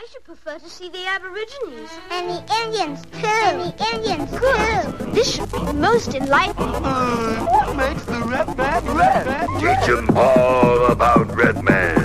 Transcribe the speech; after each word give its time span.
I 0.00 0.06
should 0.10 0.24
prefer 0.24 0.58
to 0.58 0.70
see 0.70 0.88
the 0.88 1.04
Aborigines. 1.04 1.90
And 2.10 2.30
the 2.30 2.40
Indians, 2.64 3.02
too. 3.02 3.26
And 3.26 3.60
the 3.60 3.94
Indians, 3.94 4.30
too. 4.30 5.12
This 5.12 5.30
should 5.34 5.52
be 5.52 5.60
most 5.74 6.14
enlightening. 6.14 6.72
Hmm, 6.82 7.44
what 7.44 7.76
makes 7.76 8.04
the 8.06 8.20
red 8.20 8.56
man 8.56 8.96
red? 8.96 9.48
Teach 9.60 9.88
'em 9.90 10.08
all 10.16 10.86
about 10.86 11.36
Red 11.36 11.62
Man. 11.62 11.99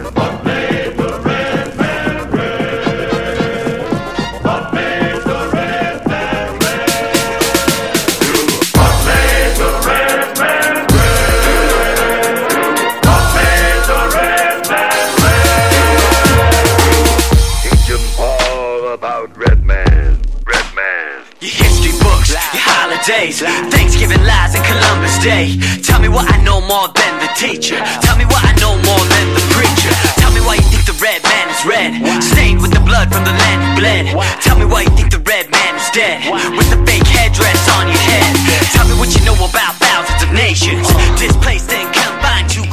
Holidays, 23.06 23.42
Thanksgiving 23.70 24.24
lies 24.26 24.56
and 24.56 24.66
Columbus 24.66 25.18
Day. 25.22 25.54
Tell 25.82 26.02
me 26.02 26.10
what 26.10 26.26
I 26.26 26.42
know 26.42 26.62
more 26.62 26.90
than 26.90 27.14
the 27.22 27.30
teacher. 27.38 27.78
Tell 28.02 28.18
me 28.18 28.26
what 28.26 28.42
I 28.42 28.54
know 28.58 28.74
more 28.82 29.06
than 29.06 29.26
the 29.38 29.46
preacher. 29.54 29.94
Tell 30.18 30.34
me 30.34 30.42
why 30.42 30.56
you 30.56 30.66
think 30.74 30.86
the 30.90 30.98
red 30.98 31.22
man 31.22 31.46
is 31.54 31.62
red, 31.66 31.92
stained 32.24 32.62
with 32.62 32.74
the 32.74 32.82
blood 32.82 33.14
from 33.14 33.24
the 33.24 33.34
land 33.34 33.62
he 33.62 33.72
bled. 33.78 34.06
Tell 34.42 34.58
me 34.58 34.66
why 34.66 34.90
you 34.90 34.94
think 34.98 35.12
the 35.12 35.22
red 35.22 35.50
man 35.52 35.76
is 35.78 35.90
dead, 35.94 36.18
with 36.58 36.70
the 36.74 36.82
fake 36.86 37.06
headdress 37.06 37.62
on 37.78 37.86
your 37.88 38.02
head. 38.10 38.34
Tell 38.74 38.88
me 38.90 38.98
what 38.98 39.14
you 39.14 39.22
know 39.22 39.38
about 39.38 39.78
thousands 39.78 40.24
of 40.26 40.34
nations, 40.34 40.90
displaced 41.22 41.70
and 41.74 41.86
confined 41.94 42.50
to 42.58 42.65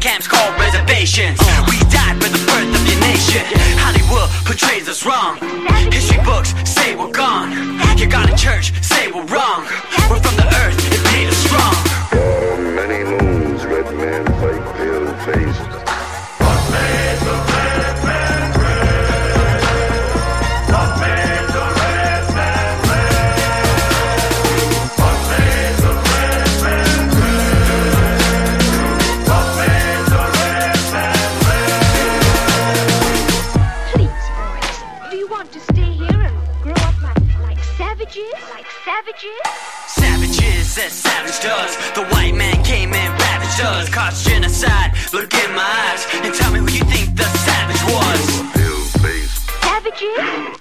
camps 0.00 0.28
called 0.28 0.54
reservations. 0.58 1.38
We 1.66 1.78
died 1.90 2.16
for 2.22 2.30
the 2.30 2.42
birth 2.46 2.70
of 2.70 2.86
your 2.86 3.00
nation. 3.00 3.42
Hollywood 3.82 4.30
portrays 4.46 4.88
us 4.88 5.04
wrong. 5.04 5.38
History 5.90 6.22
books 6.24 6.54
say 6.68 6.94
we're 6.94 7.10
gone. 7.10 7.50
You 7.98 8.06
got 8.06 8.30
a 8.30 8.36
church, 8.36 8.72
say 8.82 9.10
we're 9.10 9.26
wrong. 9.26 9.66
We're 10.08 10.22
from 10.22 10.36
the 10.36 10.46
earth, 10.46 10.57
Savages 40.88 40.88
as 40.88 40.92
savage 40.92 41.40
does. 41.42 41.76
The 41.94 42.04
white 42.14 42.34
man 42.34 42.62
came 42.64 42.92
and 42.92 43.20
ravaged 43.20 43.60
us. 43.60 43.88
Caused 43.88 44.26
genocide. 44.26 44.92
Look 45.12 45.32
in 45.34 45.54
my 45.54 45.62
eyes 45.62 46.06
and 46.24 46.34
tell 46.34 46.52
me 46.52 46.60
who 46.60 46.70
you 46.70 46.84
think 46.84 47.16
the 47.16 47.24
savage 47.24 47.82
was. 47.92 48.48
Savages? 49.62 50.57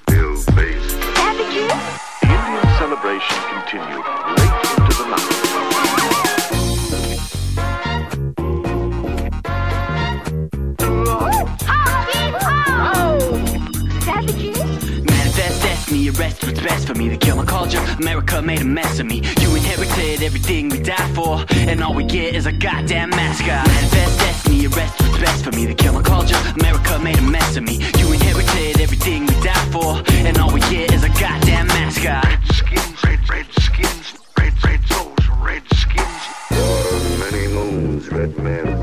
Destiny, 16.27 16.27
arrest 16.27 16.43
what's 16.43 16.59
best 16.59 16.87
for 16.87 16.95
me. 16.95 17.09
To 17.09 17.17
kill 17.17 17.37
my 17.37 17.45
culture, 17.45 17.81
America 17.99 18.41
made 18.41 18.61
a 18.61 18.65
mess 18.65 18.99
of 18.99 19.05
me. 19.05 19.21
You 19.41 19.55
inherited 19.55 20.21
everything 20.21 20.69
we 20.69 20.79
died 20.79 21.15
for, 21.15 21.45
and 21.51 21.81
all 21.83 21.93
we 21.93 22.03
get 22.03 22.35
is 22.35 22.45
a 22.45 22.51
goddamn 22.51 23.09
mascot. 23.09 23.67
Manifest 23.67 24.19
destiny, 24.19 24.67
arrest 24.67 25.01
what's 25.01 25.19
best 25.19 25.43
for 25.43 25.51
me. 25.51 25.67
To 25.67 25.73
kill 25.73 25.93
my 25.93 26.01
culture, 26.01 26.37
America 26.59 26.99
made 26.99 27.17
a 27.17 27.21
mess 27.21 27.57
of 27.57 27.63
me. 27.63 27.75
You 27.97 28.11
inherited 28.11 28.79
everything 28.79 29.25
we 29.25 29.33
died 29.41 29.71
for, 29.71 30.03
and 30.27 30.37
all 30.37 30.51
we 30.51 30.61
get 30.61 30.93
is 30.93 31.03
a 31.03 31.09
goddamn 31.09 31.67
mascot. 31.67 32.25
Skins, 32.53 33.03
red, 33.03 33.29
red 33.29 33.47
skins, 33.59 34.13
red, 34.37 34.53
red 34.63 34.81
souls, 34.87 35.27
red 35.41 35.63
skins. 35.73 36.21
For 36.49 37.31
many 37.31 37.47
moons, 37.47 38.11
Red 38.11 38.37
Man 38.37 38.76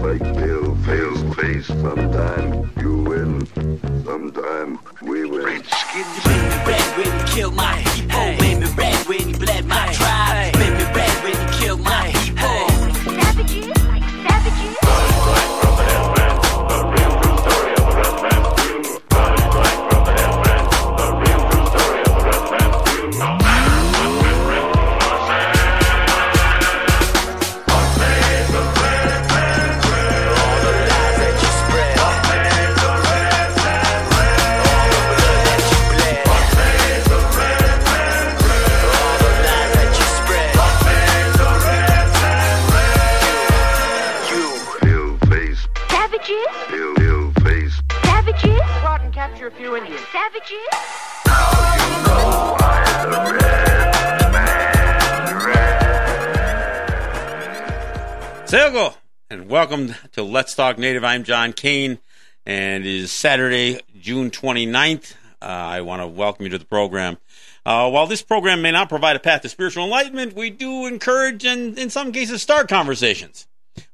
welcome 59.64 59.94
to 60.12 60.22
Let's 60.22 60.54
Talk 60.54 60.76
Native. 60.76 61.04
I'm 61.04 61.24
John 61.24 61.54
Kane, 61.54 61.98
and 62.44 62.84
it 62.84 62.86
is 62.86 63.10
Saturday, 63.10 63.80
June 63.98 64.30
29th. 64.30 65.14
Uh, 65.40 65.46
I 65.46 65.80
want 65.80 66.02
to 66.02 66.06
welcome 66.06 66.44
you 66.44 66.50
to 66.50 66.58
the 66.58 66.66
program. 66.66 67.16
Uh, 67.64 67.88
while 67.88 68.06
this 68.06 68.20
program 68.20 68.60
may 68.60 68.72
not 68.72 68.90
provide 68.90 69.16
a 69.16 69.20
path 69.20 69.40
to 69.40 69.48
spiritual 69.48 69.84
enlightenment, 69.84 70.36
we 70.36 70.50
do 70.50 70.84
encourage 70.84 71.46
and, 71.46 71.78
in 71.78 71.88
some 71.88 72.12
cases, 72.12 72.42
start 72.42 72.68
conversations. 72.68 73.46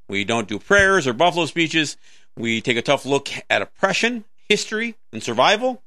We 0.09 0.25
don't 0.25 0.49
do 0.49 0.59
prayers 0.59 1.07
or 1.07 1.13
buffalo 1.13 1.47
speeches. 1.47 1.97
We 2.37 2.61
take 2.61 2.77
a 2.77 2.83
tough 2.83 3.07
look 3.07 3.29
at 3.49 3.63
oppression, 3.63 4.25
history, 4.49 4.97
and 5.13 5.23
survival. 5.23 5.85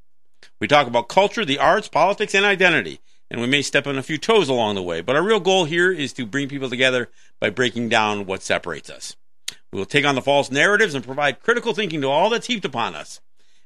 We 0.61 0.69
talk 0.69 0.87
about 0.87 1.09
culture, 1.09 1.43
the 1.43 1.59
arts, 1.59 1.89
politics, 1.89 2.33
and 2.33 2.45
identity. 2.45 3.01
And 3.29 3.41
we 3.41 3.47
may 3.47 3.61
step 3.61 3.85
on 3.85 3.97
a 3.97 4.03
few 4.03 4.17
toes 4.17 4.47
along 4.47 4.75
the 4.75 4.81
way. 4.81 5.01
But 5.01 5.17
our 5.17 5.23
real 5.23 5.41
goal 5.41 5.65
here 5.65 5.91
is 5.91 6.13
to 6.13 6.25
bring 6.25 6.47
people 6.47 6.69
together 6.69 7.09
by 7.41 7.49
breaking 7.49 7.89
down 7.89 8.25
what 8.25 8.43
separates 8.43 8.89
us. 8.89 9.17
We 9.73 9.79
will 9.79 9.85
take 9.87 10.05
on 10.05 10.13
the 10.13 10.21
false 10.21 10.51
narratives 10.51 10.93
and 10.93 11.03
provide 11.03 11.41
critical 11.41 11.73
thinking 11.73 12.01
to 12.01 12.07
all 12.07 12.29
that's 12.29 12.45
heaped 12.45 12.63
upon 12.63 12.93
us. 12.93 13.19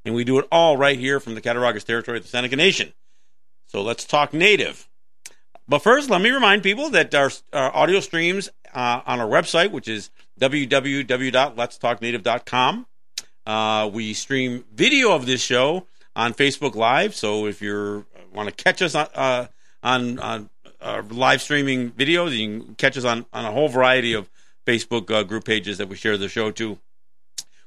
And 0.05 0.15
we 0.15 0.23
do 0.23 0.39
it 0.39 0.47
all 0.49 0.77
right 0.77 0.97
here 0.97 1.19
from 1.19 1.35
the 1.35 1.41
Cattaraugus 1.41 1.83
territory 1.83 2.19
of 2.19 2.23
the 2.23 2.29
Seneca 2.29 2.55
Nation. 2.55 2.93
So 3.67 3.81
let's 3.81 4.05
talk 4.05 4.33
native. 4.33 4.87
But 5.67 5.79
first, 5.79 6.09
let 6.09 6.21
me 6.21 6.29
remind 6.29 6.63
people 6.63 6.89
that 6.91 7.13
our, 7.13 7.29
our 7.51 7.75
audio 7.75 7.99
streams 7.99 8.47
uh, 8.73 9.01
on 9.05 9.19
our 9.19 9.27
website, 9.27 9.71
which 9.71 9.89
is 9.89 10.09
www.letstalknative.com. 10.39 12.87
Uh, 13.45 13.89
we 13.91 14.13
stream 14.13 14.63
video 14.73 15.11
of 15.11 15.25
this 15.25 15.41
show 15.41 15.87
on 16.15 16.33
Facebook 16.33 16.75
Live. 16.75 17.15
So 17.15 17.47
if 17.47 17.61
you 17.61 18.05
want 18.33 18.47
to 18.47 18.55
catch 18.55 18.81
us 18.81 18.95
on 18.95 19.07
uh, 19.13 19.47
on, 19.83 20.19
on 20.19 20.49
uh, 20.79 21.03
live 21.09 21.41
streaming 21.41 21.91
videos, 21.91 22.31
you 22.31 22.61
can 22.61 22.75
catch 22.75 22.97
us 22.97 23.03
on, 23.03 23.25
on 23.33 23.43
a 23.43 23.51
whole 23.51 23.67
variety 23.67 24.13
of 24.13 24.29
Facebook 24.67 25.09
uh, 25.09 25.23
group 25.23 25.45
pages 25.45 25.77
that 25.77 25.87
we 25.87 25.95
share 25.95 26.17
the 26.17 26.27
show 26.27 26.51
to. 26.51 26.77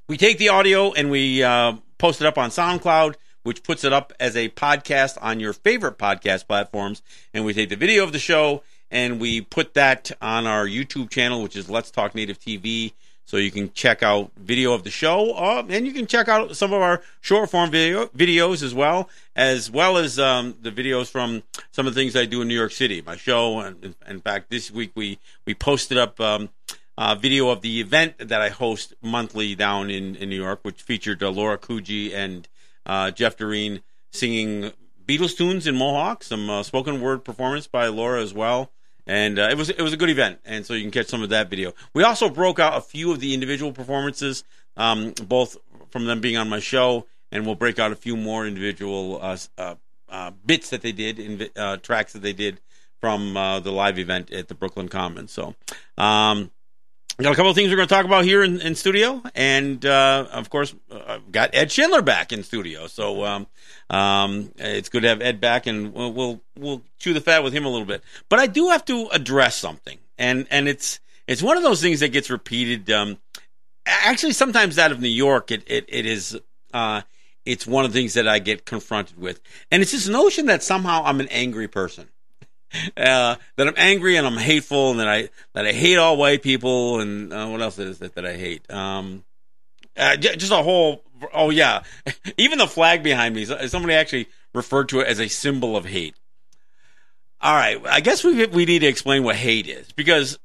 We 0.09 0.17
take 0.17 0.39
the 0.39 0.51
audio 0.51 0.93
and 0.93 1.11
we 1.11 1.43
uh, 1.43 1.77
post 1.99 2.21
it 2.21 2.27
up 2.27 2.37
on 2.37 2.51
SoundCloud, 2.51 3.15
which 3.43 3.63
puts 3.63 3.85
it 3.85 3.93
up 3.93 4.13
as 4.21 4.37
a 4.37 4.51
podcast 4.51 5.17
on 5.23 5.41
your 5.41 5.53
favorite 5.53 5.97
podcast 5.99 6.47
platforms. 6.47 7.03
And 7.33 7.45
we 7.45 7.55
take 7.55 7.71
the 7.71 7.77
video 7.77 8.05
of 8.05 8.13
the 8.13 8.19
show 8.19 8.63
and 8.91 9.19
we 9.21 9.41
put 9.41 9.75
that 9.75 10.11
on 10.21 10.47
our 10.47 10.67
YouTube 10.67 11.11
channel, 11.11 11.43
which 11.43 11.57
is 11.57 11.71
Let's 11.71 11.91
Talk 11.91 12.15
Native 12.15 12.39
TV. 12.39 12.93
So 13.25 13.37
you 13.37 13.53
can 13.53 13.73
check 13.73 14.03
out 14.03 14.33
video 14.37 14.73
of 14.73 14.83
the 14.83 14.91
show, 14.91 15.31
uh, 15.35 15.63
and 15.69 15.87
you 15.87 15.93
can 15.93 16.09
check 16.09 16.27
out 16.27 16.57
some 16.57 16.73
of 16.73 16.83
our 16.83 17.01
short 17.21 17.49
form 17.49 17.71
video 17.71 18.07
videos 18.07 18.61
as 18.61 18.75
well, 18.75 19.09
as 19.37 19.71
well 19.71 19.99
as 19.99 20.19
um, 20.19 20.57
the 20.61 20.73
videos 20.73 21.09
from 21.09 21.45
some 21.71 21.87
of 21.87 21.95
the 21.95 22.01
things 22.01 22.17
I 22.17 22.25
do 22.25 22.43
in 22.43 22.49
New 22.49 22.57
York 22.57 22.73
City. 22.73 23.03
My 23.03 23.15
show, 23.15 23.61
and 23.61 23.95
in, 24.09 24.21
fact, 24.21 24.51
this 24.51 24.73
week 24.73 24.91
we 24.97 25.21
we 25.47 25.55
posted 25.55 25.97
up 25.97 26.19
um, 26.19 26.49
uh, 27.01 27.15
video 27.15 27.49
of 27.49 27.63
the 27.63 27.81
event 27.81 28.29
that 28.29 28.43
I 28.43 28.51
host 28.51 28.93
monthly 29.01 29.55
down 29.55 29.89
in, 29.89 30.17
in 30.17 30.29
New 30.29 30.37
York, 30.37 30.61
which 30.63 30.83
featured 30.83 31.23
uh, 31.23 31.31
Laura 31.31 31.57
Kuji 31.57 32.15
and 32.15 32.47
uh, 32.85 33.11
Jeff 33.11 33.39
Doreen 33.39 33.81
singing 34.13 34.73
Beatles 35.07 35.35
tunes 35.35 35.67
in 35.67 35.77
Mohawk, 35.77 36.23
some 36.23 36.51
uh, 36.51 36.63
spoken 36.63 37.01
word 37.01 37.25
performance 37.25 37.67
by 37.67 37.87
Laura 37.87 38.23
as 38.23 38.35
well. 38.35 38.71
And 39.07 39.39
uh, 39.39 39.49
it 39.51 39.57
was 39.57 39.71
it 39.71 39.81
was 39.81 39.95
a 39.95 39.97
good 39.97 40.11
event, 40.11 40.41
and 40.45 40.67
so 40.67 40.75
you 40.75 40.83
can 40.83 40.91
catch 40.91 41.07
some 41.07 41.23
of 41.23 41.31
that 41.31 41.49
video. 41.49 41.73
We 41.95 42.05
also 42.05 42.29
broke 42.29 42.59
out 42.59 42.77
a 42.77 42.83
few 42.83 43.11
of 43.11 43.19
the 43.19 43.33
individual 43.33 43.73
performances, 43.73 44.45
um, 44.77 45.15
both 45.27 45.57
from 45.89 46.05
them 46.05 46.21
being 46.21 46.37
on 46.37 46.51
my 46.51 46.61
show, 46.61 47.07
and 47.33 47.47
we'll 47.47 47.55
break 47.55 47.79
out 47.79 47.93
a 47.93 47.97
few 47.97 48.15
more 48.15 48.47
individual 48.47 49.21
uh, 49.57 50.31
bits 50.45 50.69
that 50.69 50.83
they 50.83 50.93
did, 50.93 51.19
in, 51.19 51.81
tracks 51.81 52.13
that 52.13 52.21
they 52.21 52.35
did 52.35 52.61
from 53.01 53.33
the 53.33 53.73
live 53.73 53.99
event 53.99 54.31
at 54.31 54.49
the 54.49 54.55
Brooklyn 54.55 54.89
Commons. 54.89 55.33
So, 55.33 55.57
um, 55.97 56.51
got 57.25 57.33
a 57.33 57.37
couple 57.37 57.51
of 57.51 57.57
things 57.57 57.71
we're 57.71 57.77
going 57.77 57.89
to 57.89 57.95
talk 57.95 58.05
about 58.05 58.25
here 58.25 58.43
in, 58.43 58.61
in 58.61 58.75
studio, 58.75 59.23
and 59.35 59.85
uh, 59.85 60.27
of 60.33 60.49
course, 60.49 60.75
uh, 60.91 61.01
I've 61.07 61.33
got 61.33 61.51
Ed 61.55 61.71
Schindler 61.73 62.03
back 62.03 62.33
in 62.33 62.43
studio. 62.43 62.87
So 62.87 63.25
um, 63.25 63.47
um, 63.89 64.53
it's 64.57 64.89
good 64.89 65.03
to 65.03 65.09
have 65.09 65.21
Ed 65.21 65.41
back, 65.41 65.67
and 65.67 65.93
we'll, 65.93 66.13
we'll 66.13 66.41
we'll 66.57 66.83
chew 66.99 67.13
the 67.13 67.21
fat 67.21 67.43
with 67.43 67.53
him 67.53 67.65
a 67.65 67.69
little 67.69 67.87
bit. 67.87 68.03
But 68.29 68.39
I 68.39 68.47
do 68.47 68.69
have 68.69 68.85
to 68.87 69.09
address 69.13 69.57
something, 69.57 69.99
and 70.19 70.47
and 70.51 70.69
it's 70.69 71.01
it's 71.27 71.43
one 71.43 71.57
of 71.57 71.63
those 71.63 71.81
things 71.81 72.01
that 72.01 72.09
gets 72.09 72.31
repeated. 72.31 72.91
Um, 72.91 73.19
actually, 73.87 74.33
sometimes 74.33 74.79
out 74.79 74.93
of 74.93 75.01
New 75.01 75.09
York, 75.09 75.51
it 75.51 75.65
it, 75.67 75.87
it 75.89 76.07
is. 76.07 76.39
Uh, 76.73 77.03
it's 77.47 77.67
one 77.67 77.85
of 77.85 77.93
the 77.93 77.99
things 77.99 78.15
that 78.15 78.29
I 78.29 78.39
get 78.39 78.67
confronted 78.67 79.19
with, 79.19 79.41
and 79.71 79.83
it's 79.83 79.93
this 79.93 80.09
notion 80.09 80.47
that 80.47 80.63
somehow 80.63 81.03
I'm 81.05 81.21
an 81.21 81.29
angry 81.29 81.69
person. 81.69 82.09
Uh, 82.97 83.35
that 83.57 83.67
I'm 83.67 83.75
angry 83.77 84.17
and 84.17 84.27
I'm 84.27 84.37
hateful 84.37 84.93
and 84.93 85.01
that 85.01 85.09
I 85.09 85.29
that 85.55 85.67
I 85.67 85.73
hate 85.73 85.97
all 85.97 86.17
white 86.17 86.43
people 86.43 87.01
and 87.01 87.33
uh, 87.33 87.47
what 87.47 87.61
else 87.61 87.79
is 87.79 88.01
it 88.01 88.15
that 88.15 88.25
I 88.25 88.37
hate? 88.37 88.71
Um, 88.71 89.25
uh, 89.97 90.17
just 90.17 90.53
a 90.53 90.63
whole. 90.63 91.03
Oh 91.35 91.51
yeah, 91.51 91.83
even 92.39 92.59
the 92.59 92.67
flag 92.67 93.03
behind 93.03 93.35
me. 93.35 93.45
Somebody 93.45 93.95
actually 93.95 94.29
referred 94.55 94.89
to 94.91 95.01
it 95.01 95.09
as 95.09 95.21
a 95.21 95.29
symbol 95.29 95.77
of 95.77 95.85
hate. 95.85 96.15
All 97.41 97.55
right, 97.55 97.81
I 97.87 98.01
guess 98.01 98.23
we 98.23 98.47
we 98.47 98.65
need 98.67 98.81
to 98.81 98.87
explain 98.87 99.25
what 99.25 99.37
hate 99.37 99.67
is 99.67 99.91
because 99.93 100.39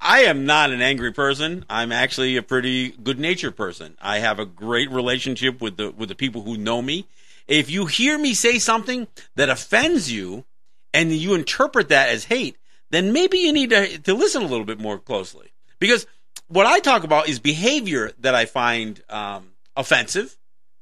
I 0.00 0.20
am 0.20 0.46
not 0.46 0.70
an 0.70 0.80
angry 0.82 1.12
person. 1.12 1.64
I'm 1.68 1.92
actually 1.92 2.36
a 2.36 2.42
pretty 2.42 2.90
good 2.90 3.18
natured 3.18 3.56
person. 3.56 3.96
I 4.00 4.18
have 4.18 4.38
a 4.38 4.46
great 4.46 4.90
relationship 4.90 5.60
with 5.60 5.76
the 5.76 5.90
with 5.90 6.08
the 6.08 6.14
people 6.14 6.42
who 6.42 6.56
know 6.56 6.80
me. 6.82 7.06
If 7.46 7.70
you 7.70 7.86
hear 7.86 8.18
me 8.18 8.34
say 8.34 8.58
something 8.58 9.08
that 9.34 9.48
offends 9.48 10.10
you 10.10 10.44
and 10.92 11.12
you 11.12 11.34
interpret 11.34 11.88
that 11.88 12.08
as 12.08 12.24
hate, 12.24 12.56
then 12.90 13.12
maybe 13.12 13.38
you 13.38 13.52
need 13.52 13.70
to, 13.70 13.98
to 13.98 14.14
listen 14.14 14.42
a 14.42 14.46
little 14.46 14.64
bit 14.64 14.80
more 14.80 14.98
closely. 14.98 15.52
Because 15.78 16.06
what 16.48 16.66
I 16.66 16.80
talk 16.80 17.04
about 17.04 17.28
is 17.28 17.38
behavior 17.38 18.12
that 18.18 18.34
I 18.34 18.44
find 18.44 19.02
um, 19.08 19.52
offensive, 19.76 20.36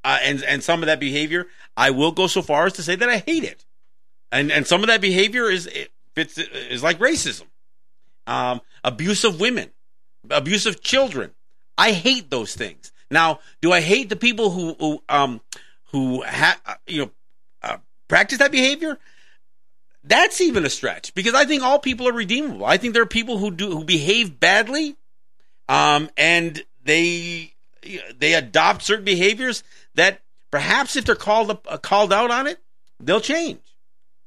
uh, 0.05 0.19
and 0.22 0.43
and 0.44 0.62
some 0.62 0.82
of 0.82 0.87
that 0.87 1.00
behavior 1.00 1.46
I 1.76 1.90
will 1.90 2.12
go 2.12 2.26
so 2.26 2.43
far 2.43 2.66
as 2.66 2.72
to 2.75 2.82
say 2.82 2.96
that 2.96 3.08
I 3.08 3.19
hate 3.19 3.44
it, 3.44 3.64
and 4.32 4.50
and 4.50 4.66
some 4.66 4.82
of 4.82 4.88
that 4.88 5.00
behavior 5.00 5.50
is 5.50 5.66
it 5.66 5.90
fits 6.14 6.38
is 6.38 6.82
like 6.82 6.99
racism, 6.99 7.46
um, 8.26 8.61
abuse 8.82 9.25
of 9.25 9.40
women, 9.40 9.70
abuse 10.31 10.66
of 10.66 10.81
children. 10.81 11.32
I 11.76 11.93
hate 11.93 12.31
those 12.31 12.54
things. 12.54 12.93
Now, 13.11 13.40
do 13.61 13.72
I 13.72 13.81
hate 13.81 14.08
the 14.08 14.16
people 14.16 14.50
who 14.50 14.75
who 14.75 15.02
um 15.08 15.40
who 15.93 16.22
ha- 16.25 16.61
uh, 16.64 16.75
you 16.87 17.02
know 17.02 17.11
uh, 17.62 17.76
practice 18.08 18.38
that 18.38 18.50
behavior? 18.50 18.99
That's 20.08 20.40
even 20.40 20.64
a 20.64 20.70
stretch 20.70 21.12
because 21.14 21.34
I 21.34 21.44
think 21.44 21.62
all 21.62 21.78
people 21.78 22.08
are 22.08 22.14
redeemable. 22.14 22.64
I 22.64 22.78
think 22.78 22.94
there 22.94 23.02
are 23.02 23.06
people 23.06 23.37
who 23.37 23.50
do 23.50 23.70
who 23.70 23.84
behave 23.84 24.40
badly, 24.40 24.96
um, 25.69 26.08
and 26.16 26.64
they 26.82 27.52
they 28.16 28.32
adopt 28.32 28.84
certain 28.84 29.05
behaviors 29.05 29.62
that 29.96 30.22
perhaps 30.50 30.96
if 30.96 31.05
they're 31.05 31.14
called 31.14 31.50
up, 31.50 31.66
uh, 31.69 31.76
called 31.76 32.10
out 32.10 32.31
on 32.31 32.46
it, 32.46 32.58
they'll 32.99 33.20
change. 33.20 33.60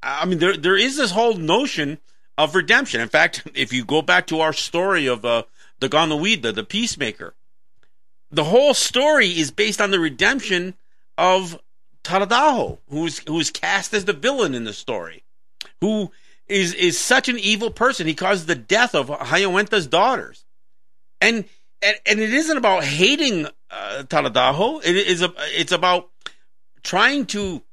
I 0.04 0.26
mean, 0.26 0.38
there 0.38 0.56
there 0.56 0.78
is 0.78 0.98
this 0.98 1.10
whole 1.10 1.34
notion 1.34 1.98
of 2.38 2.54
redemption. 2.54 3.02
In 3.02 3.10
fact, 3.10 3.48
if 3.56 3.74
you 3.74 3.84
go 3.84 4.04
back 4.04 4.28
to 4.28 4.40
our 4.42 4.54
story 4.54 5.08
of 5.08 5.26
uh, 5.26 5.44
the 5.80 5.90
Ganawida, 5.90 6.54
the 6.54 6.64
peacemaker, 6.64 7.34
the 8.30 8.44
whole 8.44 8.76
story 8.76 9.30
is 9.30 9.50
based 9.50 9.82
on 9.82 9.90
the 9.90 10.00
redemption 10.00 10.76
of 11.18 11.60
Taradaho, 12.04 12.78
who's 12.88 13.18
who's 13.28 13.50
cast 13.50 13.96
as 13.96 14.06
the 14.06 14.14
villain 14.14 14.54
in 14.54 14.66
the 14.66 14.74
story 14.74 15.24
who 15.82 16.12
is 16.48 16.74
is 16.74 17.00
such 17.00 17.28
an 17.28 17.40
evil 17.40 17.72
person. 17.72 18.08
He 18.08 18.14
caused 18.14 18.48
the 18.48 18.56
death 18.56 18.96
of 18.96 19.10
Hayawenta's 19.10 19.88
daughters, 19.88 20.46
and 21.20 21.46
and, 21.82 21.98
and 22.06 22.20
it 22.20 22.34
isn't 22.34 22.58
about 22.58 22.84
hating 22.84 23.48
uh, 23.70 24.04
Taladaho. 24.08 24.82
It 24.86 24.96
is 24.96 25.22
a, 25.22 25.34
it's 25.38 25.72
about 25.72 26.10
trying 26.84 27.26
to 27.28 27.64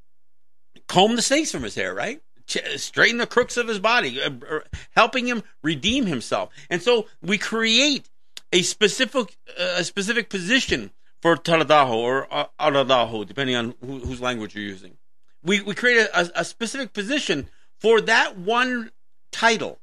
comb 0.88 1.16
the 1.16 1.22
snakes 1.22 1.52
from 1.52 1.62
his 1.62 1.74
hair, 1.74 1.94
right? 1.94 2.20
Ch- 2.46 2.58
straighten 2.76 3.18
the 3.18 3.26
crooks 3.26 3.56
of 3.58 3.68
his 3.68 3.78
body, 3.78 4.20
uh, 4.22 4.30
uh, 4.50 4.60
helping 4.92 5.26
him 5.26 5.42
redeem 5.62 6.06
himself. 6.06 6.50
And 6.70 6.80
so 6.82 7.06
we 7.20 7.36
create 7.36 8.08
a 8.52 8.62
specific 8.62 9.36
uh, 9.58 9.74
a 9.76 9.84
specific 9.84 10.30
position 10.30 10.90
for 11.20 11.36
Taladaho 11.36 11.94
or 11.94 12.32
uh, 12.32 12.46
Aradaho, 12.58 13.26
depending 13.26 13.56
on 13.56 13.74
who, 13.84 13.98
whose 13.98 14.22
language 14.22 14.54
you're 14.54 14.64
using. 14.64 14.96
We 15.42 15.60
we 15.60 15.74
create 15.74 15.98
a, 15.98 16.40
a 16.40 16.44
specific 16.44 16.92
position 16.94 17.50
for 17.78 18.00
that 18.02 18.38
one 18.38 18.90
title, 19.32 19.78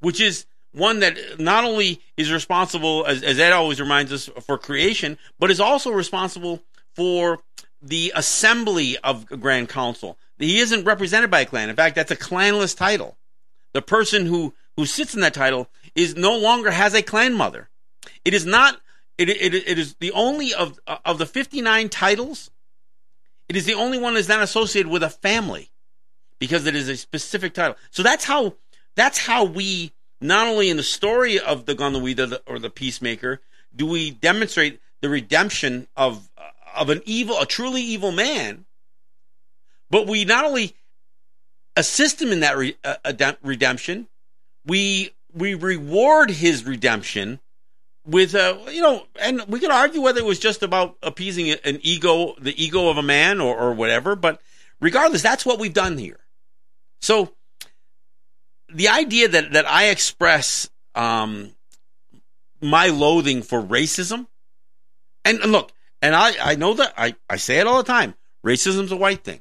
which 0.00 0.20
is 0.20 0.46
one 0.72 1.00
that 1.00 1.18
not 1.38 1.64
only 1.64 2.00
is 2.16 2.32
responsible, 2.32 3.04
as, 3.06 3.22
as 3.22 3.38
Ed 3.38 3.52
always 3.52 3.80
reminds 3.80 4.12
us, 4.12 4.30
for 4.40 4.56
creation, 4.58 5.18
but 5.38 5.50
is 5.50 5.60
also 5.60 5.90
responsible 5.90 6.62
for 6.94 7.40
the 7.80 8.12
assembly 8.14 8.96
of 8.98 9.26
Grand 9.26 9.68
Council. 9.68 10.16
He 10.38 10.60
isn't 10.60 10.84
represented 10.84 11.30
by 11.30 11.40
a 11.40 11.46
clan. 11.46 11.68
In 11.68 11.76
fact, 11.76 11.94
that's 11.94 12.10
a 12.10 12.16
clanless 12.16 12.76
title. 12.76 13.16
The 13.74 13.82
person 13.82 14.26
who, 14.26 14.54
who 14.76 14.86
sits 14.86 15.14
in 15.14 15.20
that 15.20 15.34
title 15.34 15.68
is 15.94 16.16
no 16.16 16.36
longer 16.36 16.70
has 16.70 16.94
a 16.94 17.02
clan 17.02 17.34
mother. 17.34 17.68
It 18.24 18.34
is 18.34 18.46
not. 18.46 18.80
It, 19.18 19.28
it, 19.28 19.54
it 19.54 19.78
is 19.78 19.94
the 20.00 20.12
only 20.12 20.54
of 20.54 20.78
of 21.04 21.18
the 21.18 21.26
fifty 21.26 21.60
nine 21.60 21.88
titles. 21.88 22.50
It 23.48 23.56
is 23.56 23.66
the 23.66 23.74
only 23.74 23.98
one 23.98 24.14
that 24.14 24.20
is 24.20 24.28
not 24.28 24.42
associated 24.42 24.90
with 24.90 25.02
a 25.02 25.10
family 25.10 25.70
because 26.42 26.66
it 26.66 26.74
is 26.74 26.88
a 26.88 26.96
specific 26.96 27.54
title. 27.54 27.76
So 27.92 28.02
that's 28.02 28.24
how 28.24 28.56
that's 28.96 29.16
how 29.16 29.44
we 29.44 29.92
not 30.20 30.48
only 30.48 30.70
in 30.70 30.76
the 30.76 30.82
story 30.82 31.38
of 31.38 31.66
the 31.66 31.74
Ganawida 31.76 32.40
or 32.48 32.58
the 32.58 32.68
Peacemaker 32.68 33.40
do 33.72 33.86
we 33.86 34.10
demonstrate 34.10 34.80
the 35.02 35.08
redemption 35.08 35.86
of 35.96 36.28
of 36.74 36.90
an 36.90 37.00
evil, 37.06 37.38
a 37.38 37.46
truly 37.46 37.80
evil 37.80 38.10
man, 38.10 38.64
but 39.88 40.08
we 40.08 40.24
not 40.24 40.44
only 40.44 40.74
assist 41.76 42.20
him 42.20 42.32
in 42.32 42.40
that 42.40 42.56
re, 42.56 42.76
uh, 42.82 43.34
redemption, 43.44 44.08
we 44.66 45.10
we 45.32 45.54
reward 45.54 46.28
his 46.28 46.66
redemption 46.66 47.38
with 48.04 48.34
a 48.34 48.56
uh, 48.56 48.70
you 48.70 48.80
know, 48.80 49.06
and 49.20 49.44
we 49.46 49.60
could 49.60 49.70
argue 49.70 50.00
whether 50.00 50.18
it 50.18 50.26
was 50.26 50.40
just 50.40 50.64
about 50.64 50.96
appeasing 51.04 51.50
an 51.50 51.78
ego, 51.82 52.34
the 52.40 52.60
ego 52.60 52.88
of 52.88 52.98
a 52.98 53.02
man, 53.02 53.40
or, 53.40 53.56
or 53.56 53.72
whatever. 53.72 54.16
But 54.16 54.40
regardless, 54.80 55.22
that's 55.22 55.46
what 55.46 55.60
we've 55.60 55.72
done 55.72 55.98
here. 55.98 56.18
So 57.02 57.34
the 58.72 58.88
idea 58.88 59.28
that 59.28 59.52
that 59.52 59.68
I 59.68 59.88
express 59.88 60.70
um, 60.94 61.54
my 62.60 62.86
loathing 62.86 63.42
for 63.42 63.60
racism, 63.60 64.28
and, 65.24 65.40
and 65.40 65.52
look, 65.52 65.72
and 66.00 66.14
I 66.14 66.32
I 66.40 66.54
know 66.54 66.74
that 66.74 66.94
I 66.96 67.16
I 67.28 67.36
say 67.36 67.58
it 67.58 67.66
all 67.66 67.82
the 67.82 67.92
time. 67.92 68.14
Racism's 68.46 68.92
a 68.92 68.96
white 68.96 69.24
thing. 69.24 69.40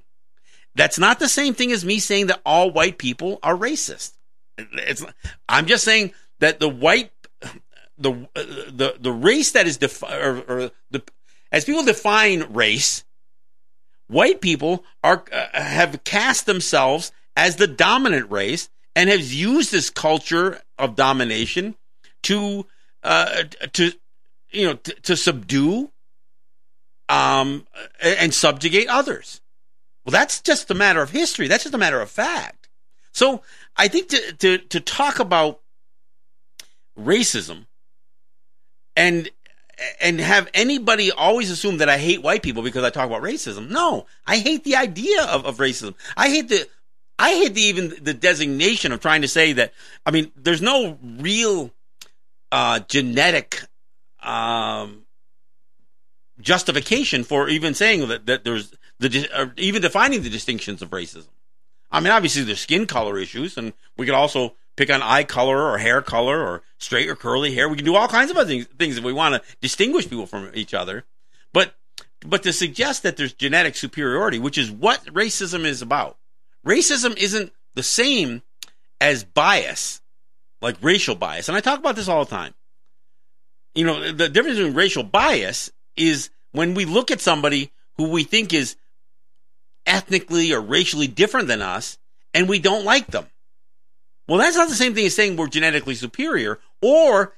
That's 0.75 0.99
not 0.99 1.19
the 1.19 1.29
same 1.29 1.53
thing 1.53 1.71
as 1.71 1.85
me 1.85 1.99
saying 1.99 2.27
that 2.27 2.41
all 2.45 2.71
white 2.71 2.97
people 2.97 3.39
are 3.43 3.55
racist. 3.55 4.13
It's 4.57 5.05
I'm 5.47 5.67
just 5.67 5.83
saying 5.83 6.13
that 6.39 6.59
the 6.59 6.69
white 6.69 7.11
the 7.97 8.27
the 8.35 8.95
the 8.99 9.11
race 9.11 9.51
that 9.51 9.67
is 9.67 9.77
defi- 9.77 10.07
or, 10.07 10.37
or 10.47 10.71
the 10.89 11.03
as 11.51 11.65
people 11.65 11.83
define 11.83 12.53
race, 12.53 13.03
white 14.07 14.41
people 14.41 14.83
are 15.03 15.23
uh, 15.31 15.47
have 15.53 16.03
cast 16.03 16.47
themselves 16.47 17.11
as 17.41 17.55
the 17.55 17.65
dominant 17.65 18.29
race 18.29 18.69
and 18.95 19.09
has 19.09 19.33
used 19.33 19.71
this 19.71 19.89
culture 19.89 20.61
of 20.77 20.95
domination 20.95 21.73
to 22.21 22.67
uh, 23.01 23.43
to 23.73 23.91
you 24.51 24.67
know 24.67 24.75
to, 24.75 24.93
to 25.01 25.17
subdue 25.17 25.89
um, 27.09 27.65
and 27.99 28.31
subjugate 28.31 28.87
others. 28.87 29.41
Well, 30.05 30.11
that's 30.11 30.39
just 30.39 30.69
a 30.69 30.75
matter 30.75 31.01
of 31.01 31.09
history. 31.09 31.47
That's 31.47 31.63
just 31.63 31.73
a 31.73 31.79
matter 31.79 31.99
of 31.99 32.11
fact. 32.11 32.69
So 33.11 33.41
I 33.75 33.87
think 33.87 34.09
to 34.09 34.33
to, 34.33 34.57
to 34.59 34.79
talk 34.79 35.17
about 35.17 35.61
racism 36.95 37.65
and 38.95 39.31
and 39.99 40.19
have 40.19 40.47
anybody 40.53 41.11
always 41.11 41.49
assume 41.49 41.79
that 41.79 41.89
I 41.89 41.97
hate 41.97 42.21
white 42.21 42.43
people 42.43 42.61
because 42.61 42.83
I 42.83 42.91
talk 42.91 43.07
about 43.07 43.23
racism. 43.23 43.71
No, 43.71 44.05
I 44.27 44.37
hate 44.37 44.63
the 44.63 44.75
idea 44.75 45.23
of, 45.23 45.47
of 45.47 45.57
racism. 45.57 45.95
I 46.15 46.29
hate 46.29 46.49
the 46.49 46.67
I 47.21 47.35
hate 47.35 47.53
the, 47.53 47.61
even 47.61 47.93
the 48.01 48.15
designation 48.15 48.91
of 48.91 48.99
trying 48.99 49.21
to 49.21 49.27
say 49.27 49.53
that. 49.53 49.73
I 50.07 50.11
mean, 50.11 50.31
there's 50.35 50.61
no 50.61 50.97
real 51.19 51.69
uh, 52.51 52.79
genetic 52.79 53.61
um, 54.23 55.05
justification 56.39 57.23
for 57.23 57.47
even 57.47 57.75
saying 57.75 58.07
that, 58.07 58.25
that 58.25 58.43
there's 58.43 58.73
the 58.97 59.29
or 59.37 59.53
even 59.57 59.83
defining 59.83 60.23
the 60.23 60.31
distinctions 60.31 60.81
of 60.81 60.89
racism. 60.89 61.27
I 61.91 61.99
mean, 61.99 62.11
obviously 62.11 62.41
there's 62.41 62.59
skin 62.59 62.87
color 62.87 63.19
issues, 63.19 63.55
and 63.55 63.73
we 63.97 64.07
could 64.07 64.15
also 64.15 64.55
pick 64.75 64.89
on 64.89 65.03
eye 65.03 65.23
color 65.23 65.61
or 65.61 65.77
hair 65.77 66.01
color 66.01 66.43
or 66.43 66.63
straight 66.79 67.07
or 67.07 67.15
curly 67.15 67.53
hair. 67.53 67.69
We 67.69 67.75
can 67.75 67.85
do 67.85 67.95
all 67.95 68.07
kinds 68.07 68.31
of 68.31 68.37
other 68.37 68.49
things, 68.49 68.65
things 68.65 68.97
if 68.97 69.03
we 69.03 69.13
want 69.13 69.35
to 69.35 69.49
distinguish 69.61 70.09
people 70.09 70.25
from 70.25 70.49
each 70.55 70.73
other. 70.73 71.05
But 71.53 71.75
but 72.25 72.41
to 72.43 72.51
suggest 72.53 73.03
that 73.03 73.15
there's 73.15 73.33
genetic 73.33 73.75
superiority, 73.75 74.39
which 74.39 74.57
is 74.57 74.71
what 74.71 75.05
racism 75.05 75.65
is 75.65 75.83
about, 75.83 76.17
racism 76.65 77.17
isn't 77.17 77.51
the 77.75 77.83
same 77.83 78.41
as 78.99 79.23
bias, 79.23 80.01
like 80.61 80.77
racial 80.81 81.15
bias. 81.15 81.47
And 81.47 81.57
I 81.57 81.61
talk 81.61 81.79
about 81.79 81.95
this 81.95 82.07
all 82.07 82.25
the 82.25 82.31
time. 82.31 82.53
You 83.73 83.85
know, 83.85 84.11
the 84.11 84.29
difference 84.29 84.57
between 84.57 84.75
racial 84.75 85.03
bias 85.03 85.71
is 85.95 86.29
when 86.51 86.73
we 86.73 86.85
look 86.85 87.09
at 87.11 87.21
somebody 87.21 87.71
who 87.97 88.09
we 88.09 88.23
think 88.23 88.53
is 88.53 88.75
ethnically 89.85 90.53
or 90.53 90.61
racially 90.61 91.07
different 91.07 91.47
than 91.47 91.61
us 91.61 91.97
and 92.33 92.47
we 92.47 92.59
don't 92.59 92.85
like 92.85 93.07
them. 93.07 93.25
Well, 94.27 94.39
that's 94.39 94.55
not 94.55 94.69
the 94.69 94.75
same 94.75 94.93
thing 94.93 95.05
as 95.05 95.15
saying 95.15 95.35
we're 95.35 95.47
genetically 95.47 95.95
superior 95.95 96.59
or 96.81 97.33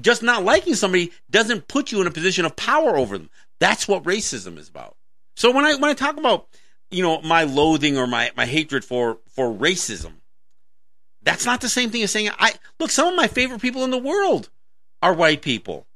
just 0.00 0.22
not 0.22 0.44
liking 0.44 0.74
somebody 0.74 1.12
doesn't 1.30 1.68
put 1.68 1.92
you 1.92 2.00
in 2.00 2.06
a 2.06 2.10
position 2.10 2.44
of 2.44 2.56
power 2.56 2.96
over 2.96 3.16
them. 3.16 3.30
That's 3.60 3.88
what 3.88 4.02
racism 4.04 4.58
is 4.58 4.68
about. 4.68 4.96
So 5.34 5.50
when 5.50 5.64
I 5.64 5.74
when 5.76 5.90
I 5.90 5.94
talk 5.94 6.16
about 6.16 6.48
you 6.90 7.02
know 7.02 7.20
my 7.22 7.44
loathing 7.44 7.98
or 7.98 8.06
my 8.06 8.30
my 8.36 8.46
hatred 8.46 8.84
for 8.84 9.18
for 9.28 9.52
racism, 9.52 10.14
that's 11.22 11.46
not 11.46 11.60
the 11.60 11.68
same 11.68 11.90
thing 11.90 12.02
as 12.02 12.10
saying 12.10 12.30
I 12.38 12.54
look. 12.78 12.90
Some 12.90 13.08
of 13.08 13.16
my 13.16 13.26
favorite 13.26 13.60
people 13.60 13.84
in 13.84 13.90
the 13.90 13.98
world 13.98 14.48
are 15.02 15.12
white 15.12 15.42
people. 15.42 15.86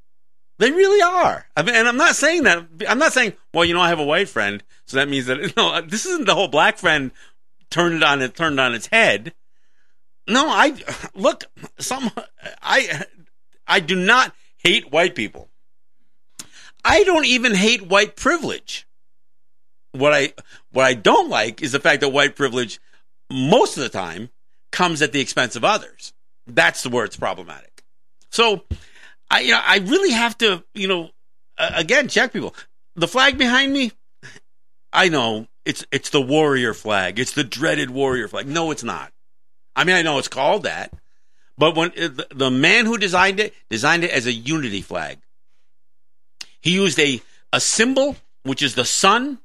They 0.59 0.69
really 0.69 1.01
are. 1.01 1.47
I 1.57 1.63
mean, 1.63 1.73
and 1.73 1.87
I'm 1.87 1.97
not 1.97 2.15
saying 2.15 2.43
that. 2.43 2.67
I'm 2.87 2.99
not 2.99 3.13
saying, 3.13 3.33
well, 3.53 3.65
you 3.65 3.73
know, 3.73 3.81
I 3.81 3.89
have 3.89 3.99
a 3.99 4.05
white 4.05 4.29
friend, 4.29 4.63
so 4.85 4.97
that 4.97 5.09
means 5.09 5.25
that 5.25 5.41
you 5.41 5.49
no. 5.57 5.81
This 5.81 6.05
isn't 6.05 6.25
the 6.25 6.35
whole 6.35 6.49
black 6.49 6.77
friend 6.77 7.11
turned 7.71 7.95
it 7.95 8.03
on 8.03 8.21
it 8.21 8.35
turned 8.35 8.59
on 8.59 8.75
its 8.75 8.87
head. 8.87 9.33
No, 10.27 10.47
I 10.47 10.75
look. 11.15 11.45
Some 11.79 12.11
I 12.61 13.05
I 13.65 13.79
do 13.79 13.95
not 13.95 14.35
hate 14.57 14.91
white 14.91 15.15
people. 15.15 15.49
I 16.83 17.03
don't 17.03 17.25
even 17.25 17.53
hate 17.53 17.87
white 17.87 18.15
privilege. 18.15 18.87
What 19.93 20.13
I 20.13 20.33
what 20.71 20.85
I 20.85 20.93
don't 20.93 21.29
like 21.29 21.61
is 21.61 21.71
the 21.73 21.79
fact 21.79 22.01
that 22.01 22.09
white 22.09 22.35
privilege 22.35 22.79
most 23.29 23.77
of 23.77 23.83
the 23.83 23.89
time 23.89 24.29
comes 24.71 25.01
at 25.01 25.11
the 25.11 25.19
expense 25.19 25.55
of 25.55 25.63
others. 25.63 26.13
That's 26.47 26.87
where 26.87 27.05
it's 27.05 27.17
problematic. 27.17 27.83
So, 28.31 28.63
I 29.29 29.41
you 29.41 29.51
know 29.51 29.61
I 29.63 29.77
really 29.79 30.11
have 30.11 30.37
to 30.39 30.63
you 30.73 30.87
know 30.87 31.09
uh, 31.57 31.71
again 31.75 32.07
check 32.07 32.33
people. 32.33 32.55
The 32.95 33.07
flag 33.07 33.37
behind 33.37 33.73
me, 33.73 33.91
I 34.93 35.09
know 35.09 35.47
it's 35.65 35.85
it's 35.91 36.09
the 36.09 36.21
warrior 36.21 36.73
flag. 36.73 37.19
It's 37.19 37.33
the 37.33 37.43
dreaded 37.43 37.89
warrior 37.89 38.27
flag. 38.27 38.47
No, 38.47 38.71
it's 38.71 38.83
not. 38.83 39.11
I 39.75 39.83
mean, 39.83 39.95
I 39.95 40.01
know 40.01 40.17
it's 40.17 40.27
called 40.27 40.63
that, 40.63 40.93
but 41.57 41.75
when 41.75 41.91
the, 41.91 42.27
the 42.33 42.51
man 42.51 42.85
who 42.85 42.97
designed 42.97 43.39
it 43.39 43.53
designed 43.69 44.03
it 44.03 44.11
as 44.11 44.25
a 44.25 44.33
unity 44.33 44.81
flag. 44.81 45.19
He 46.61 46.71
used 46.73 46.99
a 46.99 47.21
a 47.51 47.59
symbol 47.59 48.15
which 48.43 48.61
is 48.61 48.75
the 48.75 48.85
sun, 48.85 49.39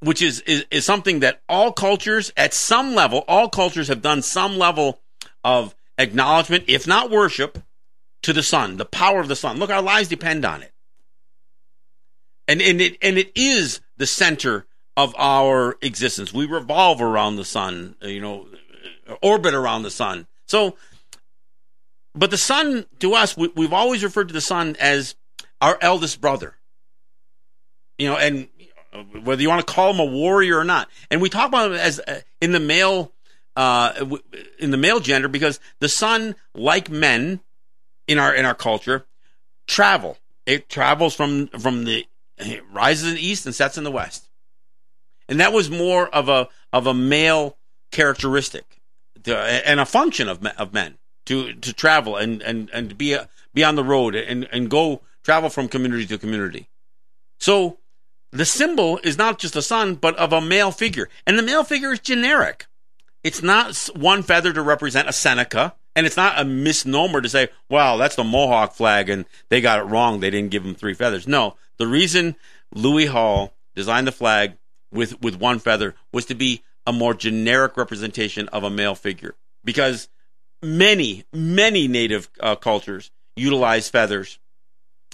which 0.00 0.22
is, 0.22 0.40
is 0.40 0.64
is 0.70 0.84
something 0.84 1.20
that 1.20 1.42
all 1.48 1.72
cultures 1.72 2.32
at 2.36 2.54
some 2.54 2.94
level, 2.94 3.24
all 3.28 3.48
cultures 3.48 3.88
have 3.88 4.02
done 4.02 4.22
some 4.22 4.56
level 4.56 5.00
of 5.44 5.74
acknowledgement, 5.98 6.64
if 6.68 6.86
not 6.86 7.10
worship, 7.10 7.58
to 8.22 8.32
the 8.32 8.42
sun, 8.42 8.76
the 8.76 8.84
power 8.84 9.20
of 9.20 9.28
the 9.28 9.36
sun. 9.36 9.58
Look, 9.58 9.70
our 9.70 9.82
lives 9.82 10.08
depend 10.08 10.44
on 10.44 10.62
it. 10.62 10.72
And 12.46 12.62
and 12.62 12.80
it 12.80 12.96
and 13.02 13.18
it 13.18 13.32
is 13.34 13.80
the 13.96 14.06
center 14.06 14.66
of 14.96 15.14
our 15.18 15.76
existence. 15.82 16.32
We 16.32 16.46
revolve 16.46 17.00
around 17.00 17.36
the 17.36 17.44
sun, 17.44 17.94
uh, 18.02 18.08
you 18.08 18.20
know, 18.20 18.46
orbit 19.22 19.54
around 19.54 19.82
the 19.82 19.90
sun. 19.90 20.26
So 20.46 20.76
but 22.14 22.30
the 22.30 22.38
sun 22.38 22.86
to 23.00 23.14
us, 23.14 23.36
we, 23.36 23.48
we've 23.54 23.72
always 23.72 24.02
referred 24.02 24.28
to 24.28 24.34
the 24.34 24.40
sun 24.40 24.76
as 24.80 25.14
our 25.60 25.78
eldest 25.80 26.20
brother. 26.20 26.56
You 27.98 28.08
know, 28.08 28.16
and 28.16 28.48
whether 29.22 29.42
you 29.42 29.48
want 29.48 29.66
to 29.66 29.72
call 29.72 29.92
him 29.92 30.00
a 30.00 30.04
warrior 30.04 30.58
or 30.58 30.64
not, 30.64 30.88
and 31.10 31.20
we 31.20 31.28
talk 31.28 31.48
about 31.48 31.70
him 31.70 31.76
as 31.76 32.00
uh, 32.00 32.20
in 32.40 32.52
the 32.52 32.60
male, 32.60 33.12
uh, 33.56 34.06
in 34.58 34.70
the 34.70 34.76
male 34.76 35.00
gender 35.00 35.28
because 35.28 35.60
the 35.80 35.88
sun, 35.88 36.34
like 36.54 36.90
men 36.90 37.40
in 38.06 38.18
our 38.18 38.34
in 38.34 38.44
our 38.44 38.54
culture, 38.54 39.06
travel. 39.66 40.18
It 40.46 40.68
travels 40.68 41.14
from 41.14 41.48
from 41.48 41.84
the 41.84 42.06
rises 42.72 43.08
in 43.08 43.14
the 43.16 43.26
east 43.26 43.44
and 43.46 43.54
sets 43.54 43.76
in 43.76 43.84
the 43.84 43.90
west, 43.90 44.28
and 45.28 45.40
that 45.40 45.52
was 45.52 45.70
more 45.70 46.08
of 46.08 46.28
a 46.28 46.48
of 46.72 46.86
a 46.86 46.94
male 46.94 47.56
characteristic 47.92 48.80
to, 49.24 49.36
and 49.36 49.80
a 49.80 49.86
function 49.86 50.28
of 50.28 50.44
of 50.56 50.72
men 50.72 50.96
to 51.26 51.52
to 51.52 51.72
travel 51.72 52.16
and 52.16 52.40
and 52.42 52.70
and 52.72 52.96
be 52.96 53.12
a, 53.12 53.28
be 53.52 53.62
on 53.62 53.76
the 53.76 53.84
road 53.84 54.14
and 54.14 54.48
and 54.50 54.70
go 54.70 55.02
travel 55.22 55.50
from 55.50 55.68
community 55.68 56.06
to 56.06 56.16
community. 56.16 56.68
So 57.38 57.78
the 58.30 58.44
symbol 58.44 58.98
is 59.02 59.18
not 59.18 59.38
just 59.38 59.56
a 59.56 59.62
sun, 59.62 59.94
but 59.94 60.16
of 60.16 60.32
a 60.32 60.40
male 60.40 60.70
figure, 60.70 61.08
and 61.26 61.38
the 61.38 61.42
male 61.42 61.64
figure 61.64 61.92
is 61.92 62.00
generic. 62.00 62.66
It's 63.24 63.42
not 63.42 63.76
one 63.94 64.22
feather 64.22 64.52
to 64.52 64.62
represent 64.62 65.08
a 65.08 65.12
Seneca, 65.12 65.74
and 65.96 66.06
it's 66.06 66.16
not 66.16 66.38
a 66.38 66.44
misnomer 66.44 67.20
to 67.20 67.28
say, 67.28 67.48
"Wow, 67.68 67.96
that's 67.96 68.16
the 68.16 68.24
Mohawk 68.24 68.74
flag, 68.74 69.08
and 69.08 69.24
they 69.48 69.60
got 69.60 69.80
it 69.80 69.84
wrong. 69.84 70.20
They 70.20 70.30
didn't 70.30 70.50
give 70.50 70.64
him 70.64 70.74
three 70.74 70.94
feathers." 70.94 71.26
No, 71.26 71.56
the 71.78 71.86
reason 71.86 72.36
Louis 72.72 73.06
Hall 73.06 73.54
designed 73.74 74.06
the 74.06 74.12
flag 74.12 74.56
with 74.92 75.20
with 75.20 75.36
one 75.36 75.58
feather 75.58 75.94
was 76.12 76.26
to 76.26 76.34
be 76.34 76.62
a 76.86 76.92
more 76.92 77.14
generic 77.14 77.76
representation 77.76 78.48
of 78.48 78.62
a 78.62 78.70
male 78.70 78.94
figure, 78.94 79.34
because 79.64 80.08
many, 80.62 81.24
many 81.32 81.88
native 81.88 82.28
uh, 82.40 82.56
cultures 82.56 83.10
utilize 83.36 83.88
feathers 83.88 84.38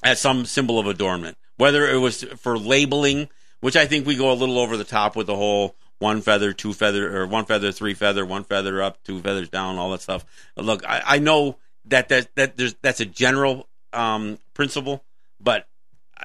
as 0.03 0.21
some 0.21 0.45
symbol 0.45 0.79
of 0.79 0.87
adornment, 0.87 1.37
whether 1.57 1.89
it 1.89 1.99
was 1.99 2.23
for 2.23 2.59
labeling, 2.59 3.29
which 3.61 3.77
I 3.77 3.87
think 3.87 4.07
we 4.07 4.17
go 4.17 4.33
a 4.33 4.35
little 4.35 4.59
over 4.59 4.77
the 4.77 4.85
top 4.85 5.17
with 5.17 5.27
the 5.27 5.37
whole 5.37 5.75
one 5.99 6.21
feather, 6.21 6.53
two 6.53 6.73
feather, 6.73 7.17
or 7.17 7.27
one 7.27 7.45
feather, 7.45 7.73
three 7.73 7.95
feather, 7.95 8.27
one 8.27 8.45
feather 8.45 8.83
up, 8.83 9.03
two 9.05 9.21
feathers 9.21 9.49
down, 9.49 9.79
all 9.79 9.91
that 9.93 10.03
stuff. 10.03 10.25
Look, 10.57 10.87
I, 10.87 11.03
I 11.05 11.19
know 11.19 11.57
that 11.87 12.09
that 12.09 12.35
that 12.37 12.57
there's 12.57 12.75
that's 12.83 13.01
a 13.01 13.07
general 13.07 13.67
um, 13.93 14.39
principle, 14.55 15.05
but 15.41 15.67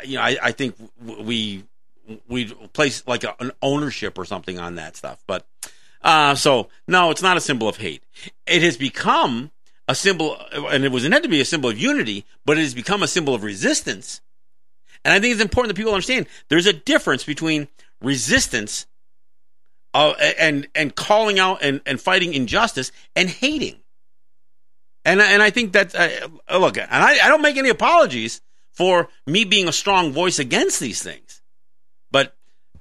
you 0.03 0.15
know, 0.15 0.23
I, 0.23 0.37
I 0.41 0.51
think 0.51 0.75
we 1.05 1.63
we 2.27 2.45
place 2.73 3.03
like 3.07 3.23
a, 3.23 3.35
an 3.39 3.51
ownership 3.61 4.17
or 4.17 4.25
something 4.25 4.59
on 4.59 4.75
that 4.75 4.95
stuff, 4.95 5.23
but. 5.27 5.45
Uh, 6.01 6.33
so 6.33 6.69
no, 6.87 7.11
it's 7.11 7.21
not 7.21 7.35
a 7.35 7.41
symbol 7.41 7.67
of 7.67 7.75
hate. 7.75 8.01
It 8.47 8.61
has 8.61 8.77
become 8.77 9.51
a 9.85 9.93
symbol, 9.93 10.37
and 10.53 10.85
it 10.85 10.93
was 10.93 11.03
intended 11.03 11.27
to 11.27 11.29
be 11.29 11.41
a 11.41 11.45
symbol 11.45 11.69
of 11.71 11.77
unity, 11.77 12.25
but 12.45 12.57
it 12.57 12.61
has 12.61 12.73
become 12.73 13.03
a 13.03 13.07
symbol 13.07 13.35
of 13.35 13.43
resistance. 13.43 14.21
And 15.05 15.13
I 15.13 15.19
think 15.19 15.33
it's 15.33 15.41
important 15.41 15.69
that 15.69 15.79
people 15.79 15.93
understand 15.93 16.27
there's 16.49 16.65
a 16.65 16.73
difference 16.73 17.23
between 17.23 17.67
resistance 18.01 18.85
uh, 19.93 20.13
and 20.37 20.67
and 20.75 20.95
calling 20.95 21.39
out 21.39 21.59
and, 21.61 21.81
and 21.85 21.99
fighting 21.99 22.33
injustice 22.33 22.91
and 23.15 23.29
hating. 23.29 23.77
And 25.05 25.21
and 25.21 25.41
I 25.41 25.49
think 25.49 25.73
that 25.73 25.95
uh, 25.95 26.59
look, 26.59 26.77
and 26.77 26.87
I, 26.91 27.25
I 27.25 27.27
don't 27.29 27.41
make 27.41 27.57
any 27.57 27.69
apologies 27.69 28.41
for 28.73 29.09
me 29.25 29.45
being 29.45 29.67
a 29.67 29.73
strong 29.73 30.11
voice 30.11 30.39
against 30.39 30.79
these 30.79 31.01
things, 31.01 31.41
but 32.11 32.35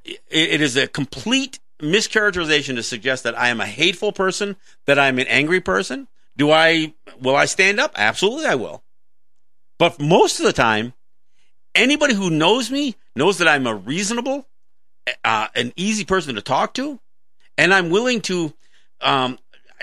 it, 0.05 0.21
it 0.31 0.61
is 0.61 0.77
a 0.77 0.87
complete 0.87 1.61
mischaracterization 1.81 2.75
to 2.75 2.83
suggest 2.83 3.23
that 3.25 3.39
I 3.39 3.49
am 3.49 3.61
a 3.61 3.67
hateful 3.67 4.13
person, 4.13 4.57
that 4.87 4.99
I'm 4.99 5.19
an 5.19 5.27
angry 5.29 5.61
person. 5.61 6.09
Do 6.37 6.51
I 6.51 6.95
will 7.21 7.37
I 7.37 7.47
stand 7.47 7.81
up? 7.81 7.93
Absolutely 7.97 8.47
I 8.47 8.57
will. 8.57 8.83
But 9.79 10.01
most 10.01 10.41
of 10.41 10.47
the 10.47 10.53
time, 10.53 10.93
anybody 11.79 12.15
who 12.15 12.29
knows 12.29 12.71
me 12.71 12.97
knows 13.17 13.39
that 13.39 13.49
I'm 13.49 13.67
a 13.67 13.75
reasonable, 13.75 14.47
uh, 15.25 15.49
an 15.55 15.73
easy 15.77 16.05
person 16.05 16.35
to 16.35 16.43
talk 16.43 16.75
to, 16.75 17.01
and 17.57 17.73
I'm 17.73 17.91
willing 17.91 18.21
to 18.23 18.53
um, 19.01 19.39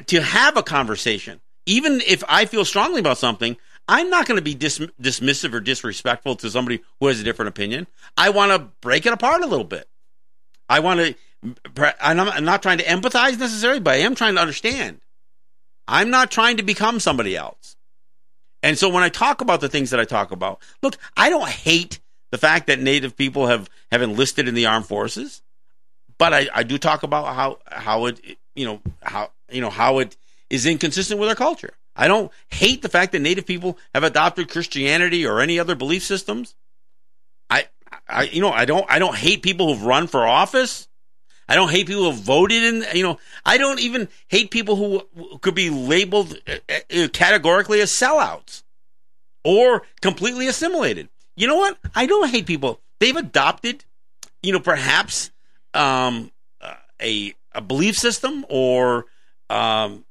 to 0.07 0.21
have 0.21 0.57
a 0.57 0.63
conversation. 0.63 1.41
Even 1.65 2.01
if 2.05 2.23
I 2.27 2.45
feel 2.45 2.65
strongly 2.65 2.99
about 2.99 3.17
something, 3.17 3.57
I'm 3.87 4.09
not 4.09 4.27
going 4.27 4.37
to 4.37 4.43
be 4.43 4.53
dis- 4.53 4.79
dismissive 5.01 5.53
or 5.53 5.59
disrespectful 5.59 6.35
to 6.37 6.49
somebody 6.49 6.81
who 6.99 7.07
has 7.07 7.19
a 7.19 7.23
different 7.23 7.49
opinion. 7.49 7.87
I 8.17 8.29
want 8.29 8.51
to 8.51 8.69
break 8.81 9.05
it 9.05 9.13
apart 9.13 9.41
a 9.41 9.47
little 9.47 9.65
bit. 9.65 9.87
I 10.69 10.81
want 10.81 10.99
to 10.99 11.15
I'm 11.99 12.45
not 12.45 12.61
trying 12.61 12.79
to 12.79 12.85
empathize 12.85 13.37
necessarily, 13.37 13.79
but 13.79 13.93
I 13.93 13.97
am 13.97 14.15
trying 14.15 14.35
to 14.35 14.41
understand. 14.41 15.01
I'm 15.87 16.09
not 16.09 16.31
trying 16.31 16.57
to 16.57 16.63
become 16.63 16.99
somebody 16.99 17.35
else. 17.35 17.74
And 18.65 18.79
so 18.79 18.89
when 18.89 19.03
I 19.03 19.09
talk 19.09 19.41
about 19.41 19.61
the 19.61 19.69
things 19.69 19.91
that 19.91 19.99
I 19.99 20.05
talk 20.05 20.31
about, 20.31 20.59
look, 20.81 20.97
I 21.15 21.29
don't 21.29 21.47
hate 21.47 21.99
the 22.31 22.39
fact 22.39 22.65
that 22.65 22.79
Native 22.79 23.15
people 23.15 23.45
have, 23.45 23.69
have 23.91 24.01
enlisted 24.01 24.47
in 24.47 24.55
the 24.55 24.65
armed 24.65 24.87
forces, 24.87 25.43
but 26.17 26.33
I, 26.33 26.47
I 26.51 26.63
do 26.63 26.79
talk 26.79 27.03
about 27.03 27.35
how 27.35 27.59
how 27.67 28.07
it 28.07 28.19
you 28.55 28.65
know 28.65 28.81
how 29.03 29.29
you 29.51 29.61
know 29.61 29.69
how 29.69 29.99
it 29.99 30.17
is 30.49 30.65
inconsistent 30.65 31.19
with 31.19 31.29
our 31.29 31.35
culture. 31.35 31.75
I 31.95 32.07
don't 32.07 32.31
hate 32.49 32.81
the 32.81 32.89
fact 32.89 33.11
that 33.11 33.19
Native 33.19 33.45
people 33.45 33.77
have 33.93 34.03
adopted 34.03 34.49
Christianity 34.49 35.27
or 35.27 35.41
any 35.41 35.59
other 35.59 35.75
belief 35.75 36.03
systems. 36.03 36.55
I 37.51 37.67
I, 38.07 38.23
you 38.23 38.41
know, 38.41 38.51
I 38.51 38.65
don't, 38.65 38.85
I 38.89 38.97
don't 38.97 39.15
hate 39.15 39.43
people 39.43 39.67
who've 39.67 39.85
run 39.85 40.07
for 40.07 40.25
office. 40.25 40.87
I 41.47 41.55
don't 41.55 41.69
hate 41.69 41.87
people 41.87 42.11
who 42.11 42.17
voted 42.17 42.63
in, 42.63 42.85
you 42.93 43.03
know, 43.03 43.19
I 43.45 43.57
don't 43.57 43.79
even 43.79 44.07
hate 44.27 44.49
people 44.49 44.75
who 44.75 45.37
could 45.39 45.55
be 45.55 45.69
labeled 45.69 46.37
uh, 46.47 46.57
uh, 46.69 47.07
categorically 47.13 47.81
as 47.81 47.91
sellouts 47.91 48.63
or 49.43 49.83
completely 50.01 50.47
assimilated. 50.47 51.09
You 51.35 51.47
know 51.47 51.57
what? 51.57 51.77
I 51.93 52.07
don't 52.07 52.29
hate 52.29 52.47
people. 52.47 52.79
They've 52.99 53.15
adopted, 53.15 53.85
you 54.41 54.53
know, 54.53 54.59
perhaps 54.59 55.31
um, 55.73 56.31
a 57.01 57.35
a 57.51 57.61
belief 57.61 57.97
system 57.97 58.45
or 58.49 59.05
um, 59.49 60.05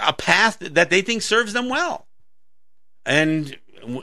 a 0.00 0.12
path 0.12 0.58
that 0.60 0.90
they 0.90 1.02
think 1.02 1.22
serves 1.22 1.52
them 1.52 1.68
well, 1.68 2.06
and 3.06 3.56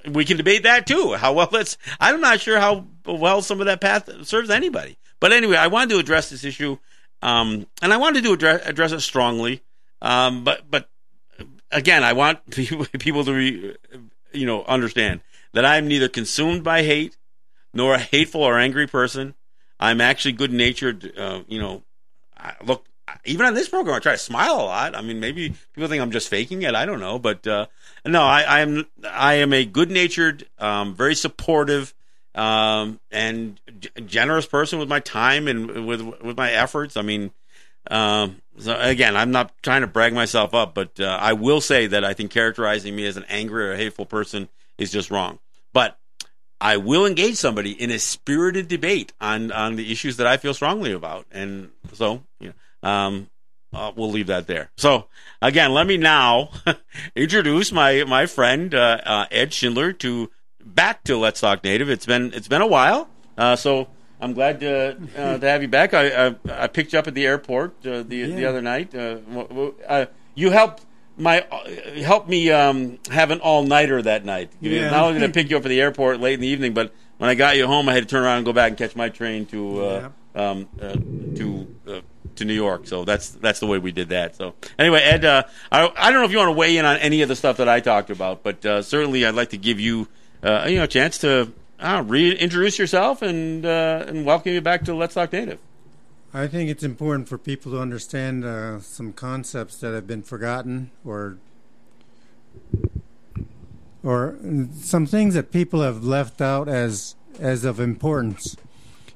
we 0.07 0.25
can 0.25 0.37
debate 0.37 0.63
that 0.63 0.87
too. 0.87 1.13
How 1.13 1.33
well 1.33 1.53
it's 1.55 1.77
I'm 1.99 2.21
not 2.21 2.39
sure 2.39 2.59
how 2.59 2.85
well 3.05 3.41
some 3.41 3.59
of 3.59 3.65
that 3.67 3.81
path 3.81 4.25
serves 4.25 4.49
anybody. 4.49 4.97
But 5.19 5.33
anyway, 5.33 5.57
I 5.57 5.67
wanted 5.67 5.89
to 5.91 5.99
address 5.99 6.29
this 6.29 6.43
issue, 6.43 6.77
um, 7.21 7.67
and 7.81 7.93
I 7.93 7.97
wanted 7.97 8.23
to 8.23 8.33
address, 8.33 8.61
address 8.65 8.91
it 8.91 9.01
strongly. 9.01 9.61
Um, 10.01 10.43
but 10.43 10.69
but 10.69 10.89
again, 11.71 12.03
I 12.03 12.13
want 12.13 12.49
people 12.99 13.23
to 13.25 13.33
re, 13.33 13.75
you 14.31 14.45
know 14.45 14.63
understand 14.63 15.21
that 15.53 15.65
I'm 15.65 15.87
neither 15.87 16.07
consumed 16.07 16.63
by 16.63 16.83
hate 16.83 17.17
nor 17.73 17.95
a 17.95 17.99
hateful 17.99 18.41
or 18.41 18.57
angry 18.57 18.87
person. 18.87 19.35
I'm 19.79 20.01
actually 20.01 20.33
good 20.33 20.51
natured. 20.51 21.17
Uh, 21.17 21.41
you 21.47 21.59
know, 21.59 21.83
I, 22.37 22.53
look, 22.63 22.85
even 23.25 23.45
on 23.45 23.53
this 23.53 23.69
program, 23.69 23.95
I 23.95 23.99
try 23.99 24.13
to 24.13 24.17
smile 24.17 24.55
a 24.55 24.63
lot. 24.63 24.95
I 24.95 25.01
mean, 25.01 25.19
maybe 25.19 25.53
people 25.73 25.89
think 25.89 26.01
I'm 26.01 26.11
just 26.11 26.29
faking 26.29 26.61
it. 26.63 26.75
I 26.75 26.85
don't 26.85 26.99
know, 26.99 27.19
but 27.19 27.45
uh, 27.47 27.67
no, 28.05 28.21
I, 28.21 28.59
am 28.61 28.85
I 29.09 29.35
am 29.35 29.53
a 29.53 29.65
good 29.65 29.91
natured, 29.91 30.47
um, 30.57 30.95
very 30.95 31.15
supportive, 31.15 31.93
um, 32.35 32.99
and 33.11 33.59
generous 34.05 34.45
person 34.45 34.79
with 34.79 34.89
my 34.89 34.99
time 34.99 35.47
and 35.47 35.85
with 35.85 36.01
with 36.01 36.37
my 36.37 36.51
efforts. 36.51 36.97
I 36.97 37.01
mean, 37.01 37.31
um, 37.89 38.41
so 38.57 38.77
again, 38.79 39.15
I'm 39.15 39.31
not 39.31 39.51
trying 39.63 39.81
to 39.81 39.87
brag 39.87 40.13
myself 40.13 40.53
up, 40.53 40.73
but 40.73 40.99
uh, 40.99 41.17
I 41.19 41.33
will 41.33 41.61
say 41.61 41.87
that 41.87 42.03
I 42.03 42.13
think 42.13 42.31
characterizing 42.31 42.95
me 42.95 43.05
as 43.05 43.17
an 43.17 43.25
angry 43.29 43.69
or 43.69 43.75
hateful 43.75 44.05
person 44.05 44.49
is 44.77 44.91
just 44.91 45.11
wrong. 45.11 45.39
But 45.73 45.97
I 46.61 46.77
will 46.77 47.05
engage 47.05 47.35
somebody 47.35 47.71
in 47.71 47.89
a 47.89 47.99
spirited 47.99 48.67
debate 48.67 49.13
on 49.19 49.51
on 49.51 49.75
the 49.75 49.91
issues 49.91 50.17
that 50.17 50.27
I 50.27 50.37
feel 50.37 50.53
strongly 50.53 50.91
about, 50.91 51.25
and 51.31 51.71
so 51.93 52.23
you 52.39 52.53
know, 52.83 52.89
um, 52.89 53.29
uh, 53.73 53.91
we'll 53.95 54.11
leave 54.11 54.27
that 54.27 54.47
there. 54.47 54.71
So 54.77 55.07
again, 55.41 55.73
let 55.73 55.87
me 55.87 55.97
now 55.97 56.49
introduce 57.15 57.71
my 57.71 58.03
my 58.03 58.25
friend 58.25 58.73
uh, 58.73 58.99
uh, 59.05 59.25
Ed 59.31 59.53
Schindler 59.53 59.93
to 59.93 60.29
back 60.75 61.03
to 61.05 61.17
Let's 61.17 61.39
Talk 61.39 61.63
Native. 61.63 61.89
It's 61.89 62.05
been 62.05 62.33
it's 62.33 62.47
been 62.47 62.61
a 62.61 62.67
while, 62.67 63.09
uh, 63.37 63.55
so 63.55 63.87
I'm 64.21 64.33
glad 64.33 64.59
to 64.61 64.97
uh, 65.17 65.37
to 65.37 65.49
have 65.49 65.61
you 65.61 65.67
back. 65.67 65.93
I, 65.93 66.27
I, 66.27 66.35
I 66.49 66.67
picked 66.67 66.93
you 66.93 66.99
up 66.99 67.07
at 67.07 67.13
the 67.13 67.25
airport 67.25 67.85
uh, 67.85 68.03
the 68.03 68.17
yeah. 68.17 68.35
the 68.35 68.45
other 68.45 68.61
night. 68.61 68.93
you 70.35 70.51
helped 70.51 70.85
my 71.19 71.45
helped 72.03 72.29
me 72.29 72.49
um, 72.49 72.97
have 73.11 73.31
an 73.31 73.39
all 73.41 73.63
nighter 73.63 74.01
that 74.01 74.25
night. 74.25 74.51
Yeah. 74.61 74.89
Not 74.89 75.03
only 75.05 75.19
did 75.19 75.29
I 75.29 75.33
pick 75.33 75.49
you 75.49 75.57
up 75.57 75.65
at 75.65 75.69
the 75.69 75.81
airport 75.81 76.19
late 76.19 76.35
in 76.35 76.39
the 76.39 76.47
evening, 76.47 76.73
but 76.73 76.93
when 77.17 77.29
I 77.29 77.35
got 77.35 77.57
you 77.57 77.67
home, 77.67 77.89
I 77.89 77.93
had 77.93 78.03
to 78.03 78.09
turn 78.09 78.23
around 78.23 78.37
and 78.37 78.45
go 78.45 78.53
back 78.53 78.69
and 78.69 78.77
catch 78.77 78.95
my 78.95 79.09
train 79.09 79.45
to 79.47 79.81
uh, 79.81 80.09
yeah. 80.35 80.49
um, 80.49 80.69
uh, 80.81 80.93
to 80.93 81.75
uh, 81.87 82.01
to 82.35 82.45
New 82.45 82.53
York. 82.53 82.87
So 82.87 83.03
that's 83.03 83.31
that's 83.31 83.59
the 83.59 83.67
way 83.67 83.77
we 83.77 83.91
did 83.91 84.09
that. 84.09 84.37
So 84.37 84.55
anyway, 84.79 85.01
Ed, 85.01 85.25
uh, 85.25 85.43
I 85.71 85.91
I 85.97 86.11
don't 86.11 86.21
know 86.21 86.25
if 86.25 86.31
you 86.31 86.37
want 86.37 86.49
to 86.49 86.57
weigh 86.57 86.77
in 86.77 86.85
on 86.85 86.97
any 86.97 87.21
of 87.21 87.27
the 87.27 87.35
stuff 87.35 87.57
that 87.57 87.67
I 87.67 87.81
talked 87.81 88.09
about, 88.09 88.41
but 88.41 88.65
uh, 88.65 88.81
certainly 88.81 89.25
I'd 89.25 89.35
like 89.35 89.49
to 89.49 89.57
give 89.57 89.79
you 89.79 90.07
uh, 90.43 90.65
you 90.67 90.77
know 90.77 90.83
a 90.83 90.87
chance 90.87 91.17
to 91.19 91.51
reintroduce 91.79 92.79
yourself 92.79 93.21
and 93.21 93.65
and 93.65 94.25
welcome 94.25 94.53
you 94.53 94.61
back 94.61 94.83
to 94.85 94.93
Let's 94.93 95.13
Talk 95.13 95.33
Native. 95.33 95.59
I 96.33 96.47
think 96.47 96.69
it's 96.69 96.83
important 96.83 97.27
for 97.27 97.37
people 97.37 97.71
to 97.71 97.79
understand 97.79 98.45
uh, 98.45 98.79
some 98.81 99.13
concepts 99.13 99.77
that 99.77 99.93
have 99.93 100.05
been 100.05 100.21
forgotten 100.21 100.91
or 101.03 101.37
or 104.03 104.37
some 104.79 105.05
things 105.05 105.33
that 105.33 105.51
people 105.51 105.81
have 105.81 106.03
left 106.03 106.41
out 106.41 106.67
as 106.67 107.15
as 107.39 107.65
of 107.65 107.79
importance. 107.79 108.55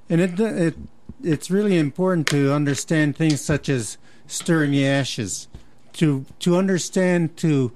And 0.10 0.20
it 0.22 0.40
it 0.40 0.76
it's 1.24 1.52
really 1.52 1.78
important 1.78 2.28
to 2.28 2.52
understand 2.52 3.16
things 3.16 3.42
such 3.42 3.70
as 3.70 3.98
stirring 4.28 4.72
the 4.72 4.86
ashes, 4.86 5.48
to 5.94 6.26
to 6.40 6.58
understand 6.58 7.38
to 7.38 7.72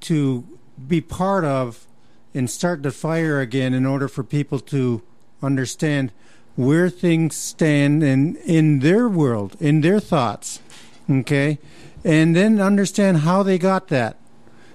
to 0.00 0.44
be 0.88 1.00
part 1.00 1.44
of 1.44 1.86
and 2.34 2.48
start 2.48 2.82
the 2.82 2.90
fire 2.90 3.40
again 3.40 3.74
in 3.74 3.86
order 3.86 4.08
for 4.08 4.22
people 4.22 4.60
to 4.60 5.02
understand 5.42 6.12
where 6.56 6.90
things 6.90 7.36
stand 7.36 8.02
in 8.02 8.36
in 8.36 8.80
their 8.80 9.08
world, 9.08 9.56
in 9.60 9.80
their 9.80 10.00
thoughts, 10.00 10.60
okay, 11.08 11.58
and 12.04 12.36
then 12.36 12.60
understand 12.60 13.18
how 13.18 13.42
they 13.42 13.58
got 13.58 13.88
that, 13.88 14.16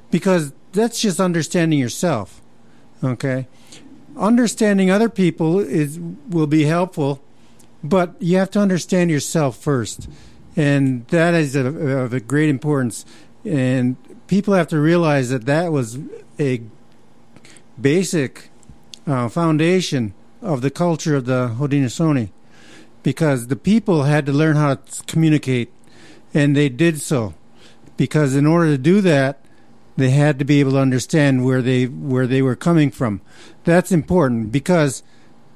because 0.09 0.53
that's 0.71 1.01
just 1.01 1.19
understanding 1.19 1.79
yourself, 1.79 2.41
okay. 3.03 3.47
Understanding 4.17 4.89
other 4.89 5.09
people 5.09 5.59
is 5.59 5.99
will 6.29 6.47
be 6.47 6.63
helpful, 6.65 7.21
but 7.83 8.15
you 8.19 8.37
have 8.37 8.49
to 8.51 8.59
understand 8.59 9.11
yourself 9.11 9.57
first, 9.57 10.07
and 10.55 11.05
that 11.07 11.33
is 11.33 11.55
of, 11.55 11.75
of 11.75 12.27
great 12.27 12.49
importance. 12.49 13.05
And 13.43 13.97
people 14.27 14.53
have 14.55 14.69
to 14.69 14.79
realize 14.79 15.29
that 15.29 15.45
that 15.45 15.71
was 15.71 15.99
a 16.39 16.61
basic 17.79 18.49
uh, 19.07 19.29
foundation 19.29 20.13
of 20.41 20.61
the 20.61 20.71
culture 20.71 21.15
of 21.15 21.25
the 21.25 21.55
Haudenosaunee 21.57 22.31
because 23.03 23.47
the 23.47 23.55
people 23.55 24.03
had 24.03 24.25
to 24.25 24.31
learn 24.31 24.55
how 24.55 24.75
to 24.75 25.03
communicate, 25.03 25.71
and 26.33 26.55
they 26.55 26.69
did 26.69 26.99
so. 26.99 27.35
Because 27.97 28.35
in 28.35 28.45
order 28.45 28.71
to 28.71 28.77
do 28.77 28.99
that, 29.01 29.39
they 29.95 30.09
had 30.09 30.39
to 30.39 30.45
be 30.45 30.59
able 30.59 30.71
to 30.71 30.79
understand 30.79 31.45
where 31.45 31.61
they 31.61 31.85
where 31.85 32.27
they 32.27 32.41
were 32.41 32.55
coming 32.55 32.91
from. 32.91 33.21
That's 33.63 33.91
important 33.91 34.51
because 34.51 35.03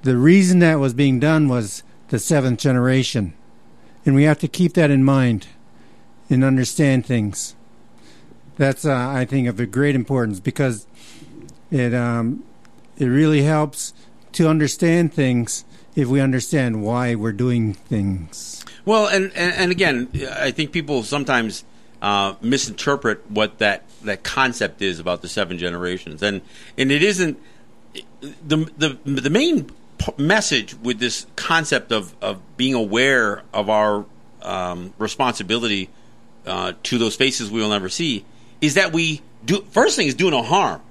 the 0.04 0.16
reason 0.16 0.60
that 0.60 0.80
was 0.80 0.94
being 0.94 1.20
done 1.20 1.50
was 1.50 1.84
the 2.10 2.20
seventh 2.20 2.60
generation, 2.60 3.34
and 4.06 4.16
we 4.16 4.24
have 4.24 4.40
to 4.40 4.48
keep 4.48 4.74
that 4.74 4.92
in 4.92 5.04
mind 5.04 5.48
and 6.30 6.44
understand 6.44 7.06
things. 7.06 7.56
That's 8.58 8.86
uh, 8.86 8.96
I 8.96 9.26
think 9.26 9.48
of 9.48 9.60
a 9.60 9.66
great 9.66 9.96
importance 9.96 10.40
because 10.40 10.86
it 11.72 11.94
um, 11.94 12.44
it 12.98 13.06
really 13.06 13.44
helps 13.44 13.94
to 14.34 14.48
understand 14.48 15.14
things 15.14 15.66
if 15.96 16.08
we 16.08 16.20
understand 16.20 16.84
why 16.84 17.16
we're 17.16 17.32
doing 17.32 17.74
things. 17.74 18.64
Well, 18.86 19.08
and, 19.08 19.32
and, 19.36 19.54
and 19.54 19.72
again, 19.72 20.10
I 20.34 20.52
think 20.52 20.72
people 20.72 21.04
sometimes 21.04 21.64
uh, 22.02 22.36
misinterpret 22.42 23.30
what 23.30 23.60
that, 23.60 23.84
that 24.04 24.24
concept 24.24 24.82
is 24.82 25.00
about 25.00 25.22
the 25.22 25.28
seven 25.28 25.58
generations, 25.58 26.24
and 26.24 26.42
and 26.78 26.92
it 26.92 27.04
isn't 27.04 27.40
the 28.22 28.58
the 28.78 28.98
the 29.04 29.30
main 29.30 29.70
message 30.18 30.76
with 30.76 31.00
this 31.00 31.28
concept 31.36 31.92
of, 31.92 32.16
of 32.22 32.42
being 32.58 32.74
aware 32.74 33.44
of 33.54 33.70
our 33.70 34.06
um, 34.42 34.94
responsibility 34.98 35.90
uh, 36.46 36.74
to 36.84 36.98
those 36.98 37.16
faces 37.16 37.52
we 37.52 37.62
will 37.62 37.70
never 37.70 37.90
see 37.90 38.26
is 38.62 38.76
that 38.76 38.94
we 38.94 39.22
do 39.44 39.62
first 39.72 39.96
thing 39.96 40.08
is 40.08 40.16
do 40.16 40.32
no 40.32 40.42
harm. 40.42 40.82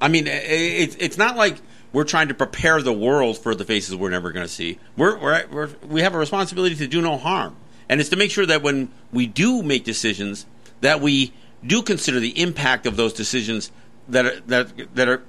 I 0.00 0.08
mean, 0.08 0.26
it's 0.26 0.96
it's 0.96 1.18
not 1.18 1.36
like 1.36 1.60
we're 1.92 2.04
trying 2.04 2.28
to 2.28 2.34
prepare 2.34 2.82
the 2.82 2.92
world 2.92 3.38
for 3.38 3.54
the 3.54 3.64
faces 3.64 3.96
we're 3.96 4.10
never 4.10 4.30
going 4.32 4.46
to 4.46 4.52
see. 4.52 4.78
We're, 4.96 5.18
we're, 5.18 5.46
we're, 5.50 5.70
we 5.86 6.02
have 6.02 6.14
a 6.14 6.18
responsibility 6.18 6.76
to 6.76 6.86
do 6.86 7.00
no 7.00 7.16
harm. 7.16 7.56
And 7.88 8.00
it's 8.00 8.10
to 8.10 8.16
make 8.16 8.30
sure 8.30 8.44
that 8.46 8.62
when 8.62 8.90
we 9.12 9.26
do 9.26 9.62
make 9.62 9.84
decisions, 9.84 10.44
that 10.82 11.00
we 11.00 11.32
do 11.66 11.82
consider 11.82 12.20
the 12.20 12.40
impact 12.40 12.86
of 12.86 12.96
those 12.96 13.14
decisions 13.14 13.72
that 14.08 14.26
are, 14.26 14.40
that, 14.40 14.94
that 14.94 15.08
are, 15.08 15.22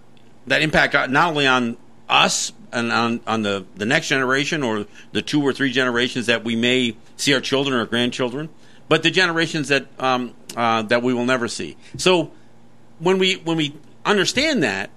that 0.47 0.61
impact 0.61 0.93
not 1.09 1.29
only 1.29 1.47
on 1.47 1.77
us 2.09 2.51
and 2.71 2.91
on, 2.91 3.21
on 3.25 3.43
the, 3.43 3.65
the 3.75 3.85
next 3.85 4.09
generation 4.09 4.61
or 4.61 4.85
the 5.11 5.21
two 5.21 5.41
or 5.41 5.53
three 5.53 5.71
generations 5.71 6.25
that 6.25 6.43
we 6.43 6.55
may 6.55 6.97
see 7.15 7.33
our 7.33 7.41
children 7.41 7.79
or 7.79 7.85
grandchildren, 7.85 8.49
but 8.89 9.03
the 9.03 9.11
generations 9.11 9.69
that, 9.69 9.87
um, 9.99 10.33
uh, 10.57 10.81
that 10.83 11.01
we 11.01 11.13
will 11.13 11.25
never 11.25 11.47
see. 11.47 11.77
So 11.97 12.31
when 12.99 13.17
we, 13.17 13.35
when 13.35 13.55
we 13.55 13.75
understand 14.05 14.63
that, 14.63 14.89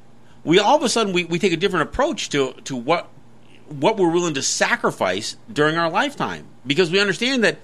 we 0.45 0.59
all 0.59 0.77
of 0.77 0.83
a 0.83 0.89
sudden 0.89 1.13
we, 1.13 1.25
we 1.25 1.39
take 1.39 1.53
a 1.53 1.57
different 1.57 1.89
approach 1.89 2.31
to 2.31 2.53
to 2.65 2.77
what 2.77 3.09
what 3.69 3.97
we're 3.97 4.11
willing 4.11 4.35
to 4.35 4.43
sacrifice 4.43 5.37
during 5.53 5.77
our 5.77 5.91
lifetime. 5.91 6.47
Because 6.67 6.91
we 6.91 7.01
understand 7.01 7.45
that 7.45 7.59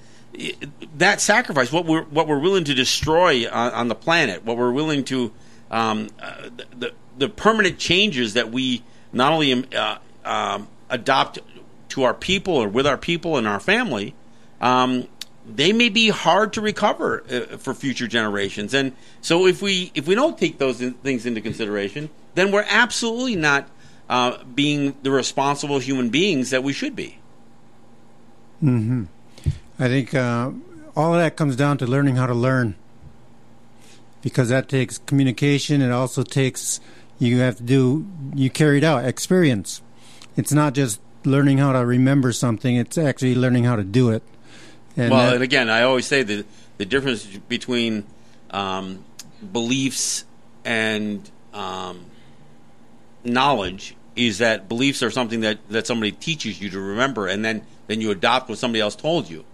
that 0.97 1.21
sacrifice 1.21 1.73
what 1.73 1.87
we're 1.87 2.05
what 2.05 2.29
we're 2.29 2.39
willing 2.39 2.65
to 2.65 2.75
destroy 2.75 3.49
on, 3.51 3.73
on 3.73 3.89
the 3.89 3.95
planet 3.95 4.45
what 4.45 4.57
we're 4.57 4.73
willing 4.73 5.05
to 5.05 5.33
um, 5.71 6.09
uh, 6.21 6.51
the 6.77 6.93
the 7.17 7.29
permanent 7.29 7.79
changes 7.79 8.35
that 8.35 8.51
we 8.51 8.83
not 9.13 9.33
only 9.33 9.53
um, 9.53 9.65
uh, 9.75 9.99
um, 10.25 10.69
adopt 10.91 11.39
to 11.89 12.03
our 12.05 12.15
people 12.15 12.55
or 12.55 12.69
with 12.69 12.87
our 12.87 12.99
people 12.99 13.37
and 13.37 13.49
our 13.49 13.59
family 13.59 14.15
um, 14.61 15.09
they 15.49 15.73
may 15.73 15.89
be 15.89 16.09
hard 16.11 16.53
to 16.53 16.61
recover 16.61 17.25
uh, 17.31 17.57
for 17.57 17.75
future 17.75 18.07
generations 18.07 18.75
and 18.75 18.93
so 19.21 19.47
if 19.47 19.63
we 19.63 19.91
if 19.95 20.07
we 20.07 20.15
don't 20.15 20.39
take 20.39 20.59
those 20.59 20.81
in, 20.81 20.93
things 20.95 21.27
into 21.27 21.41
consideration 21.41 22.11
then 22.35 22.53
we're 22.53 22.67
absolutely 22.69 23.35
not 23.35 23.69
uh, 24.09 24.43
being 24.55 24.97
the 25.03 25.11
responsible 25.11 25.79
human 25.79 26.09
beings 26.09 26.51
that 26.51 26.63
we 26.63 26.73
should 26.73 26.97
be. 26.97 27.19
Hmm. 28.61 29.05
I 29.79 29.89
think 29.89 30.15
uh, 30.15 30.51
all 30.97 31.15
of 31.15 31.21
that 31.21 31.37
comes 31.37 31.57
down 31.57 31.79
to 31.79 31.87
learning 31.87 32.17
how 32.17 32.27
to 32.27 32.35
learn, 32.35 32.75
because 34.23 34.49
that 34.49 34.69
takes 34.69 34.99
communication. 34.99 35.83
It 35.83 35.93
also 35.93 36.23
takes 36.23 36.81
you 37.19 37.39
have 37.39 37.57
to 37.59 37.63
do 37.63 38.07
you 38.35 38.51
carry 38.51 38.79
it 38.79 38.85
out 38.85 39.05
experience. 39.05 39.83
It's 40.37 40.53
not 40.53 40.75
just 40.75 41.01
learning 41.25 41.59
how 41.59 41.73
to 41.73 41.85
remember 41.85 42.33
something; 42.33 42.77
it's 42.77 42.99
actually 42.99 43.35
learning 43.35 43.65
how 43.65 43.77
to 43.77 43.85
do 43.85 44.11
it. 44.11 44.23
And 44.99 45.11
well, 45.11 45.27
that- 45.27 45.35
and 45.35 45.43
again, 45.43 45.71
I 45.71 45.83
always 45.83 46.07
say 46.07 46.23
that 46.23 46.47
the 46.77 46.85
difference 46.85 47.25
between 47.25 48.05
um, 48.51 49.05
beliefs 49.53 50.25
and 50.65 51.29
um, 51.55 52.05
knowledge 53.25 53.95
is 54.17 54.39
that 54.39 54.69
beliefs 54.69 55.03
are 55.03 55.11
something 55.11 55.41
that, 55.41 55.59
that 55.69 55.87
somebody 55.87 56.13
teaches 56.13 56.61
you 56.61 56.71
to 56.71 56.81
remember, 56.81 57.27
and 57.29 57.45
then, 57.45 57.63
then 57.87 58.01
you 58.01 58.11
adopt 58.11 58.49
what 58.49 58.59
somebody 58.59 58.81
else 58.81 58.97
told 58.97 59.31
you. 59.31 59.45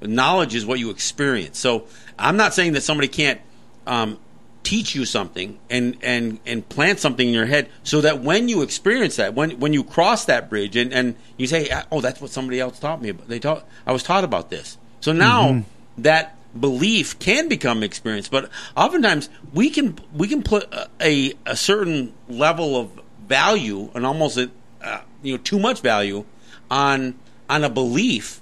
But 0.00 0.10
knowledge 0.10 0.54
is 0.54 0.64
what 0.64 0.78
you 0.78 0.90
experience. 0.90 1.58
So 1.58 1.86
I'm 2.18 2.36
not 2.36 2.54
saying 2.54 2.72
that 2.72 2.82
somebody 2.82 3.08
can't 3.08 3.40
um, 3.86 4.18
teach 4.62 4.94
you 4.94 5.04
something 5.04 5.58
and, 5.70 5.96
and, 6.02 6.38
and 6.46 6.66
plant 6.68 6.98
something 6.98 7.28
in 7.28 7.34
your 7.34 7.46
head 7.46 7.68
so 7.82 8.00
that 8.00 8.20
when 8.22 8.48
you 8.48 8.62
experience 8.62 9.16
that, 9.16 9.34
when, 9.34 9.58
when 9.60 9.72
you 9.72 9.84
cross 9.84 10.24
that 10.26 10.50
bridge 10.50 10.76
and, 10.76 10.92
and 10.92 11.14
you 11.36 11.46
say, 11.46 11.68
oh, 11.92 12.00
that's 12.00 12.20
what 12.20 12.30
somebody 12.30 12.58
else 12.58 12.78
taught 12.78 13.00
me. 13.00 13.10
They 13.12 13.38
taught, 13.38 13.66
I 13.86 13.92
was 13.92 14.02
taught 14.02 14.24
about 14.24 14.50
this. 14.50 14.76
So 15.00 15.12
now 15.12 15.64
that 15.98 16.36
belief 16.58 17.18
can 17.18 17.48
become 17.48 17.82
experience, 17.82 18.28
but 18.28 18.50
oftentimes 18.76 19.28
we 19.52 19.70
can 19.70 19.98
we 20.14 20.28
can 20.28 20.42
put 20.42 20.72
a 21.00 21.34
a 21.44 21.56
certain 21.56 22.12
level 22.28 22.76
of 22.76 22.90
value 23.28 23.90
and 23.94 24.06
almost 24.06 24.36
a, 24.36 24.50
uh, 24.82 25.00
you 25.22 25.34
know 25.34 25.38
too 25.38 25.58
much 25.58 25.80
value 25.80 26.24
on 26.70 27.14
on 27.48 27.64
a 27.64 27.70
belief 27.70 28.40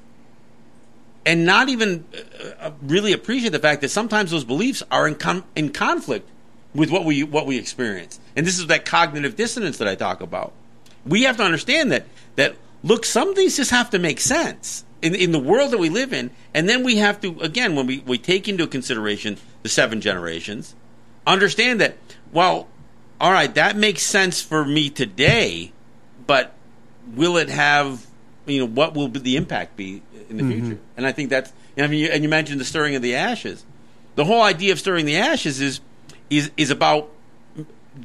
and 1.27 1.45
not 1.45 1.69
even 1.69 2.05
uh, 2.15 2.49
uh, 2.61 2.71
really 2.83 3.13
appreciate 3.13 3.51
the 3.51 3.59
fact 3.59 3.81
that 3.81 3.89
sometimes 3.89 4.31
those 4.31 4.45
beliefs 4.45 4.83
are 4.91 5.09
in 5.09 5.15
con- 5.15 5.45
in 5.55 5.71
conflict 5.71 6.29
with 6.75 6.91
what 6.91 7.05
we 7.05 7.23
what 7.23 7.47
we 7.47 7.59
experience. 7.59 8.21
And 8.37 8.47
this 8.47 8.59
is 8.59 8.67
that 8.67 8.85
cognitive 8.85 9.37
dissonance 9.37 9.79
that 9.79 9.89
I 9.89 9.95
talk 9.95 10.21
about. 10.21 10.53
We 11.07 11.23
have 11.23 11.37
to 11.39 11.43
understand 11.43 11.93
that 11.93 12.07
that 12.37 12.57
look, 12.83 13.05
some 13.05 13.35
things 13.35 13.57
just 13.57 13.71
have 13.71 13.91
to 13.91 13.99
make 13.99 14.21
sense 14.21 14.85
in 15.05 15.15
in 15.15 15.33
the 15.33 15.39
world 15.39 15.71
that 15.71 15.79
we 15.79 15.91
live 15.91 16.13
in, 16.13 16.31
and 16.55 16.69
then 16.69 16.83
we 16.83 16.97
have 16.97 17.21
to 17.21 17.39
again 17.41 17.77
when 17.77 17.87
we 17.87 18.01
we 18.01 18.19
take 18.19 18.49
into 18.49 18.67
consideration 18.67 19.37
the 19.63 19.69
seven 19.69 20.01
generations, 20.01 20.75
understand 21.27 21.81
that 21.81 21.97
well, 22.33 22.69
all 23.21 23.31
right, 23.31 23.55
that 23.55 23.77
makes 23.77 24.03
sense 24.03 24.41
for 24.41 24.65
me 24.65 24.91
today, 24.91 25.73
but 26.27 26.55
will 27.15 27.37
it 27.37 27.51
have 27.51 28.07
you 28.47 28.61
know 28.61 28.67
what 28.67 28.95
will 28.95 29.09
the 29.09 29.37
impact 29.37 29.77
be 29.77 30.03
in 30.29 30.39
the 30.39 30.43
mm-hmm. 30.43 30.67
future? 30.67 30.81
And 30.97 31.07
I 31.07 31.13
think 31.13 31.31
that's 31.31 31.53
I 31.77 31.87
mean, 31.87 32.01
you, 32.01 32.07
and 32.09 32.23
you 32.23 32.29
mentioned 32.29 32.61
the 32.61 32.65
stirring 32.65 32.95
of 32.95 33.03
the 33.03 33.15
ashes. 33.17 33.65
The 34.15 34.25
whole 34.25 34.43
idea 34.43 34.73
of 34.73 34.79
stirring 34.79 35.07
the 35.07 35.17
ashes 35.17 35.61
is 35.61 35.81
is 36.31 36.51
is 36.57 36.71
about 36.71 37.11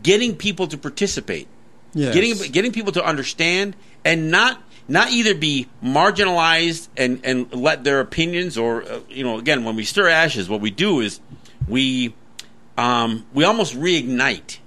getting 0.04 0.36
people 0.36 0.68
to 0.68 0.78
participate, 0.78 1.48
Yes. 1.94 2.14
getting 2.14 2.52
getting 2.52 2.72
people 2.72 2.92
to 2.94 3.04
understand, 3.04 3.76
and 4.04 4.30
not 4.30 4.62
not 4.90 5.12
either 5.12 5.34
be 5.36 5.68
marginalized 5.84 6.88
and 6.98 7.22
and 7.24 7.54
let 7.54 7.84
their 7.84 8.00
opinions 8.00 8.58
or 8.58 8.84
uh, 8.84 9.00
you 9.10 9.24
know 9.24 9.38
again 9.38 9.64
when 9.64 9.76
we 9.76 9.84
stir 9.86 10.10
ashes, 10.10 10.50
what 10.50 10.62
we 10.62 10.72
do 10.72 11.00
is 11.00 11.20
we 11.68 12.14
um, 12.78 13.26
we 13.34 13.44
almost 13.44 13.76
reignite 13.76 14.58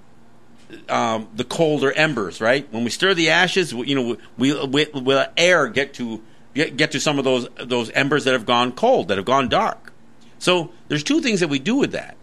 um, 0.88 1.28
the 1.34 1.44
colder 1.44 1.92
embers, 1.92 2.40
right? 2.40 2.70
When 2.72 2.84
we 2.84 2.90
stir 2.90 3.14
the 3.14 3.30
ashes, 3.30 3.74
we- 3.74 3.88
you 3.88 3.94
know, 3.94 4.16
we 4.38 4.66
we 4.66 4.86
will 4.94 5.26
air 5.36 5.68
get 5.68 5.94
to 5.94 6.22
get, 6.54 6.76
get 6.76 6.92
to 6.92 7.00
some 7.00 7.18
of 7.18 7.24
those 7.24 7.48
those 7.56 7.90
embers 7.90 8.24
that 8.24 8.32
have 8.32 8.46
gone 8.46 8.72
cold, 8.72 9.08
that 9.08 9.16
have 9.18 9.26
gone 9.26 9.48
dark. 9.48 9.92
So 10.38 10.70
there's 10.88 11.02
two 11.04 11.20
things 11.20 11.40
that 11.40 11.48
we 11.48 11.58
do 11.58 11.76
with 11.76 11.92
that. 11.92 12.16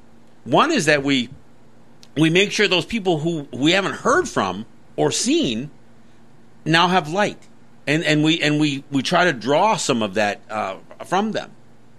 One 0.43 0.71
is 0.71 0.85
that 0.85 1.03
we 1.03 1.29
we 2.17 2.29
make 2.29 2.51
sure 2.51 2.67
those 2.67 2.85
people 2.85 3.19
who 3.19 3.47
we 3.51 3.71
haven't 3.71 3.95
heard 3.95 4.27
from 4.27 4.65
or 4.95 5.11
seen 5.11 5.69
now 6.65 6.87
have 6.87 7.09
light, 7.09 7.37
and 7.89 8.03
and 8.03 8.23
we 8.23 8.39
and 8.39 8.59
we 8.59 8.83
we 8.91 9.01
try 9.01 9.25
to 9.25 9.33
draw 9.33 9.75
some 9.75 10.03
of 10.03 10.13
that 10.13 10.41
uh, 10.47 10.77
from 11.05 11.31
them, 11.31 11.49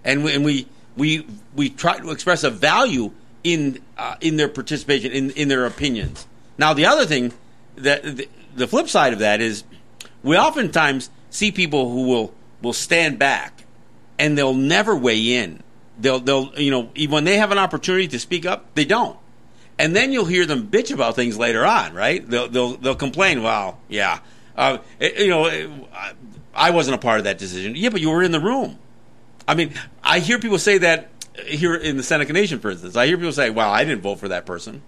and 0.05 0.23
we 0.23 0.33
and 0.33 0.45
we 0.45 0.65
we 0.95 1.27
we 1.53 1.69
try 1.69 1.99
to 1.99 2.11
express 2.11 2.45
a 2.45 2.49
value 2.49 3.11
in 3.43 3.81
uh, 3.97 4.15
in 4.21 4.37
their 4.37 4.47
participation 4.47 5.11
in 5.11 5.31
in 5.31 5.49
their 5.49 5.65
opinions. 5.65 6.25
Now 6.57 6.73
the 6.73 6.85
other 6.85 7.05
thing 7.05 7.33
that 7.75 8.03
the, 8.03 8.29
the 8.55 8.67
flip 8.67 8.87
side 8.87 9.11
of 9.11 9.19
that 9.19 9.41
is 9.41 9.65
we 10.23 10.37
oftentimes 10.37 11.09
see 11.29 11.51
people 11.51 11.91
who 11.91 12.07
will 12.07 12.33
will 12.61 12.73
stand 12.73 13.19
back 13.19 13.65
and 14.17 14.37
they'll 14.37 14.53
never 14.53 14.95
weigh 14.95 15.35
in. 15.35 15.61
They'll 15.99 16.19
they'll 16.19 16.53
you 16.57 16.71
know 16.71 16.89
when 17.09 17.25
they 17.25 17.35
have 17.35 17.51
an 17.51 17.57
opportunity 17.57 18.07
to 18.07 18.19
speak 18.19 18.45
up, 18.45 18.73
they 18.75 18.85
don't. 18.85 19.17
And 19.77 19.93
then 19.93 20.13
you'll 20.13 20.25
hear 20.25 20.45
them 20.45 20.67
bitch 20.67 20.93
about 20.93 21.15
things 21.15 21.37
later 21.37 21.65
on, 21.65 21.93
right? 21.93 22.25
They'll 22.25 22.47
they'll 22.47 22.77
they'll 22.77 22.95
complain. 22.95 23.43
Well, 23.43 23.77
yeah, 23.89 24.19
uh, 24.55 24.77
you 24.99 25.27
know, 25.27 25.45
I- 25.47 26.13
I 26.53 26.71
wasn't 26.71 26.95
a 26.95 26.97
part 26.97 27.19
of 27.19 27.23
that 27.23 27.37
decision. 27.37 27.75
Yeah, 27.75 27.89
but 27.89 28.01
you 28.01 28.09
were 28.09 28.21
in 28.21 28.31
the 28.33 28.39
room. 28.41 28.77
I 29.47 29.55
mean, 29.55 29.73
I 30.03 30.19
hear 30.19 30.37
people 30.37 30.59
say 30.59 30.77
that 30.79 31.09
here 31.45 31.73
in 31.75 31.95
the 31.95 32.03
Seneca 32.03 32.33
Nation, 32.33 32.59
for 32.59 32.71
instance. 32.71 32.95
I 32.97 33.07
hear 33.07 33.15
people 33.17 33.31
say, 33.31 33.49
"Well, 33.49 33.69
I 33.71 33.85
didn't 33.85 34.01
vote 34.01 34.19
for 34.19 34.27
that 34.27 34.45
person." 34.45 34.81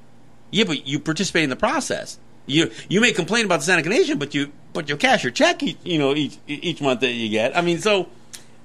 Yeah, 0.52 0.66
but 0.66 0.86
you 0.86 1.00
participate 1.00 1.44
in 1.46 1.50
the 1.50 1.56
process. 1.56 2.20
You 2.46 2.70
you 2.90 3.00
may 3.00 3.14
complain 3.14 3.46
about 3.46 3.62
the 3.62 3.66
Seneca 3.66 3.88
Nation, 3.88 4.20
but 4.20 4.34
you 4.36 4.52
but 4.74 4.90
you 4.90 4.98
cash 4.98 5.24
your 5.24 5.32
check, 5.32 5.64
each, 5.64 5.78
you 5.86 5.98
know, 5.98 6.14
each 6.14 6.38
each 6.48 6.82
month 6.82 7.00
that 7.00 7.14
you 7.14 7.30
get. 7.30 7.56
I 7.58 7.62
mean, 7.62 7.80
so 7.80 8.08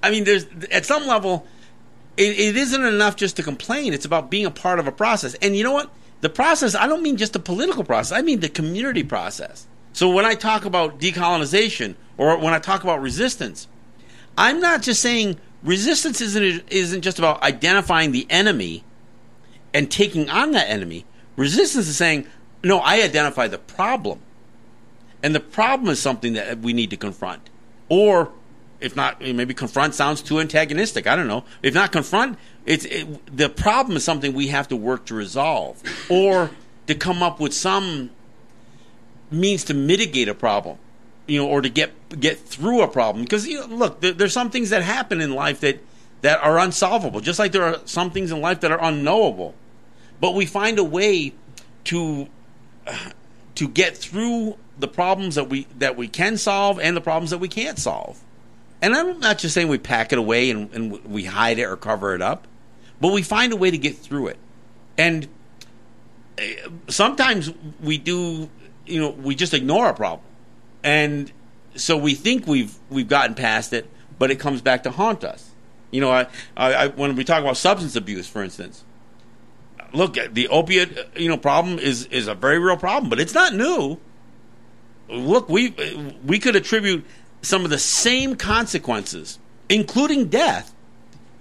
I 0.03 0.11
mean, 0.11 0.25
there's 0.25 0.47
at 0.73 0.85
some 0.85 1.07
level, 1.07 1.47
it, 2.17 2.37
it 2.39 2.57
isn't 2.57 2.83
enough 2.85 3.15
just 3.15 3.37
to 3.37 3.45
complain. 3.45 3.95
It's 3.95 4.05
about 4.05 4.29
being 4.29 4.45
a 4.47 4.51
part 4.51 4.81
of 4.81 4.89
a 4.89 4.93
process. 4.93 5.35
And 5.35 5.55
you 5.57 5.63
know 5.63 5.73
what? 5.73 5.89
The 6.21 6.29
process. 6.29 6.75
I 6.75 6.89
don't 6.89 7.03
mean 7.03 7.17
just 7.17 7.33
the 7.33 7.39
political 7.39 7.85
process. 7.85 8.19
I 8.19 8.23
mean 8.23 8.41
the 8.41 8.49
community 8.49 9.05
process. 9.05 9.67
So 9.99 10.09
when 10.09 10.25
I 10.25 10.37
talk 10.37 10.65
about 10.65 11.01
decolonization 11.01 11.97
or 12.17 12.39
when 12.39 12.55
I 12.55 12.61
talk 12.61 12.85
about 12.85 13.03
resistance, 13.03 13.67
I'm 14.37 14.61
not 14.61 14.81
just 14.81 15.03
saying 15.03 15.41
resistance 15.65 16.21
isn't 16.21 16.69
isn't 16.71 17.03
just 17.03 17.19
about 17.19 17.43
identifying 17.43 18.13
the 18.13 18.25
enemy 18.31 18.85
and 19.75 19.91
taking 19.91 20.31
on 20.31 20.53
that 20.53 20.71
enemy. 20.71 21.05
Resistance 21.35 21.89
is 21.89 21.97
saying, 21.97 22.29
no, 22.63 22.79
I 22.79 23.03
identify 23.03 23.49
the 23.49 23.59
problem. 23.59 24.21
And 25.21 25.35
the 25.35 25.41
problem 25.41 25.91
is 25.91 26.01
something 26.01 26.35
that 26.35 26.61
we 26.61 26.73
need 26.73 26.91
to 26.91 26.97
confront. 26.97 27.51
Or 27.89 28.31
if 28.79 28.95
not, 28.95 29.21
maybe 29.21 29.53
confront 29.53 29.97
sounds 29.97 30.23
too 30.23 30.39
antagonistic. 30.39 31.09
I 31.09 31.17
don't 31.17 31.27
know. 31.27 31.43
If 31.61 31.75
not 31.75 31.91
confront, 31.91 32.39
it's 32.67 32.85
it, 32.85 33.37
the 33.37 33.49
problem 33.49 33.97
is 33.97 34.05
something 34.05 34.33
we 34.33 34.47
have 34.47 34.69
to 34.69 34.77
work 34.77 35.07
to 35.07 35.17
resolve 35.17 35.83
or 36.09 36.53
to 36.87 36.95
come 36.95 37.21
up 37.21 37.41
with 37.41 37.53
some 37.53 38.11
means 39.31 39.65
to 39.65 39.75
mitigate 39.75 40.29
a 40.29 40.35
problem, 40.35 40.79
you 41.27 41.41
know, 41.41 41.49
or 41.49 41.61
to 41.61 41.69
get 41.69 42.21
get 42.21 42.39
through 42.39 42.83
a 42.83 42.89
problem. 42.89 43.25
Because 43.25 43.47
you 43.47 43.61
know, 43.61 43.67
look, 43.67 44.01
there, 44.01 44.13
there's 44.13 44.33
some 44.33 44.51
things 44.51 44.71
that 44.71 44.83
happen 44.83 45.21
in 45.21 45.35
life 45.35 45.61
that 45.61 45.81
that 46.23 46.43
are 46.43 46.59
unsolvable, 46.59 47.21
just 47.21 47.39
like 47.39 47.53
there 47.53 47.65
are 47.65 47.79
some 47.85 48.11
things 48.11 48.33
in 48.33 48.41
life 48.41 48.61
that 48.61 48.73
are 48.73 48.83
unknowable. 48.83 49.55
But 50.21 50.35
we 50.35 50.47
find 50.47 50.79
a 50.79 50.85
way 50.85 51.33
to 51.85 52.29
to 53.55 53.69
get 53.69 53.97
through 53.97 54.57
the 54.79 54.89
problems 54.89 55.35
that 55.35 55.49
we 55.49 55.67
that 55.79 55.97
we 55.97 56.09
can 56.09 56.37
solve 56.37 56.79
and 56.81 56.97
the 56.97 57.01
problems 57.01 57.31
that 57.31 57.39
we 57.39 57.49
can't 57.49 57.79
solve. 57.79 58.21
And 58.81 58.95
I'm 58.95 59.19
not 59.19 59.39
just 59.39 59.55
saying 59.55 59.69
we 59.69 59.79
pack 59.79 60.13
it 60.13 60.19
away 60.19 60.51
and, 60.51 60.73
and 60.73 61.05
we 61.05 61.25
hide 61.25 61.59
it 61.59 61.65
or 61.65 61.77
cover 61.77 62.15
it 62.15 62.23
up, 62.23 62.47
but 63.01 63.13
we 63.13 63.23
find 63.23 63.53
a 63.53 63.57
way 63.57 63.71
to 63.71 63.79
get 63.79 63.97
through 63.97 64.29
it. 64.29 64.39
And 64.97 65.27
eh, 66.39 66.69
sometimes 66.87 67.53
we 67.81 67.99
do, 67.99 68.49
you 68.89 69.01
know, 69.01 69.11
we 69.11 69.35
just 69.35 69.55
ignore 69.55 69.89
a 69.89 69.95
problem, 69.95 70.27
and 70.83 71.33
so 71.75 71.97
we 71.97 72.15
think 72.15 72.47
we've 72.47 72.75
we've 72.91 73.09
gotten 73.09 73.35
past 73.35 73.73
it, 73.73 73.89
but 74.19 74.31
it 74.31 74.37
comes 74.37 74.61
back 74.61 74.83
to 74.85 74.91
haunt 74.91 75.25
us. 75.25 75.51
You 75.91 76.01
know, 76.01 76.11
I, 76.11 76.27
I, 76.57 76.89
when 76.89 77.17
we 77.17 77.25
talk 77.25 77.41
about 77.41 77.57
substance 77.57 77.97
abuse, 77.97 78.29
for 78.29 78.43
instance, 78.43 78.85
look, 79.93 80.17
the 80.33 80.49
opiate, 80.49 80.99
uh, 80.99 81.03
you 81.17 81.29
know, 81.29 81.37
problem 81.37 81.79
is 81.79 82.07
is 82.07 82.29
a 82.29 82.35
very 82.35 82.59
real 82.59 82.77
problem, 82.77 83.09
but 83.09 83.21
it's 83.21 83.35
not 83.35 83.55
new. 83.55 83.99
Look, 85.09 85.49
we 85.49 85.75
we 86.25 86.39
could 86.39 86.57
attribute 86.57 87.05
some 87.43 87.65
of 87.65 87.71
the 87.71 87.79
same 87.79 88.37
consequences, 88.37 89.39
including 89.69 90.29
death, 90.29 90.75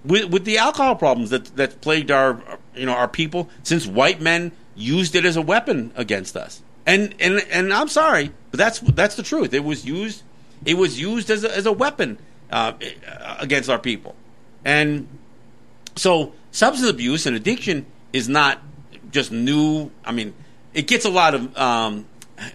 with, 0.05 0.25
with 0.25 0.45
the 0.45 0.57
alcohol 0.57 0.95
problems 0.95 1.29
that 1.31 1.55
that 1.57 1.81
plagued 1.81 2.12
our 2.12 2.41
you 2.75 2.86
know 2.86 2.93
our 2.93 3.07
people 3.07 3.49
since 3.63 3.86
white 3.86 4.21
men 4.21 4.51
used 4.75 5.15
it 5.15 5.25
as 5.25 5.36
a 5.36 5.41
weapon 5.41 5.91
against 5.95 6.38
us. 6.38 6.62
And 6.88 7.13
and 7.19 7.45
and 7.52 7.73
I'm 7.73 7.89
sorry, 7.89 8.32
but 8.50 8.58
that's 8.58 8.80
that's 8.80 9.15
the 9.15 9.23
truth. 9.23 9.54
It 9.54 9.63
was 9.63 9.86
used 9.86 10.23
it 10.65 10.76
was 10.76 11.00
used 11.00 11.30
as 11.30 11.43
a, 11.43 11.56
as 11.56 11.65
a 11.65 11.71
weapon 11.71 12.17
uh, 12.50 12.73
against 13.39 13.69
our 13.69 13.78
people, 13.78 14.15
and 14.63 15.08
so 15.97 16.32
substance 16.52 16.89
abuse 16.89 17.26
and 17.26 17.36
addiction 17.36 17.86
is 18.13 18.30
not 18.30 18.62
just 19.12 19.34
new. 19.34 19.91
I 20.06 20.13
mean, 20.13 20.34
it 20.73 20.88
gets 20.88 21.04
a 21.04 21.10
lot 21.10 21.36
of 21.36 21.58
um, 21.58 22.08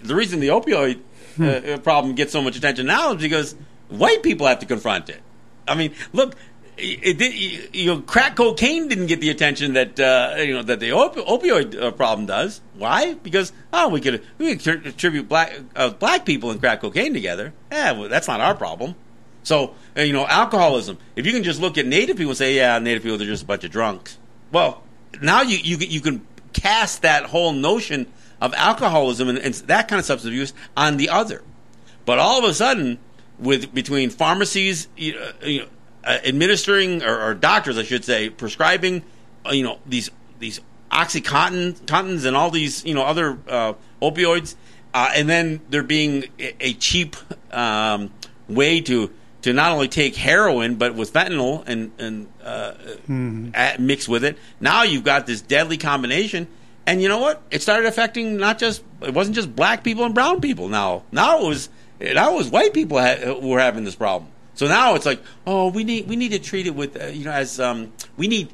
the 0.02 0.14
reason 0.14 0.40
the 0.40 0.48
opioid 0.48 1.00
uh, 1.38 1.78
problem 1.78 2.14
gets 2.14 2.32
so 2.32 2.40
much 2.40 2.56
attention 2.56 2.86
now 2.86 3.12
is 3.12 3.20
because 3.20 3.54
white 3.88 4.22
people 4.22 4.46
have 4.46 4.60
to 4.60 4.66
confront 4.66 5.10
it. 5.10 5.20
I 5.68 5.74
mean, 5.74 5.94
look, 6.14 6.34
it, 6.76 7.20
it, 7.20 7.74
you 7.74 7.86
know, 7.86 8.00
crack 8.00 8.36
cocaine 8.36 8.88
didn't 8.88 9.06
get 9.06 9.20
the 9.20 9.30
attention 9.30 9.74
that 9.74 10.00
uh, 10.00 10.34
you 10.38 10.54
know 10.54 10.62
that 10.62 10.80
the 10.80 10.92
op- 10.92 11.16
opioid 11.16 11.80
uh, 11.80 11.90
problem 11.90 12.26
does. 12.26 12.60
Why? 12.74 13.14
Because 13.14 13.52
oh, 13.72 13.88
we 13.88 14.00
could 14.00 14.22
we 14.38 14.56
could 14.56 14.86
attribute 14.86 15.28
black 15.28 15.52
uh, 15.76 15.90
black 15.90 16.24
people 16.24 16.50
and 16.50 16.60
crack 16.60 16.80
cocaine 16.80 17.12
together. 17.12 17.52
Yeah, 17.70 17.92
well, 17.92 18.08
that's 18.08 18.28
not 18.28 18.40
our 18.40 18.54
problem. 18.54 18.94
So 19.42 19.74
uh, 19.96 20.02
you 20.02 20.12
know, 20.12 20.26
alcoholism. 20.26 20.98
If 21.14 21.26
you 21.26 21.32
can 21.32 21.42
just 21.42 21.60
look 21.60 21.76
at 21.76 21.86
native 21.86 22.16
people 22.16 22.30
and 22.30 22.38
say, 22.38 22.54
yeah, 22.54 22.78
native 22.78 23.02
people 23.02 23.18
they're 23.18 23.26
just 23.26 23.42
a 23.42 23.46
bunch 23.46 23.64
of 23.64 23.70
drunks. 23.70 24.18
Well, 24.50 24.82
now 25.20 25.42
you 25.42 25.58
you 25.58 25.76
you 25.76 26.00
can 26.00 26.26
cast 26.52 27.02
that 27.02 27.26
whole 27.26 27.52
notion 27.52 28.06
of 28.40 28.54
alcoholism 28.54 29.28
and, 29.28 29.38
and 29.38 29.54
that 29.54 29.88
kind 29.88 30.00
of 30.00 30.04
substance 30.06 30.30
abuse 30.30 30.52
on 30.76 30.96
the 30.96 31.10
other. 31.10 31.42
But 32.04 32.18
all 32.18 32.38
of 32.38 32.44
a 32.44 32.54
sudden, 32.54 32.98
with 33.38 33.72
between 33.74 34.10
pharmacies, 34.10 34.88
know, 34.96 35.32
you 35.44 35.60
know, 35.60 35.66
uh, 36.04 36.18
administering 36.24 37.02
or, 37.02 37.20
or 37.20 37.34
doctors, 37.34 37.78
I 37.78 37.82
should 37.82 38.04
say, 38.04 38.30
prescribing, 38.30 39.02
uh, 39.46 39.52
you 39.52 39.62
know, 39.62 39.78
these 39.86 40.10
these 40.38 40.60
oxycontin, 40.90 42.26
and 42.26 42.36
all 42.36 42.50
these, 42.50 42.84
you 42.84 42.94
know, 42.94 43.02
other 43.02 43.38
uh, 43.48 43.74
opioids, 44.00 44.56
uh, 44.94 45.10
and 45.14 45.28
then 45.28 45.60
there 45.70 45.82
being 45.82 46.24
a, 46.38 46.54
a 46.68 46.72
cheap 46.74 47.16
um, 47.52 48.10
way 48.48 48.80
to 48.82 49.10
to 49.42 49.52
not 49.52 49.72
only 49.72 49.88
take 49.88 50.16
heroin 50.16 50.76
but 50.76 50.94
with 50.94 51.12
fentanyl 51.12 51.64
and 51.66 51.92
and 51.98 52.28
uh, 52.44 52.74
at, 53.54 53.80
mixed 53.80 54.08
with 54.08 54.24
it. 54.24 54.38
Now 54.60 54.82
you've 54.82 55.04
got 55.04 55.26
this 55.26 55.40
deadly 55.40 55.78
combination. 55.78 56.48
And 56.84 57.00
you 57.00 57.08
know 57.08 57.18
what? 57.18 57.40
It 57.52 57.62
started 57.62 57.86
affecting 57.86 58.38
not 58.38 58.58
just 58.58 58.82
it 59.02 59.14
wasn't 59.14 59.36
just 59.36 59.54
black 59.54 59.84
people 59.84 60.04
and 60.04 60.14
brown 60.14 60.40
people. 60.40 60.68
Now, 60.68 61.04
now 61.12 61.40
it 61.44 61.48
was 61.48 61.68
now 62.00 62.34
it 62.34 62.36
was 62.36 62.50
white 62.50 62.74
people 62.74 62.98
ha- 62.98 63.18
who 63.18 63.48
were 63.48 63.60
having 63.60 63.84
this 63.84 63.94
problem. 63.94 64.31
So 64.54 64.68
now 64.68 64.94
it's 64.94 65.06
like, 65.06 65.22
oh, 65.46 65.70
we 65.70 65.84
need 65.84 66.08
we 66.08 66.16
need 66.16 66.30
to 66.30 66.38
treat 66.38 66.66
it 66.66 66.74
with 66.74 67.00
uh, 67.00 67.06
you 67.06 67.24
know 67.24 67.32
as 67.32 67.58
um, 67.58 67.92
we 68.16 68.28
need 68.28 68.52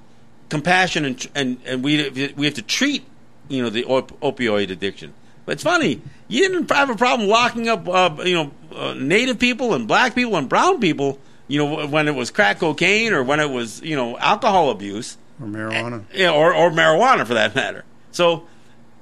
compassion 0.48 1.04
and 1.04 1.28
and 1.34 1.58
and 1.64 1.84
we 1.84 2.32
we 2.36 2.44
have 2.46 2.54
to 2.54 2.62
treat 2.62 3.04
you 3.48 3.62
know 3.62 3.70
the 3.70 3.84
op- 3.84 4.18
opioid 4.20 4.70
addiction. 4.70 5.12
But 5.44 5.52
it's 5.52 5.62
funny, 5.62 6.02
you 6.28 6.46
didn't 6.46 6.70
have 6.70 6.90
a 6.90 6.94
problem 6.94 7.28
locking 7.28 7.68
up 7.68 7.88
uh, 7.88 8.22
you 8.24 8.34
know 8.34 8.50
uh, 8.74 8.94
native 8.94 9.38
people 9.38 9.74
and 9.74 9.88
black 9.88 10.14
people 10.14 10.36
and 10.36 10.48
brown 10.48 10.80
people. 10.80 11.18
You 11.48 11.58
know 11.58 11.86
when 11.86 12.08
it 12.08 12.14
was 12.14 12.30
crack 12.30 12.60
cocaine 12.60 13.12
or 13.12 13.22
when 13.22 13.40
it 13.40 13.50
was 13.50 13.80
you 13.82 13.96
know 13.96 14.18
alcohol 14.18 14.70
abuse 14.70 15.16
or 15.40 15.46
marijuana. 15.46 16.04
yeah, 16.12 16.30
or, 16.30 16.54
or 16.54 16.70
marijuana 16.70 17.26
for 17.26 17.34
that 17.34 17.54
matter. 17.54 17.84
So 18.12 18.46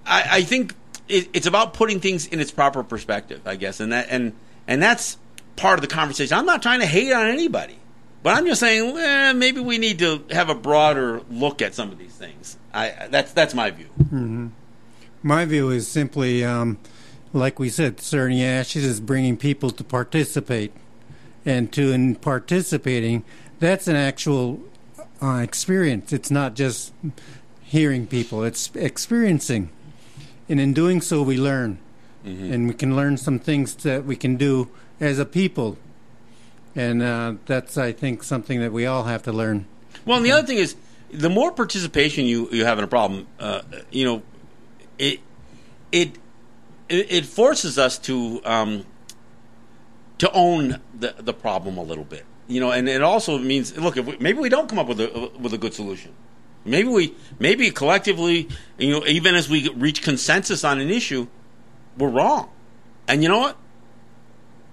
I, 0.06 0.28
I 0.30 0.42
think 0.42 0.74
it, 1.08 1.28
it's 1.32 1.46
about 1.46 1.74
putting 1.74 2.00
things 2.00 2.26
in 2.26 2.40
its 2.40 2.50
proper 2.52 2.84
perspective, 2.84 3.42
I 3.46 3.56
guess, 3.56 3.80
and 3.80 3.92
that 3.92 4.06
and 4.10 4.32
and 4.68 4.80
that's 4.82 5.18
part 5.56 5.78
of 5.78 5.82
the 5.82 5.92
conversation. 5.92 6.36
I'm 6.36 6.46
not 6.46 6.62
trying 6.62 6.80
to 6.80 6.86
hate 6.86 7.12
on 7.12 7.26
anybody, 7.26 7.78
but 8.22 8.36
I'm 8.36 8.46
just 8.46 8.60
saying 8.60 8.96
eh, 8.96 9.32
maybe 9.32 9.60
we 9.60 9.78
need 9.78 9.98
to 10.00 10.24
have 10.30 10.50
a 10.50 10.54
broader 10.54 11.22
look 11.30 11.62
at 11.62 11.74
some 11.74 11.90
of 11.90 11.98
these 11.98 12.14
things. 12.14 12.56
I 12.72 13.08
that's 13.10 13.32
that's 13.32 13.54
my 13.54 13.70
view. 13.70 14.52
My 15.22 15.44
view 15.44 15.70
is 15.70 15.88
simply, 15.88 16.44
um, 16.44 16.78
like 17.32 17.58
we 17.58 17.68
said, 17.68 17.96
the 17.96 18.44
Ashes 18.44 18.84
is 18.84 19.00
bringing 19.00 19.36
people 19.36 19.70
to 19.70 19.82
participate, 19.82 20.72
and 21.44 21.72
to 21.72 21.90
in 21.90 22.14
participating, 22.16 23.24
that's 23.58 23.88
an 23.88 23.96
actual 23.96 24.60
uh, 25.20 25.40
experience. 25.42 26.12
It's 26.12 26.30
not 26.30 26.54
just 26.54 26.92
hearing 27.62 28.06
people; 28.06 28.44
it's 28.44 28.70
experiencing, 28.76 29.70
and 30.48 30.60
in 30.60 30.74
doing 30.74 31.00
so, 31.00 31.22
we 31.22 31.38
learn, 31.38 31.78
and 32.24 32.68
we 32.68 32.74
can 32.74 32.94
learn 32.94 33.16
some 33.16 33.38
things 33.38 33.74
that 33.76 34.04
we 34.04 34.16
can 34.16 34.36
do 34.36 34.68
as 35.00 35.18
a 35.18 35.24
people, 35.24 35.76
and 36.74 37.02
uh, 37.02 37.34
that's, 37.46 37.76
I 37.76 37.92
think, 37.92 38.22
something 38.22 38.60
that 38.60 38.72
we 38.72 38.86
all 38.86 39.04
have 39.04 39.22
to 39.24 39.32
learn. 39.32 39.66
Well, 40.04 40.18
and 40.18 40.26
the 40.26 40.32
other 40.32 40.46
thing 40.46 40.58
is, 40.58 40.76
the 41.10 41.30
more 41.30 41.52
participation 41.52 42.24
you 42.24 42.48
you 42.50 42.64
have 42.64 42.78
in 42.78 42.84
a 42.84 42.88
problem, 42.88 43.26
uh, 43.38 43.62
you 43.90 44.04
know, 44.04 44.22
it 44.98 45.20
it 45.92 46.18
it 46.88 47.24
forces 47.24 47.78
us 47.78 47.98
to 47.98 48.40
um, 48.44 48.84
to 50.18 50.30
own 50.32 50.80
the 50.98 51.14
the 51.18 51.32
problem 51.32 51.78
a 51.78 51.82
little 51.82 52.04
bit, 52.04 52.24
you 52.48 52.60
know, 52.60 52.70
and 52.70 52.88
it 52.88 53.02
also 53.02 53.38
means 53.38 53.76
look, 53.76 53.96
we, 53.96 54.16
maybe 54.18 54.38
we 54.38 54.48
don't 54.48 54.68
come 54.68 54.78
up 54.78 54.88
with 54.88 55.00
a 55.00 55.30
with 55.38 55.52
a 55.54 55.58
good 55.58 55.74
solution. 55.74 56.12
Maybe 56.64 56.88
we 56.88 57.14
maybe 57.38 57.70
collectively, 57.70 58.48
you 58.78 58.90
know, 58.90 59.06
even 59.06 59.34
as 59.34 59.48
we 59.48 59.68
reach 59.70 60.02
consensus 60.02 60.64
on 60.64 60.80
an 60.80 60.90
issue, 60.90 61.28
we're 61.96 62.10
wrong. 62.10 62.50
And 63.06 63.22
you 63.22 63.28
know 63.28 63.38
what? 63.38 63.56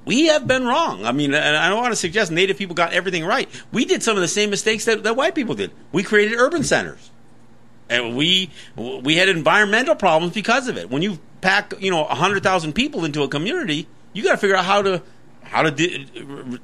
We 0.06 0.28
have 0.28 0.48
been 0.48 0.66
wrong. 0.66 1.06
I 1.06 1.12
mean, 1.12 1.34
and 1.34 1.58
I 1.58 1.70
don't 1.70 1.80
want 1.80 1.94
to 1.94 1.98
suggest 1.98 2.32
Native 2.32 2.58
people 2.58 2.76
got 2.76 2.94
everything 2.94 3.26
right. 3.26 3.50
We 3.72 3.86
did 3.86 4.04
some 4.04 4.18
of 4.18 4.22
the 4.22 4.28
same 4.28 4.50
mistakes 4.50 4.86
that, 4.86 5.04
that 5.04 5.16
white 5.16 5.36
people 5.36 5.56
did. 5.56 5.72
We 5.92 6.04
created 6.04 6.38
urban 6.38 6.64
centers, 6.64 7.12
and 7.90 8.16
we 8.16 8.50
we 8.76 9.16
had 9.16 9.30
environmental 9.30 9.96
problems 9.96 10.34
because 10.34 10.68
of 10.68 10.78
it. 10.78 10.90
When 10.90 11.02
you 11.02 11.20
pack, 11.42 11.74
you 11.80 11.92
know, 11.92 12.04
hundred 12.04 12.44
thousand 12.44 12.74
people 12.74 13.06
into 13.06 13.24
a 13.24 13.28
community, 13.28 13.88
you 14.12 14.24
got 14.24 14.32
to 14.32 14.38
figure 14.38 14.56
out 14.56 14.66
how 14.66 14.82
to 14.82 15.02
how 15.44 15.62
to 15.62 15.72
de- 15.72 16.06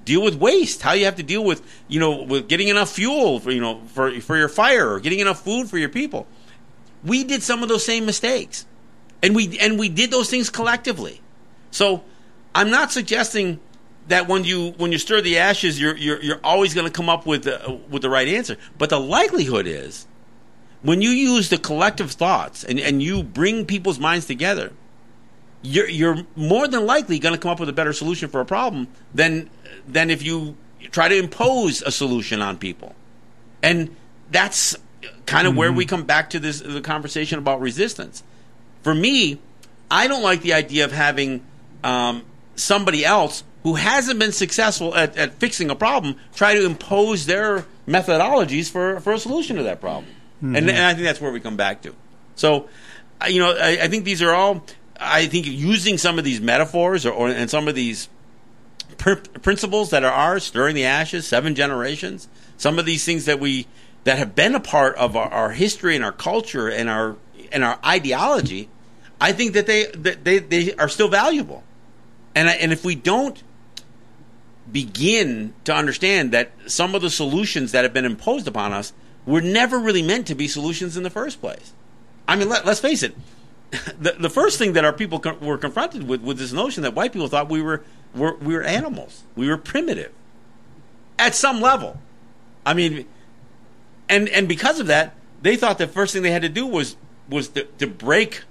deal 0.06 0.22
with 0.22 0.36
waste. 0.36 0.82
How 0.82 0.94
you 0.94 1.06
have 1.06 1.16
to 1.16 1.24
deal 1.24 1.44
with 1.44 1.62
you 1.88 2.00
know 2.00 2.24
with 2.24 2.50
getting 2.50 2.68
enough 2.68 2.92
fuel 2.92 3.40
for 3.40 3.52
you 3.52 3.62
know 3.62 3.82
for 3.88 4.20
for 4.20 4.38
your 4.38 4.50
fire 4.50 4.92
or 4.92 5.00
getting 5.00 5.20
enough 5.20 5.44
food 5.44 5.70
for 5.70 5.78
your 5.78 5.90
people. 5.90 6.28
We 7.06 7.24
did 7.24 7.42
some 7.44 7.64
of 7.64 7.70
those 7.70 7.86
same 7.86 8.06
mistakes, 8.06 8.66
and 9.24 9.34
we 9.34 9.58
and 9.60 9.80
we 9.80 9.88
did 9.88 10.12
those 10.12 10.30
things 10.30 10.50
collectively. 10.50 11.22
So 11.72 12.04
I'm 12.56 12.70
not 12.70 12.92
suggesting 12.92 13.60
that 14.08 14.28
when 14.28 14.44
you 14.44 14.72
when 14.78 14.92
you 14.92 14.98
stir 14.98 15.22
the 15.22 15.38
ashes, 15.38 15.80
you're 15.80 15.96
you're, 15.96 16.22
you're 16.22 16.40
always 16.44 16.74
going 16.74 16.88
to 16.88 16.92
come 16.92 17.10
up 17.10 17.26
with 17.26 17.48
uh, 17.48 17.78
with 17.90 18.02
the 18.02 18.10
right 18.10 18.28
answer. 18.28 18.58
But 18.78 18.90
the 18.90 19.00
likelihood 19.00 19.68
is, 19.68 20.08
when 20.82 21.02
you 21.02 21.10
use 21.10 21.50
the 21.50 21.58
collective 21.58 22.12
thoughts 22.12 22.64
and, 22.64 22.80
and 22.80 23.02
you 23.02 23.24
bring 23.24 23.66
people's 23.66 24.00
minds 24.00 24.26
together, 24.26 24.74
you're 25.62 25.88
you're 25.88 26.26
more 26.36 26.68
than 26.68 26.86
likely 26.86 27.20
going 27.20 27.36
to 27.36 27.40
come 27.40 27.52
up 27.52 27.60
with 27.60 27.70
a 27.70 27.74
better 27.74 27.94
solution 27.94 28.30
for 28.30 28.42
a 28.42 28.46
problem 28.46 28.88
than 29.14 29.50
than 29.88 30.10
if 30.10 30.24
you 30.24 30.58
try 30.92 31.08
to 31.08 31.18
impose 31.18 31.82
a 31.82 31.92
solution 31.92 32.42
on 32.42 32.58
people. 32.58 32.96
And 33.62 33.96
that's 34.32 34.76
kind 35.26 35.48
of 35.48 35.56
where 35.56 35.72
we 35.72 35.86
come 35.86 36.04
back 36.04 36.32
to 36.32 36.40
this 36.40 36.62
the 36.62 36.82
conversation 36.82 37.38
about 37.38 37.62
resistance. 37.62 38.24
For 38.82 38.96
me, 38.96 39.40
I 39.92 40.08
don't 40.08 40.24
like 40.24 40.42
the 40.42 40.54
idea 40.54 40.86
of 40.86 40.92
having 40.92 41.46
um, 41.84 42.24
somebody 42.60 43.06
else 43.06 43.44
who 43.64 43.76
hasn't 43.76 44.20
been 44.20 44.32
successful 44.32 44.96
at, 44.96 45.18
at 45.18 45.34
fixing 45.36 45.70
a 45.70 45.76
problem 45.76 46.16
try 46.34 46.54
to 46.54 46.66
impose 46.66 47.26
their 47.26 47.66
methodologies 47.88 48.70
for, 48.70 49.00
for 49.00 49.14
a 49.14 49.20
solution 49.20 49.58
to 49.58 49.64
that 49.64 49.82
problem. 49.82 50.14
And, 50.42 50.56
mm-hmm. 50.56 50.70
and 50.70 50.78
I 50.78 50.94
think 50.94 51.06
that's 51.06 51.20
where 51.20 51.32
we 51.32 51.40
come 51.40 51.58
back 51.58 51.82
to. 51.82 51.94
So, 52.36 52.70
you 53.28 53.40
know, 53.40 53.52
I, 53.52 53.80
I 53.82 53.88
think 53.90 54.06
these 54.06 54.22
are 54.22 54.34
all. 54.34 54.64
I 55.02 55.28
think 55.28 55.48
using 55.48 55.98
some 55.98 56.18
of 56.18 56.26
these 56.26 56.42
metaphors 56.42 57.06
or, 57.06 57.12
or 57.12 57.30
and 57.30 57.50
some 57.50 57.68
of 57.68 57.76
these 57.76 58.10
pr- 58.98 59.16
principles 59.42 59.90
that 59.90 60.04
are 60.04 60.12
ours, 60.12 60.44
stirring 60.44 60.76
the 60.76 60.86
ashes, 60.86 61.28
seven 61.28 61.56
generations, 61.56 62.28
some 62.58 62.80
of 62.80 62.86
these 62.86 63.04
things 63.04 63.26
that 63.26 63.40
we 63.40 63.68
that 64.04 64.18
have 64.18 64.36
been 64.36 64.56
a 64.56 64.60
part 64.60 64.96
of 64.96 65.16
our, 65.16 65.30
our 65.30 65.52
history 65.52 65.96
and 65.96 66.06
our 66.06 66.12
culture 66.12 66.70
and 66.70 66.90
our 66.90 67.18
and 67.52 67.64
our 67.64 67.80
ideology, 67.86 68.70
I 69.20 69.34
think 69.34 69.54
that 69.54 69.68
they 69.68 69.86
that 69.88 70.24
they, 70.24 70.40
they 70.40 70.74
are 70.76 70.90
still 70.90 71.10
valuable. 71.10 71.64
And 72.36 72.50
I, 72.50 72.54
and 72.54 72.72
if 72.72 72.86
we 72.86 72.96
don't 72.96 73.42
begin 74.72 75.54
to 75.64 75.74
understand 75.74 76.32
that 76.32 76.52
some 76.68 76.96
of 76.96 77.02
the 77.02 77.10
solutions 77.10 77.72
that 77.72 77.84
have 77.84 77.94
been 77.94 78.06
imposed 78.06 78.48
upon 78.48 78.74
us 78.74 78.94
were 79.26 79.42
never 79.42 79.80
really 79.80 80.02
meant 80.02 80.28
to 80.28 80.36
be 80.36 80.48
solutions 80.48 80.98
in 80.98 81.04
the 81.04 81.10
first 81.10 81.42
place. 81.42 81.74
I 82.28 82.36
mean, 82.36 82.50
let, 82.50 82.66
let's 82.66 82.80
face 82.80 83.04
it. 83.04 83.16
The, 84.00 84.14
the 84.14 84.30
first 84.30 84.58
thing 84.58 84.74
that 84.74 84.86
our 84.86 84.94
people 84.94 85.20
co- 85.20 85.36
were 85.36 85.58
confronted 85.58 86.08
with 86.08 86.22
was 86.22 86.40
this 86.40 86.52
notion 86.52 86.84
that 86.84 86.96
white 86.96 87.14
people 87.14 87.28
thought 87.28 87.50
we 87.50 87.62
were, 87.62 87.84
were 88.16 88.36
we 88.38 88.56
were 88.56 88.64
animals, 88.64 89.24
we 89.36 89.48
were 89.48 89.58
primitive, 89.58 90.12
at 91.20 91.36
some 91.36 91.62
level. 91.62 92.00
I 92.66 92.74
mean, 92.74 93.06
and 94.08 94.28
and 94.30 94.48
because 94.48 94.80
of 94.80 94.88
that, 94.88 95.14
they 95.42 95.56
thought 95.56 95.78
the 95.78 95.88
first 95.88 96.14
thing 96.14 96.24
they 96.24 96.32
had 96.32 96.42
to 96.42 96.50
do 96.50 96.66
was 96.66 96.96
was 97.30 97.50
to, 97.50 97.66
to 97.78 97.86
break 97.86 98.42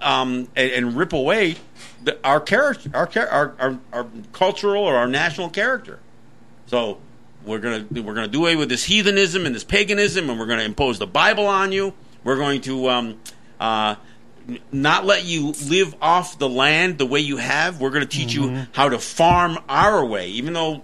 um, 0.00 0.48
and, 0.56 0.70
and 0.72 0.96
rip 0.96 1.12
away 1.12 1.56
the, 2.02 2.18
our 2.24 2.40
character, 2.40 2.90
our, 2.94 3.08
our 3.16 3.54
our 3.58 3.78
our 3.92 4.06
cultural 4.32 4.82
or 4.84 4.96
our 4.96 5.08
national 5.08 5.50
character. 5.50 5.98
So 6.66 6.98
we're 7.44 7.58
gonna 7.58 7.86
we're 7.90 8.14
gonna 8.14 8.28
do 8.28 8.40
away 8.40 8.56
with 8.56 8.68
this 8.68 8.84
heathenism 8.84 9.46
and 9.46 9.54
this 9.54 9.64
paganism, 9.64 10.30
and 10.30 10.38
we're 10.38 10.46
gonna 10.46 10.62
impose 10.62 10.98
the 10.98 11.06
Bible 11.06 11.46
on 11.46 11.72
you. 11.72 11.94
We're 12.24 12.36
going 12.36 12.60
to 12.62 12.88
um, 12.88 13.20
uh, 13.58 13.96
not 14.72 15.04
let 15.06 15.24
you 15.24 15.52
live 15.66 15.94
off 16.00 16.38
the 16.38 16.48
land 16.48 16.98
the 16.98 17.06
way 17.06 17.20
you 17.20 17.36
have. 17.36 17.80
We're 17.80 17.90
going 17.90 18.06
to 18.06 18.08
teach 18.08 18.34
you 18.34 18.66
how 18.72 18.88
to 18.88 18.98
farm 18.98 19.58
our 19.68 20.04
way, 20.04 20.28
even 20.30 20.52
though 20.52 20.82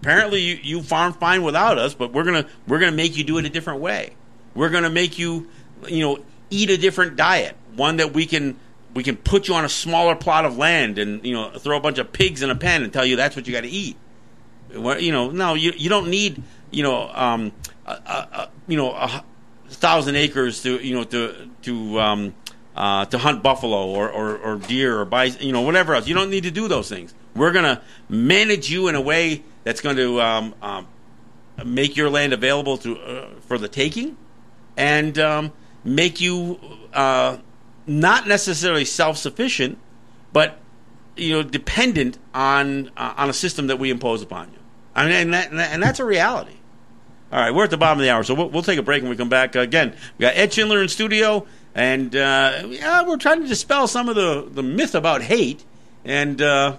apparently 0.00 0.40
you, 0.40 0.58
you 0.62 0.82
farm 0.82 1.12
fine 1.12 1.42
without 1.42 1.78
us. 1.78 1.94
But 1.94 2.12
we're 2.12 2.24
gonna 2.24 2.46
we're 2.66 2.78
gonna 2.78 2.92
make 2.92 3.16
you 3.16 3.24
do 3.24 3.38
it 3.38 3.44
a 3.44 3.48
different 3.48 3.80
way. 3.80 4.14
We're 4.54 4.70
gonna 4.70 4.90
make 4.90 5.18
you 5.18 5.48
you 5.88 6.00
know 6.00 6.24
eat 6.50 6.70
a 6.70 6.76
different 6.76 7.16
diet, 7.16 7.56
one 7.76 7.96
that 7.96 8.12
we 8.12 8.26
can 8.26 8.56
we 8.94 9.02
can 9.02 9.16
put 9.16 9.48
you 9.48 9.54
on 9.54 9.64
a 9.64 9.68
smaller 9.68 10.14
plot 10.14 10.44
of 10.44 10.56
land 10.56 10.98
and 10.98 11.24
you 11.24 11.32
know 11.32 11.50
throw 11.50 11.76
a 11.76 11.80
bunch 11.80 11.98
of 11.98 12.12
pigs 12.12 12.42
in 12.42 12.50
a 12.50 12.56
pen 12.56 12.82
and 12.82 12.92
tell 12.92 13.04
you 13.04 13.16
that's 13.16 13.36
what 13.36 13.46
you 13.46 13.52
got 13.52 13.62
to 13.62 13.68
eat. 13.68 13.96
You 14.70 15.12
know, 15.12 15.30
no, 15.30 15.54
you 15.54 15.72
you 15.76 15.88
don't 15.88 16.08
need 16.08 16.42
you 16.70 16.82
know 16.82 17.08
um, 17.08 17.52
a, 17.86 17.92
a, 17.92 18.50
you 18.66 18.76
know 18.76 18.92
a 18.92 19.24
thousand 19.68 20.16
acres 20.16 20.62
to 20.62 20.78
you 20.84 20.94
know 20.94 21.04
to 21.04 21.50
to 21.62 22.00
um, 22.00 22.34
uh, 22.76 23.04
to 23.06 23.18
hunt 23.18 23.42
buffalo 23.42 23.88
or, 23.88 24.10
or, 24.10 24.36
or 24.38 24.56
deer 24.56 24.98
or 24.98 25.04
buy 25.04 25.24
you 25.24 25.52
know 25.52 25.62
whatever 25.62 25.94
else. 25.94 26.06
You 26.06 26.14
don't 26.14 26.30
need 26.30 26.44
to 26.44 26.50
do 26.50 26.68
those 26.68 26.88
things. 26.88 27.14
We're 27.34 27.52
gonna 27.52 27.82
manage 28.08 28.70
you 28.70 28.88
in 28.88 28.94
a 28.94 29.00
way 29.00 29.42
that's 29.64 29.80
going 29.80 29.96
to 29.96 30.20
um, 30.20 30.54
um, 30.60 30.88
make 31.64 31.96
your 31.96 32.10
land 32.10 32.32
available 32.32 32.78
to 32.78 32.98
uh, 32.98 33.28
for 33.46 33.58
the 33.58 33.68
taking, 33.68 34.16
and 34.76 35.18
um, 35.18 35.52
make 35.84 36.20
you 36.20 36.58
uh, 36.92 37.38
not 37.86 38.26
necessarily 38.26 38.84
self 38.84 39.16
sufficient, 39.16 39.78
but 40.32 40.58
you 41.16 41.32
know 41.32 41.42
dependent 41.42 42.18
on 42.34 42.90
uh, 42.96 43.14
on 43.16 43.30
a 43.30 43.32
system 43.32 43.66
that 43.68 43.78
we 43.78 43.90
impose 43.90 44.22
upon 44.22 44.50
you. 44.52 44.58
I 44.94 45.04
mean, 45.04 45.12
and, 45.12 45.34
that, 45.34 45.52
and 45.52 45.82
that's 45.82 46.00
a 46.00 46.04
reality. 46.04 46.56
All 47.32 47.40
right, 47.40 47.54
we're 47.54 47.64
at 47.64 47.70
the 47.70 47.78
bottom 47.78 47.98
of 47.98 48.04
the 48.04 48.10
hour, 48.10 48.22
so 48.24 48.34
we'll, 48.34 48.50
we'll 48.50 48.62
take 48.62 48.78
a 48.78 48.82
break 48.82 49.02
when 49.02 49.08
we 49.08 49.16
come 49.16 49.30
back. 49.30 49.54
again, 49.54 49.96
we 50.18 50.22
got 50.22 50.36
Ed 50.36 50.52
Schindler 50.52 50.82
in 50.82 50.88
studio, 50.88 51.46
and 51.74 52.14
uh, 52.14 52.64
yeah, 52.66 53.06
we're 53.06 53.16
trying 53.16 53.40
to 53.40 53.48
dispel 53.48 53.88
some 53.88 54.10
of 54.10 54.16
the, 54.16 54.46
the 54.50 54.62
myth 54.62 54.94
about 54.94 55.22
hate, 55.22 55.64
and 56.04 56.42
uh, 56.42 56.76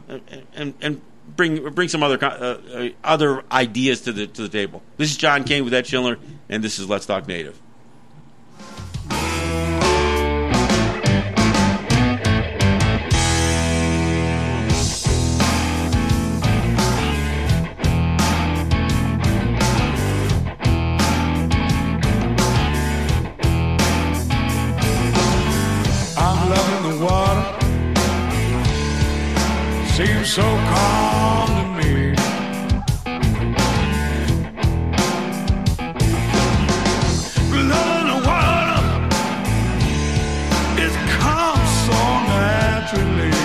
and 0.53 0.75
and 0.79 1.01
bring 1.35 1.67
bring 1.71 1.89
some 1.89 2.03
other 2.03 2.23
uh, 2.23 2.27
uh, 2.27 2.89
other 3.03 3.43
ideas 3.51 4.01
to 4.01 4.11
the 4.11 4.27
to 4.27 4.43
the 4.43 4.49
table. 4.49 4.83
This 4.97 5.09
is 5.09 5.17
John 5.17 5.43
Kane 5.43 5.63
with 5.65 5.73
Ed 5.73 5.87
Schindler, 5.87 6.19
and 6.49 6.63
this 6.63 6.77
is 6.77 6.87
Let's 6.87 7.07
Talk 7.07 7.27
Native. 7.27 7.59
So 30.33 30.41
calm 30.41 31.47
to 31.47 31.65
me. 31.77 32.15
Loving 37.69 38.07
the 38.09 38.17
water, 38.27 38.81
it 40.85 40.93
comes 41.19 41.69
so 41.85 41.99
naturally. 42.33 43.35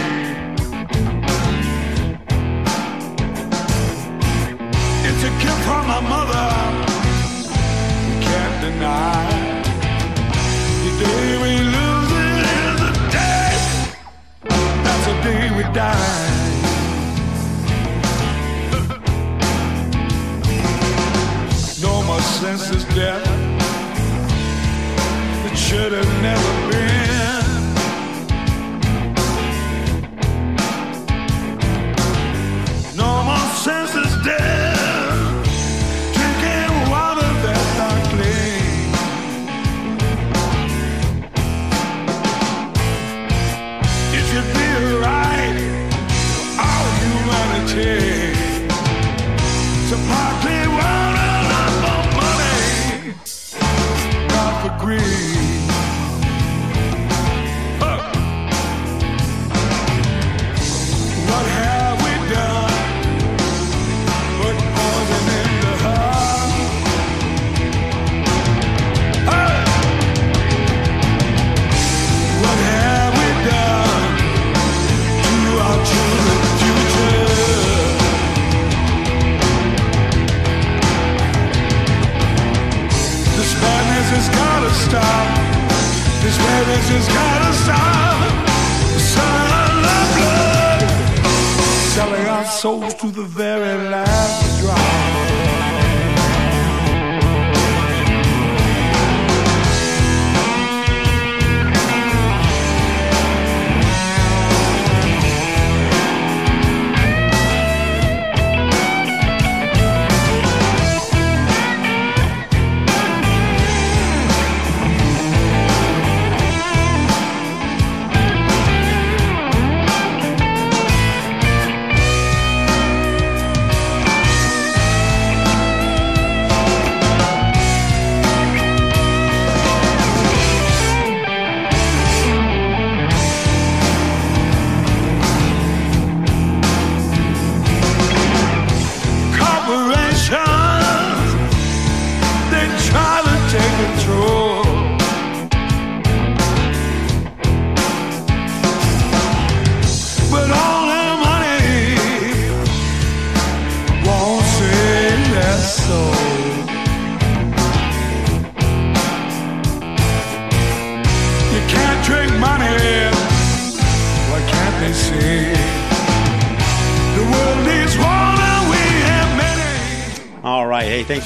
It's 5.08 5.22
a 5.24 5.32
gift 5.42 5.60
from 5.66 5.82
my 5.92 6.00
mother. 6.14 6.46
We 8.08 8.14
can't 8.24 8.56
deny. 8.64 9.28
The 10.84 10.92
day 11.04 11.26
we 11.44 11.52
lose 11.76 12.12
it 12.24 12.44
is 12.56 12.76
the 12.80 12.92
day. 13.18 13.52
That's 14.84 15.04
the 15.06 15.14
day 15.28 15.42
we 15.54 15.62
die. 15.74 16.17
Senseless 22.40 22.84
death. 22.94 23.26
It 25.50 25.56
should 25.56 25.90
have 25.90 26.22
never 26.22 26.70
been. 26.70 27.44
No 32.96 33.24
more 33.24 33.48
senseless 33.56 34.07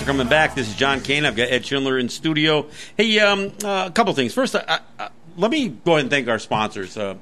for 0.03 0.07
coming 0.07 0.28
back. 0.28 0.55
This 0.55 0.68
is 0.68 0.74
John 0.74 1.00
Kane. 1.00 1.24
I've 1.24 1.36
got 1.36 1.48
Ed 1.48 1.64
Schindler 1.64 1.98
in 1.98 2.09
studio. 2.09 2.66
Hey, 2.96 3.20
um, 3.20 3.53
uh, 3.62 3.84
a 3.86 3.90
couple 3.92 4.12
things. 4.14 4.34
First, 4.34 4.55
uh, 4.57 4.78
uh, 4.98 5.09
let 5.36 5.50
me 5.50 5.68
go 5.68 5.92
ahead 5.92 6.03
and 6.03 6.11
thank 6.11 6.28
our 6.28 6.40
sponsors. 6.40 6.96
Uh, 6.96 7.16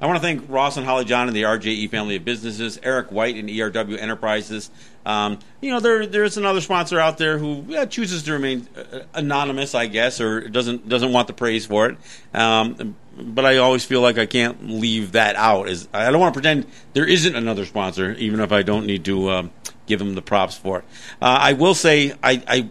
I 0.00 0.06
want 0.06 0.16
to 0.16 0.20
thank 0.20 0.44
Ross 0.50 0.76
and 0.76 0.84
Holly 0.84 1.06
John 1.06 1.28
and 1.28 1.36
the 1.36 1.44
RJE 1.44 1.88
family 1.88 2.16
of 2.16 2.24
businesses, 2.24 2.78
Eric 2.82 3.10
White 3.10 3.36
and 3.36 3.48
ERW 3.48 3.98
Enterprises. 3.98 4.70
Um, 5.06 5.38
you 5.62 5.70
know, 5.70 5.80
there 5.80 6.04
there's 6.04 6.36
another 6.36 6.60
sponsor 6.60 7.00
out 7.00 7.16
there 7.16 7.38
who 7.38 7.64
yeah, 7.68 7.86
chooses 7.86 8.24
to 8.24 8.32
remain 8.32 8.66
uh, 8.76 9.00
anonymous, 9.14 9.74
I 9.74 9.86
guess, 9.86 10.20
or 10.20 10.46
doesn't 10.48 10.88
doesn't 10.88 11.12
want 11.12 11.28
the 11.28 11.32
praise 11.32 11.64
for 11.64 11.86
it. 11.86 11.96
Um, 12.34 12.96
but 13.16 13.46
I 13.46 13.58
always 13.58 13.84
feel 13.84 14.02
like 14.02 14.18
I 14.18 14.26
can't 14.26 14.68
leave 14.68 15.12
that 15.12 15.36
out. 15.36 15.68
Is 15.68 15.88
I 15.94 16.10
don't 16.10 16.20
want 16.20 16.34
to 16.34 16.40
pretend 16.40 16.66
there 16.92 17.06
isn't 17.06 17.34
another 17.34 17.64
sponsor, 17.64 18.12
even 18.14 18.40
if 18.40 18.52
I 18.52 18.62
don't 18.62 18.84
need 18.84 19.06
to 19.06 19.30
um, 19.30 19.50
give 19.86 19.98
them 19.98 20.14
the 20.14 20.22
props 20.22 20.56
for 20.56 20.80
it. 20.80 20.84
Uh, 21.22 21.38
I 21.40 21.52
will 21.54 21.74
say 21.74 22.12
I, 22.22 22.42
I 22.46 22.68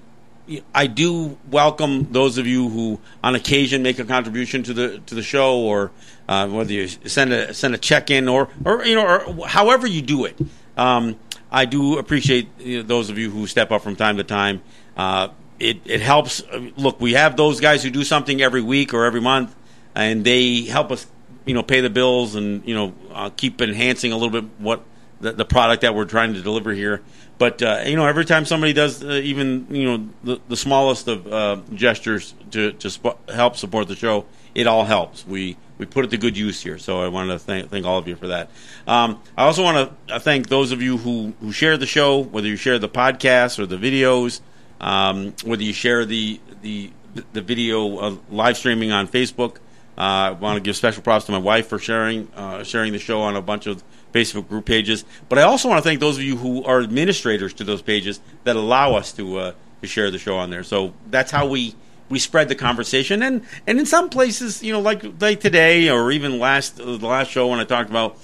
I 0.74 0.88
do 0.88 1.38
welcome 1.50 2.12
those 2.12 2.38
of 2.38 2.46
you 2.46 2.70
who, 2.70 3.00
on 3.24 3.34
occasion, 3.36 3.82
make 3.82 3.98
a 3.98 4.06
contribution 4.06 4.64
to 4.64 4.74
the 4.74 5.00
to 5.08 5.16
the 5.16 5.24
show, 5.24 5.60
or 5.60 5.92
uh, 6.30 6.48
whether 6.48 6.72
you 6.72 6.88
send 6.88 7.34
a 7.34 7.54
send 7.54 7.74
a 7.74 7.78
check 7.78 8.12
in, 8.12 8.28
or 8.28 8.50
or 8.64 8.86
you 8.86 8.96
know, 8.96 9.06
or 9.06 9.48
however 9.48 9.88
you 9.88 10.02
do 10.02 10.26
it. 10.26 10.38
Um, 10.78 11.16
I 11.52 11.66
do 11.66 11.98
appreciate 11.98 12.50
you 12.60 12.78
know, 12.78 12.84
those 12.84 13.10
of 13.10 13.18
you 13.18 13.30
who 13.30 13.48
step 13.48 13.72
up 13.72 13.82
from 13.82 13.96
time 13.96 14.18
to 14.18 14.24
time. 14.24 14.62
Uh, 14.96 15.30
it 15.60 15.80
it 15.86 16.02
helps. 16.02 16.44
Look, 16.76 17.00
we 17.00 17.14
have 17.14 17.38
those 17.38 17.60
guys 17.60 17.82
who 17.82 17.90
do 17.90 18.04
something 18.04 18.42
every 18.42 18.62
week 18.62 18.94
or 18.94 19.06
every 19.06 19.22
month, 19.22 19.56
and 19.96 20.24
they 20.24 20.62
help 20.62 20.92
us, 20.92 21.08
you 21.46 21.54
know, 21.54 21.64
pay 21.64 21.82
the 21.82 21.90
bills 21.90 22.36
and 22.36 22.66
you 22.68 22.76
know 22.76 22.94
uh, 23.12 23.30
keep 23.36 23.62
enhancing 23.62 24.12
a 24.12 24.18
little 24.18 24.42
bit 24.42 24.50
what 24.60 24.84
the, 25.22 25.32
the 25.32 25.46
product 25.46 25.82
that 25.82 25.96
we're 25.96 26.06
trying 26.06 26.34
to 26.34 26.42
deliver 26.42 26.72
here. 26.72 27.02
But 27.38 27.62
uh, 27.62 27.84
you 27.86 27.96
know, 27.96 28.06
every 28.06 28.26
time 28.26 28.46
somebody 28.46 28.74
does 28.74 29.04
uh, 29.04 29.12
even 29.24 29.68
you 29.70 29.86
know 29.86 30.10
the, 30.24 30.42
the 30.48 30.58
smallest 30.58 31.08
of 31.08 31.28
uh, 31.32 31.58
gestures 31.74 32.34
to 32.52 32.72
to 32.74 32.90
sp- 32.90 33.20
help 33.30 33.58
support 33.58 33.88
the 33.88 33.96
show, 33.96 34.26
it 34.54 34.68
all 34.68 34.86
helps. 34.86 35.28
We 35.28 35.58
we 35.78 35.86
put 35.86 36.06
it 36.06 36.12
to 36.12 36.18
good 36.18 36.38
use 36.38 36.62
here. 36.62 36.78
So 36.78 37.02
I 37.02 37.10
wanted 37.10 37.34
to 37.34 37.40
thank, 37.40 37.70
thank 37.70 37.86
all 37.86 37.98
of 37.98 38.08
you 38.08 38.16
for 38.16 38.28
that. 38.28 38.50
Um, 38.88 39.22
I 39.38 39.44
also 39.44 39.64
want 39.64 39.92
to 40.08 40.20
thank 40.20 40.48
those 40.48 40.72
of 40.72 40.82
you 40.82 40.98
who 40.98 41.34
who 41.42 41.52
share 41.52 41.78
the 41.78 41.86
show, 41.86 42.20
whether 42.20 42.48
you 42.48 42.56
share 42.56 42.80
the 42.80 42.90
podcast 42.90 43.60
or 43.60 43.66
the 43.66 43.78
videos, 43.78 44.40
um, 44.80 45.34
whether 45.44 45.64
you 45.64 45.74
share 45.74 46.06
the 46.06 46.40
the 46.62 46.92
the 47.34 47.42
video 47.42 47.98
uh, 47.98 48.16
live 48.30 48.58
streaming 48.58 48.92
on 48.92 49.08
Facebook. 49.08 49.58
Uh, 49.98 50.02
I 50.02 50.32
want 50.32 50.58
to 50.58 50.62
give 50.62 50.76
special 50.76 51.02
props 51.02 51.26
to 51.26 51.32
my 51.32 51.38
wife 51.38 51.68
for 51.68 51.80
sharing 51.80 52.30
uh, 52.36 52.64
sharing 52.64 52.92
the 52.94 53.00
show 53.00 53.22
on 53.22 53.36
a 53.36 53.42
bunch 53.42 53.68
of 53.68 53.84
Facebook 54.16 54.48
group 54.48 54.66
pages. 54.66 55.04
But 55.28 55.38
I 55.40 55.44
also 55.44 55.68
want 55.68 55.84
to 55.84 55.88
thank 55.88 56.00
those 56.00 56.18
of 56.18 56.24
you 56.24 56.38
who 56.38 56.64
are 56.64 56.82
administrators 56.82 57.54
to 57.56 57.64
those 57.64 57.82
pages 57.82 58.22
that 58.46 58.56
allow 58.56 58.96
us 58.96 59.12
to 59.14 59.38
uh, 59.38 59.52
to 59.82 59.88
share 59.88 60.10
the 60.10 60.18
show 60.18 60.38
on 60.38 60.50
there. 60.50 60.64
So 60.64 60.94
that's 61.10 61.32
how 61.32 61.48
we 61.48 61.76
we 62.10 62.20
spread 62.20 62.50
the 62.50 62.56
conversation. 62.56 63.22
And 63.22 63.44
and 63.68 63.78
in 63.78 63.86
some 63.86 64.10
places, 64.10 64.64
you 64.64 64.72
know, 64.72 64.80
like 64.80 65.04
like 65.20 65.42
today 65.42 65.90
or 65.90 66.12
even 66.12 66.40
last 66.40 66.80
uh, 66.80 66.98
the 66.98 67.08
last 67.08 67.30
show 67.30 67.48
when 67.48 67.60
I 67.60 67.66
talked 67.66 67.90
about 67.90 68.18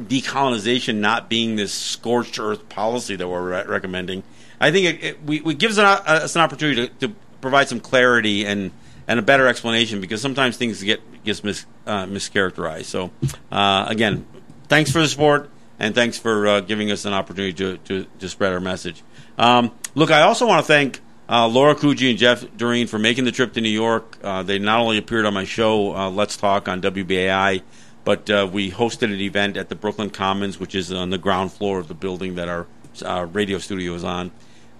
decolonization 0.00 0.96
not 0.96 1.28
being 1.28 1.56
this 1.56 1.72
scorched 1.74 2.38
earth 2.38 2.68
policy 2.68 3.16
that 3.16 3.28
we're 3.28 3.50
re- 3.50 3.64
recommending. 3.66 4.22
I 4.60 4.70
think 4.70 4.86
it, 4.86 5.04
it 5.04 5.22
we, 5.24 5.40
it 5.44 5.58
gives 5.58 5.78
uh, 5.78 6.02
us 6.06 6.36
an 6.36 6.42
opportunity 6.42 6.88
to, 6.88 7.08
to 7.08 7.14
provide 7.40 7.68
some 7.68 7.80
clarity 7.80 8.46
and 8.46 8.70
and 9.08 9.18
a 9.18 9.22
better 9.22 9.48
explanation 9.48 10.00
because 10.00 10.22
sometimes 10.22 10.56
things 10.56 10.82
get 10.82 11.00
gets 11.24 11.42
mis, 11.42 11.66
uh, 11.86 12.06
mischaracterized. 12.06 12.84
So 12.84 13.10
uh, 13.50 13.86
again, 13.88 14.24
thanks 14.72 14.90
for 14.90 15.00
the 15.00 15.08
support 15.08 15.50
and 15.78 15.94
thanks 15.94 16.18
for 16.18 16.48
uh, 16.48 16.60
giving 16.60 16.90
us 16.90 17.04
an 17.04 17.12
opportunity 17.12 17.52
to, 17.52 17.76
to, 17.76 18.06
to 18.18 18.26
spread 18.26 18.54
our 18.54 18.60
message. 18.60 19.02
Um, 19.36 19.70
look, 19.94 20.10
I 20.10 20.22
also 20.22 20.46
want 20.46 20.64
to 20.64 20.66
thank 20.66 21.00
uh, 21.28 21.46
Laura 21.46 21.74
Kuji 21.74 22.08
and 22.08 22.18
Jeff 22.18 22.42
Doreen 22.56 22.86
for 22.86 22.98
making 22.98 23.26
the 23.26 23.32
trip 23.32 23.52
to 23.52 23.60
New 23.60 23.68
York. 23.68 24.16
Uh, 24.22 24.42
they 24.42 24.58
not 24.58 24.80
only 24.80 24.96
appeared 24.96 25.26
on 25.26 25.34
my 25.34 25.44
show, 25.44 25.94
uh, 25.94 26.08
Let's 26.08 26.38
Talk 26.38 26.68
on 26.68 26.80
WBAI, 26.80 27.60
but 28.04 28.30
uh, 28.30 28.48
we 28.50 28.70
hosted 28.70 29.12
an 29.12 29.20
event 29.20 29.58
at 29.58 29.68
the 29.68 29.74
Brooklyn 29.74 30.08
Commons, 30.08 30.58
which 30.58 30.74
is 30.74 30.90
on 30.90 31.10
the 31.10 31.18
ground 31.18 31.52
floor 31.52 31.78
of 31.78 31.88
the 31.88 31.94
building 31.94 32.36
that 32.36 32.48
our, 32.48 32.66
our 33.04 33.26
radio 33.26 33.58
studio 33.58 33.92
is 33.92 34.04
on. 34.04 34.30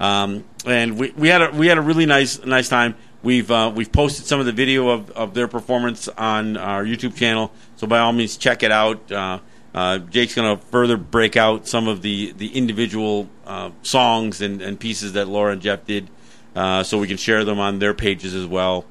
Um, 0.01 0.47
and 0.65 0.99
we, 0.99 1.11
we 1.11 1.29
had 1.29 1.43
a 1.43 1.51
we 1.51 1.67
had 1.67 1.77
a 1.77 1.83
really 1.83 2.07
nice 2.07 2.43
nice 2.45 2.71
time. 2.71 2.95
We've 3.23 3.51
uh, 3.51 3.71
we've 3.75 3.93
posted 3.93 4.25
some 4.25 4.41
of 4.41 4.47
the 4.47 4.53
video 4.53 4.89
of, 4.89 5.11
of 5.11 5.35
their 5.35 5.49
performance 5.49 6.09
on 6.09 6.57
our 6.57 6.83
YouTube 6.83 7.15
channel, 7.15 7.53
so 7.77 7.87
by 7.87 7.99
all 7.99 8.13
means 8.13 8.39
check 8.39 8.63
it 8.63 8.73
out. 8.73 9.13
Uh, 9.13 9.39
uh, 9.75 9.99
Jake's 9.99 10.35
going 10.35 10.59
to 10.59 10.65
further 10.67 10.97
break 10.97 11.37
out 11.37 11.67
some 11.67 11.89
of 11.89 12.03
the 12.03 12.33
the 12.33 12.49
individual 12.57 13.29
uh, 13.47 13.71
songs 13.83 14.41
and, 14.41 14.61
and 14.61 14.79
pieces 14.79 15.15
that 15.15 15.29
Laura 15.29 15.53
and 15.53 15.63
Jeff 15.63 15.87
did, 15.87 16.09
uh, 16.55 16.83
so 16.83 16.99
we 16.99 17.09
can 17.09 17.17
share 17.17 17.45
them 17.45 17.59
on 17.59 17.79
their 17.79 17.95
pages 17.95 18.35
as 18.35 18.47
well. 18.47 18.85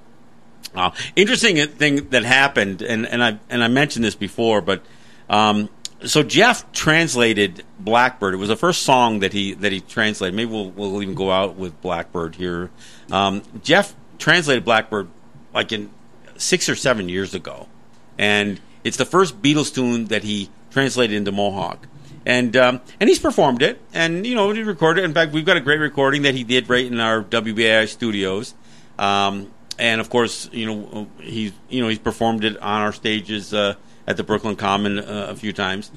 Uh, 0.74 0.92
interesting 1.16 1.58
thing 1.68 2.10
that 2.10 2.24
happened, 2.24 2.82
and, 2.82 3.06
and 3.06 3.24
I 3.24 3.40
and 3.50 3.64
I 3.64 3.68
mentioned 3.68 4.06
this 4.06 4.16
before, 4.16 4.62
but 4.62 4.84
um, 5.30 5.70
so 6.06 6.24
Jeff 6.24 6.72
translated 6.72 7.64
Blackbird. 7.80 8.34
It 8.34 8.38
was 8.38 8.50
the 8.50 8.56
first 8.56 8.84
song 8.84 9.20
that 9.20 9.34
he 9.34 9.54
that 9.56 9.72
he 9.72 9.82
translated. 9.82 10.36
Maybe 10.36 10.50
we'll 10.50 10.72
we'll 10.72 11.02
even 11.02 11.16
go 11.16 11.30
out 11.32 11.56
with 11.56 11.80
Blackbird 11.82 12.36
here. 12.36 12.72
Um, 13.12 13.44
Jeff 13.62 13.96
translated 14.18 14.66
Blackbird 14.66 15.10
like 15.54 15.72
in 15.72 15.92
six 16.38 16.70
or 16.70 16.76
seven 16.76 17.08
years 17.08 17.36
ago, 17.36 17.68
and 18.18 18.60
it's 18.84 18.98
the 18.98 19.06
first 19.06 19.42
Beatles 19.42 19.74
tune 19.74 20.06
that 20.06 20.24
he 20.24 20.50
translated 20.72 21.16
into 21.16 21.32
Mohawk. 21.32 21.88
And 22.26 22.56
um, 22.56 22.82
and 23.00 23.10
he's 23.10 23.20
performed 23.20 23.64
it, 23.64 23.82
and 23.94 24.28
you 24.28 24.36
know 24.36 24.52
he 24.52 24.62
recorded. 24.62 25.02
It. 25.02 25.06
In 25.06 25.14
fact, 25.14 25.32
we've 25.32 25.46
got 25.46 25.58
a 25.58 25.60
great 25.60 25.80
recording 25.80 26.22
that 26.22 26.36
he 26.36 26.44
did 26.44 26.70
right 26.70 26.86
in 26.86 27.00
our 27.00 27.24
WBAI 27.24 27.88
studios. 27.88 28.54
Um, 29.00 29.52
and 29.80 30.00
of 30.00 30.12
course, 30.12 30.48
you 30.52 30.68
know 30.68 31.08
he's 31.20 31.52
you 31.68 31.82
know 31.82 31.88
he's 31.88 31.98
performed 31.98 32.44
it 32.44 32.58
on 32.58 32.82
our 32.82 32.94
stages 32.94 33.56
uh, 33.56 33.74
at 34.06 34.18
the 34.18 34.24
Brooklyn 34.24 34.56
Common 34.56 35.00
uh, 35.00 35.28
a 35.30 35.36
few 35.36 35.52
times. 35.52 35.90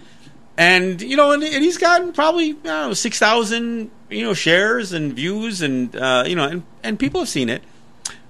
And 0.57 1.03
you 1.03 1.17
know, 1.17 1.33
and, 1.33 1.43
and 1.43 1.63
he's 1.63 1.77
gotten 1.77 2.13
probably 2.13 2.55
know, 2.55 2.95
six 2.95 3.19
thousand 3.19 3.91
you 4.09 4.25
know 4.25 4.33
shares 4.33 4.93
and 4.93 5.13
views, 5.13 5.61
and 5.61 5.95
uh, 5.95 6.25
you 6.27 6.37
know, 6.37 6.49
and, 6.49 6.63
and 6.83 6.99
people 6.99 7.21
have 7.21 7.29
seen 7.29 7.51
it. 7.51 7.63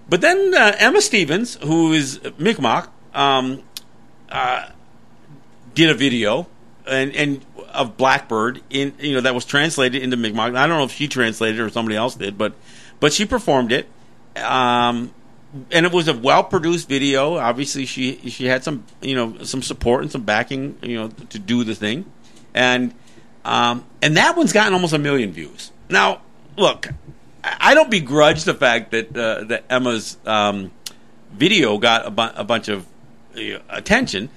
But 0.08 0.20
then 0.20 0.52
uh, 0.54 0.74
Emma 0.78 1.00
Stevens, 1.00 1.56
who 1.56 1.92
is 1.92 2.20
Mi'kmaq, 2.38 2.88
um, 3.14 3.62
uh, 4.30 4.68
did 5.74 5.90
a 5.90 5.94
video 5.94 6.46
and 6.86 7.14
and 7.14 7.44
of 7.72 7.96
Blackbird 7.96 8.62
in 8.70 8.94
you 8.98 9.14
know 9.14 9.20
that 9.20 9.34
was 9.34 9.44
translated 9.44 10.02
into 10.02 10.16
Mi'kmaq. 10.16 10.56
I 10.56 10.66
don't 10.66 10.78
know 10.78 10.84
if 10.84 10.92
she 10.92 11.08
translated 11.08 11.60
or 11.60 11.70
somebody 11.70 11.96
else 11.96 12.14
did, 12.14 12.38
but 12.38 12.54
but 13.00 13.12
she 13.12 13.26
performed 13.26 13.72
it. 13.72 13.88
Um, 14.36 15.12
and 15.70 15.86
it 15.86 15.92
was 15.92 16.08
a 16.08 16.14
well 16.14 16.44
produced 16.44 16.88
video. 16.88 17.36
Obviously, 17.36 17.86
she 17.86 18.16
she 18.30 18.46
had 18.46 18.64
some 18.64 18.84
you 19.00 19.14
know 19.14 19.42
some 19.44 19.62
support 19.62 20.02
and 20.02 20.10
some 20.10 20.22
backing 20.22 20.78
you 20.82 20.96
know 20.96 21.08
to 21.08 21.38
do 21.38 21.64
the 21.64 21.74
thing, 21.74 22.04
and 22.54 22.94
um, 23.44 23.84
and 24.02 24.16
that 24.16 24.36
one's 24.36 24.52
gotten 24.52 24.72
almost 24.72 24.92
a 24.92 24.98
million 24.98 25.32
views. 25.32 25.70
Now, 25.88 26.22
look, 26.56 26.88
I 27.42 27.74
don't 27.74 27.90
begrudge 27.90 28.44
the 28.44 28.54
fact 28.54 28.90
that 28.92 29.16
uh, 29.16 29.44
that 29.44 29.64
Emma's 29.70 30.16
um, 30.26 30.72
video 31.32 31.78
got 31.78 32.06
a, 32.06 32.10
bu- 32.10 32.36
a 32.36 32.44
bunch 32.44 32.68
of 32.68 32.86
uh, 33.36 33.58
attention 33.68 34.30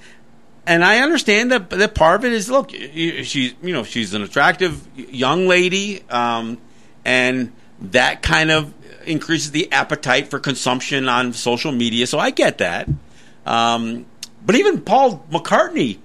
and 0.67 0.83
I 0.83 0.99
understand 0.99 1.51
that 1.51 1.69
that 1.69 1.95
part 1.95 2.19
of 2.19 2.25
it 2.25 2.33
is 2.33 2.49
look, 2.49 2.71
she's 2.71 3.55
you 3.61 3.73
know 3.73 3.83
she's 3.83 4.13
an 4.13 4.21
attractive 4.21 4.85
young 4.95 5.47
lady, 5.47 6.03
um, 6.09 6.57
and 7.05 7.53
that 7.81 8.21
kind 8.21 8.51
of 8.51 8.73
increases 9.05 9.51
the 9.51 9.71
appetite 9.71 10.27
for 10.27 10.39
consumption 10.39 11.07
on 11.07 11.31
social 11.31 11.71
media. 11.71 12.05
So 12.05 12.19
I 12.19 12.31
get 12.31 12.57
that. 12.57 12.89
Um, 13.45 14.05
but 14.45 14.55
even 14.55 14.81
Paul 14.81 15.25
McCartney 15.31 15.99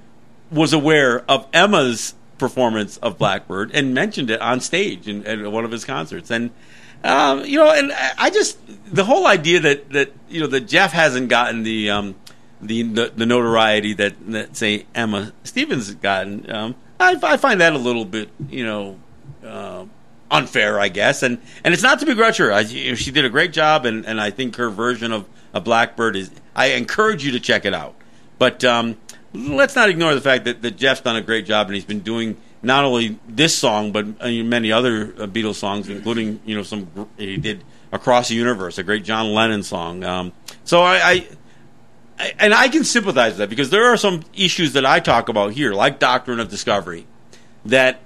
was 0.52 0.72
aware 0.72 1.28
of 1.28 1.48
Emma's 1.52 2.14
performance 2.38 2.98
of 2.98 3.18
Blackbird 3.18 3.72
and 3.72 3.94
mentioned 3.94 4.30
it 4.30 4.40
on 4.40 4.60
stage 4.60 5.08
in, 5.08 5.26
at 5.26 5.50
one 5.50 5.64
of 5.64 5.72
his 5.72 5.84
concerts. 5.84 6.30
And 6.30 6.50
um, 7.02 7.44
you 7.44 7.58
know, 7.58 7.72
and 7.72 7.92
I 8.16 8.30
just 8.30 8.58
the 8.94 9.04
whole 9.04 9.26
idea 9.26 9.58
that 9.60 9.90
that 9.90 10.12
you 10.28 10.40
know 10.40 10.46
that 10.46 10.68
Jeff 10.68 10.92
hasn't 10.92 11.28
gotten 11.28 11.64
the 11.64 11.90
um, 11.90 12.14
the, 12.62 13.12
the, 13.14 13.26
notoriety 13.26 13.94
that, 13.94 14.14
that 14.32 14.56
say 14.56 14.86
Emma 14.94 15.32
Stevens 15.44 15.86
has 15.86 15.96
gotten. 15.96 16.50
Um, 16.50 16.74
I, 17.00 17.18
I, 17.22 17.36
find 17.36 17.60
that 17.60 17.72
a 17.72 17.78
little 17.78 18.04
bit, 18.04 18.30
you 18.48 18.64
know, 18.64 19.00
uh, 19.44 19.84
unfair, 20.30 20.78
I 20.78 20.88
guess. 20.88 21.22
And 21.22 21.38
and 21.64 21.74
it's 21.74 21.82
not 21.82 22.00
to 22.00 22.06
begrudge 22.06 22.36
her. 22.38 22.52
I, 22.52 22.64
she 22.64 23.10
did 23.10 23.24
a 23.24 23.30
great 23.30 23.52
job, 23.52 23.84
and, 23.84 24.06
and 24.06 24.20
I 24.20 24.30
think 24.30 24.56
her 24.56 24.70
version 24.70 25.12
of 25.12 25.28
a 25.52 25.60
Blackbird 25.60 26.16
is. 26.16 26.30
I 26.54 26.66
encourage 26.72 27.24
you 27.24 27.32
to 27.32 27.40
check 27.40 27.64
it 27.64 27.74
out. 27.74 27.94
But 28.38 28.64
um, 28.64 28.96
let's 29.32 29.76
not 29.76 29.88
ignore 29.88 30.14
the 30.14 30.20
fact 30.20 30.44
that, 30.44 30.62
that 30.62 30.76
Jeff's 30.76 31.00
done 31.00 31.16
a 31.16 31.22
great 31.22 31.46
job, 31.46 31.66
and 31.66 31.74
he's 31.74 31.84
been 31.84 32.00
doing 32.00 32.36
not 32.62 32.84
only 32.84 33.18
this 33.28 33.54
song 33.54 33.90
but 33.90 34.06
uh, 34.20 34.28
many 34.28 34.70
other 34.70 35.12
uh, 35.18 35.26
Beatles 35.26 35.56
songs, 35.56 35.88
including 35.88 36.40
you 36.44 36.56
know 36.56 36.62
some 36.62 37.08
he 37.16 37.36
did 37.36 37.64
across 37.90 38.28
the 38.28 38.34
universe, 38.34 38.78
a 38.78 38.82
great 38.82 39.04
John 39.04 39.34
Lennon 39.34 39.62
song. 39.62 40.04
Um, 40.04 40.32
so 40.64 40.80
I, 40.82 41.10
I 41.10 41.28
and 42.18 42.54
I 42.54 42.68
can 42.68 42.84
sympathize 42.84 43.32
with 43.32 43.38
that 43.38 43.50
because 43.50 43.70
there 43.70 43.86
are 43.86 43.96
some 43.96 44.22
issues 44.34 44.74
that 44.74 44.86
I 44.86 45.00
talk 45.00 45.28
about 45.28 45.52
here, 45.52 45.72
like 45.72 45.98
doctrine 45.98 46.40
of 46.40 46.48
discovery, 46.48 47.06
that 47.66 48.00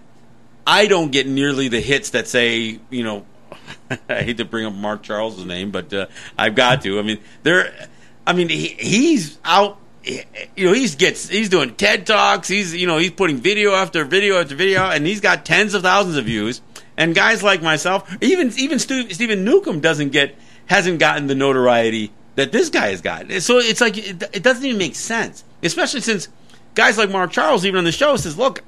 I 0.66 0.86
don't 0.86 1.12
get 1.12 1.26
nearly 1.26 1.68
the 1.68 1.80
hits 1.80 2.10
that 2.10 2.28
say, 2.28 2.80
you 2.90 3.04
know, 3.04 3.26
I 4.08 4.22
hate 4.22 4.38
to 4.38 4.44
bring 4.44 4.66
up 4.66 4.74
Mark 4.74 5.02
Charles' 5.02 5.44
name, 5.44 5.70
but 5.70 5.92
uh, 5.92 6.06
I've 6.36 6.54
got 6.54 6.82
to. 6.82 6.98
I 6.98 7.02
mean, 7.02 7.18
there. 7.42 7.88
I 8.26 8.32
mean, 8.32 8.48
he, 8.48 8.68
he's 8.68 9.38
out. 9.44 9.78
You 10.04 10.66
know, 10.66 10.72
he's 10.72 10.94
gets 10.94 11.28
he's 11.28 11.48
doing 11.48 11.74
TED 11.74 12.06
talks. 12.06 12.48
He's 12.48 12.74
you 12.74 12.86
know 12.86 12.98
he's 12.98 13.10
putting 13.10 13.38
video 13.38 13.72
after 13.72 14.04
video 14.04 14.40
after 14.40 14.54
video, 14.54 14.84
and 14.84 15.06
he's 15.06 15.20
got 15.20 15.44
tens 15.44 15.74
of 15.74 15.82
thousands 15.82 16.16
of 16.16 16.24
views. 16.24 16.60
And 16.96 17.14
guys 17.14 17.42
like 17.42 17.60
myself, 17.60 18.16
even 18.20 18.52
even 18.56 18.78
Stu, 18.78 19.10
Steven 19.10 19.44
Newcomb 19.44 19.80
doesn't 19.80 20.10
get 20.10 20.36
hasn't 20.66 21.00
gotten 21.00 21.26
the 21.26 21.34
notoriety 21.34 22.12
that 22.36 22.52
this 22.52 22.70
guy 22.70 22.88
has 22.88 23.00
got. 23.00 23.30
So 23.42 23.58
it's 23.58 23.80
like 23.80 23.98
it, 23.98 24.22
it 24.32 24.42
doesn't 24.42 24.64
even 24.64 24.78
make 24.78 24.94
sense, 24.94 25.44
especially 25.62 26.00
since 26.00 26.28
guys 26.74 26.96
like 26.96 27.10
Mark 27.10 27.32
Charles, 27.32 27.66
even 27.66 27.78
on 27.78 27.84
the 27.84 27.92
show, 27.92 28.16
says, 28.16 28.38
"Look, 28.38 28.62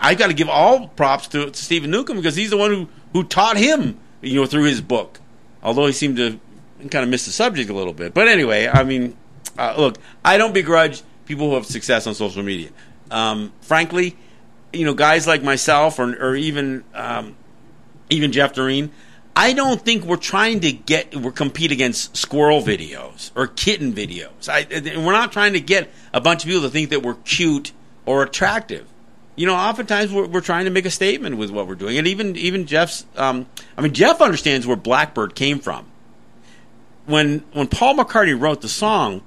I 0.00 0.14
got 0.14 0.28
to 0.28 0.34
give 0.34 0.48
all 0.48 0.88
props 0.88 1.28
to, 1.28 1.50
to 1.50 1.56
Steven 1.56 1.90
Newcomb 1.90 2.16
because 2.16 2.36
he's 2.36 2.50
the 2.50 2.56
one 2.56 2.70
who 2.70 2.88
who 3.12 3.24
taught 3.24 3.56
him, 3.56 3.98
you 4.22 4.36
know, 4.36 4.46
through 4.46 4.64
his 4.64 4.80
book." 4.80 5.20
although 5.62 5.86
he 5.86 5.92
seemed 5.92 6.16
to 6.16 6.38
kind 6.90 7.02
of 7.02 7.08
miss 7.08 7.26
the 7.26 7.32
subject 7.32 7.70
a 7.70 7.74
little 7.74 7.92
bit. 7.92 8.14
But 8.14 8.28
anyway, 8.28 8.68
I 8.68 8.84
mean, 8.84 9.16
uh, 9.58 9.74
look, 9.76 9.98
I 10.24 10.38
don't 10.38 10.54
begrudge 10.54 11.02
people 11.26 11.48
who 11.50 11.54
have 11.54 11.66
success 11.66 12.06
on 12.06 12.14
social 12.14 12.42
media. 12.42 12.70
Um, 13.10 13.52
frankly, 13.60 14.16
you 14.72 14.84
know, 14.84 14.94
guys 14.94 15.26
like 15.26 15.42
myself 15.42 15.98
or, 15.98 16.14
or 16.14 16.36
even 16.36 16.84
um, 16.94 17.36
even 18.08 18.32
Jeff 18.32 18.54
Doreen, 18.54 18.90
I 19.36 19.52
don't 19.52 19.80
think 19.80 20.04
we're 20.04 20.16
trying 20.16 20.60
to 20.60 20.72
get 20.72 21.14
we're 21.14 21.30
compete 21.30 21.72
against 21.72 22.16
squirrel 22.16 22.60
videos 22.60 23.30
or 23.36 23.46
kitten 23.46 23.92
videos. 23.92 24.48
I, 24.48 24.66
we're 24.98 25.12
not 25.12 25.32
trying 25.32 25.52
to 25.52 25.60
get 25.60 25.90
a 26.12 26.20
bunch 26.20 26.44
of 26.44 26.48
people 26.48 26.62
to 26.62 26.70
think 26.70 26.90
that 26.90 27.02
we're 27.02 27.14
cute 27.14 27.72
or 28.06 28.22
attractive. 28.22 28.86
You 29.36 29.46
know, 29.46 29.54
oftentimes 29.54 30.12
we're, 30.12 30.26
we're 30.26 30.40
trying 30.40 30.64
to 30.64 30.70
make 30.70 30.84
a 30.84 30.90
statement 30.90 31.36
with 31.36 31.50
what 31.50 31.66
we're 31.66 31.76
doing, 31.76 31.96
and 31.96 32.06
even 32.06 32.36
even 32.36 32.66
Jeff's. 32.66 33.06
Um, 33.16 33.46
I 33.76 33.82
mean, 33.82 33.94
Jeff 33.94 34.20
understands 34.20 34.66
where 34.66 34.76
Blackbird 34.76 35.34
came 35.34 35.60
from. 35.60 35.86
When 37.06 37.44
when 37.52 37.68
Paul 37.68 37.96
McCartney 37.96 38.38
wrote 38.38 38.60
the 38.60 38.68
song, 38.68 39.22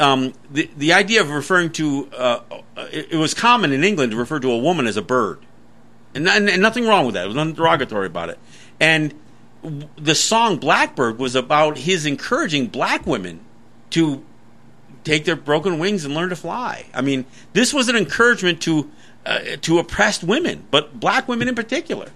um, 0.00 0.34
the 0.50 0.68
the 0.76 0.92
idea 0.92 1.20
of 1.20 1.30
referring 1.30 1.70
to 1.72 2.10
uh, 2.16 2.40
it, 2.76 3.12
it, 3.12 3.16
was 3.16 3.32
common 3.32 3.72
in 3.72 3.84
England 3.84 4.12
to 4.12 4.18
refer 4.18 4.40
to 4.40 4.50
a 4.50 4.58
woman 4.58 4.86
as 4.86 4.96
a 4.96 5.02
bird, 5.02 5.38
and, 6.14 6.28
and, 6.28 6.50
and 6.50 6.60
nothing 6.60 6.86
wrong 6.86 7.06
with 7.06 7.14
that. 7.14 7.20
There 7.20 7.28
was 7.28 7.36
nothing 7.36 7.54
derogatory 7.54 8.06
about 8.06 8.28
it. 8.30 8.38
And 8.80 9.14
the 9.96 10.14
song 10.14 10.58
Blackbird 10.58 11.18
was 11.18 11.34
about 11.34 11.78
his 11.78 12.06
encouraging 12.06 12.66
black 12.66 13.06
women 13.06 13.40
to 13.90 14.24
take 15.04 15.24
their 15.24 15.36
broken 15.36 15.78
wings 15.78 16.04
and 16.04 16.14
learn 16.14 16.30
to 16.30 16.36
fly. 16.36 16.86
I 16.94 17.00
mean, 17.00 17.26
this 17.52 17.72
was 17.72 17.88
an 17.88 17.96
encouragement 17.96 18.60
to 18.62 18.90
uh, 19.26 19.40
to 19.62 19.78
oppressed 19.78 20.22
women, 20.22 20.66
but 20.70 21.00
black 21.00 21.28
women 21.28 21.48
in 21.48 21.54
particular. 21.54 22.10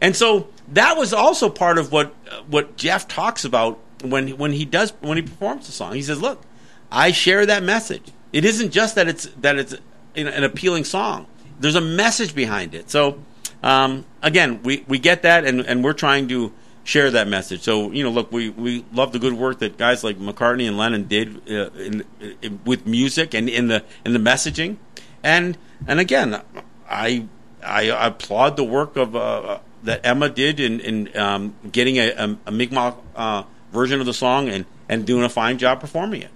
And 0.00 0.14
so 0.14 0.48
that 0.68 0.96
was 0.96 1.12
also 1.12 1.48
part 1.48 1.78
of 1.78 1.92
what 1.92 2.14
uh, 2.30 2.42
what 2.48 2.76
Jeff 2.76 3.08
talks 3.08 3.44
about 3.44 3.78
when 4.02 4.36
when 4.36 4.52
he 4.52 4.64
does 4.64 4.92
when 5.00 5.16
he 5.16 5.22
performs 5.22 5.66
the 5.66 5.72
song. 5.72 5.94
He 5.94 6.02
says, 6.02 6.20
"Look, 6.20 6.42
I 6.90 7.12
share 7.12 7.46
that 7.46 7.62
message. 7.62 8.12
It 8.32 8.44
isn't 8.44 8.70
just 8.70 8.94
that 8.94 9.08
it's 9.08 9.26
that 9.40 9.58
it's 9.58 9.74
an, 10.16 10.44
appealing 10.44 10.84
song. 10.84 11.26
There's 11.58 11.76
a 11.76 11.80
message 11.80 12.34
behind 12.34 12.74
it." 12.74 12.90
So 12.90 13.20
um, 13.62 14.04
again, 14.22 14.62
we, 14.62 14.84
we 14.88 14.98
get 14.98 15.22
that, 15.22 15.44
and, 15.44 15.60
and 15.60 15.84
we're 15.84 15.92
trying 15.92 16.28
to 16.28 16.52
share 16.84 17.10
that 17.10 17.28
message. 17.28 17.62
So 17.62 17.90
you 17.90 18.02
know, 18.02 18.10
look, 18.10 18.32
we, 18.32 18.50
we 18.50 18.84
love 18.92 19.12
the 19.12 19.18
good 19.18 19.34
work 19.34 19.58
that 19.60 19.76
guys 19.76 20.02
like 20.04 20.18
McCartney 20.18 20.66
and 20.66 20.76
Lennon 20.76 21.04
did 21.04 21.48
uh, 21.50 21.70
in, 21.70 22.04
in, 22.42 22.60
with 22.64 22.86
music 22.86 23.34
and 23.34 23.48
in 23.48 23.68
the 23.68 23.84
in 24.04 24.12
the 24.12 24.18
messaging, 24.18 24.76
and 25.22 25.56
and 25.86 26.00
again, 26.00 26.42
I 26.88 27.26
I 27.62 27.82
applaud 27.82 28.56
the 28.56 28.64
work 28.64 28.96
of 28.96 29.14
uh, 29.14 29.58
that 29.82 30.04
Emma 30.04 30.28
did 30.28 30.60
in 30.60 30.80
in 30.80 31.16
um, 31.16 31.54
getting 31.70 31.96
a, 31.96 32.10
a, 32.10 32.38
a 32.46 32.50
Mi'kmaq 32.50 32.96
uh, 33.16 33.42
version 33.72 34.00
of 34.00 34.06
the 34.06 34.14
song 34.14 34.48
and 34.48 34.64
and 34.88 35.06
doing 35.06 35.24
a 35.24 35.28
fine 35.28 35.58
job 35.58 35.80
performing 35.80 36.22
it. 36.22 36.30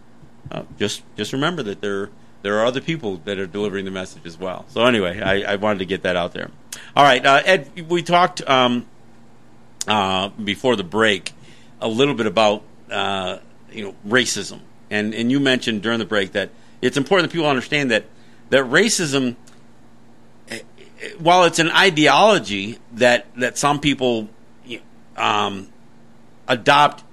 Uh, 0.51 0.63
just 0.79 1.03
just 1.17 1.33
remember 1.33 1.63
that 1.63 1.81
there 1.81 2.11
there 2.43 2.59
are 2.59 2.67
other 2.67 2.81
people 2.81 3.17
that 3.25 3.39
are 3.39 3.47
delivering 3.47 3.87
the 3.87 3.91
message 3.91 4.27
as 4.27 4.39
well. 4.39 4.67
So 4.69 4.85
anyway, 4.85 5.21
I, 5.21 5.55
I 5.55 5.57
wanted 5.57 5.79
to 5.79 5.87
get 5.87 6.03
that 6.03 6.15
out 6.15 6.33
there. 6.35 6.51
All 6.95 7.03
right, 7.03 7.25
uh, 7.25 7.41
Ed, 7.45 7.89
we 7.89 8.03
talked 8.03 8.47
um, 8.49 8.87
uh, 9.87 10.29
before 10.29 10.77
the 10.77 10.85
break 10.85 11.33
a 11.81 11.89
little 11.89 12.15
bit 12.15 12.27
about 12.27 12.63
uh, 12.91 13.39
you 13.71 13.85
know 13.85 13.95
racism, 14.07 14.61
and 14.91 15.15
and 15.15 15.31
you 15.31 15.41
mentioned 15.41 15.83
during 15.83 15.99
the 15.99 16.05
break 16.05 16.33
that 16.33 16.51
it's 16.81 16.97
important 16.97 17.31
that 17.31 17.35
people 17.35 17.49
understand 17.49 17.91
that 17.91 18.05
that 18.51 18.65
racism, 18.65 19.37
while 21.19 21.45
it's 21.45 21.59
an 21.59 21.71
ideology 21.71 22.79
that 22.93 23.27
that 23.37 23.59
some 23.59 23.81
people 23.81 24.29
um, 25.17 25.69
adopt 26.49 27.05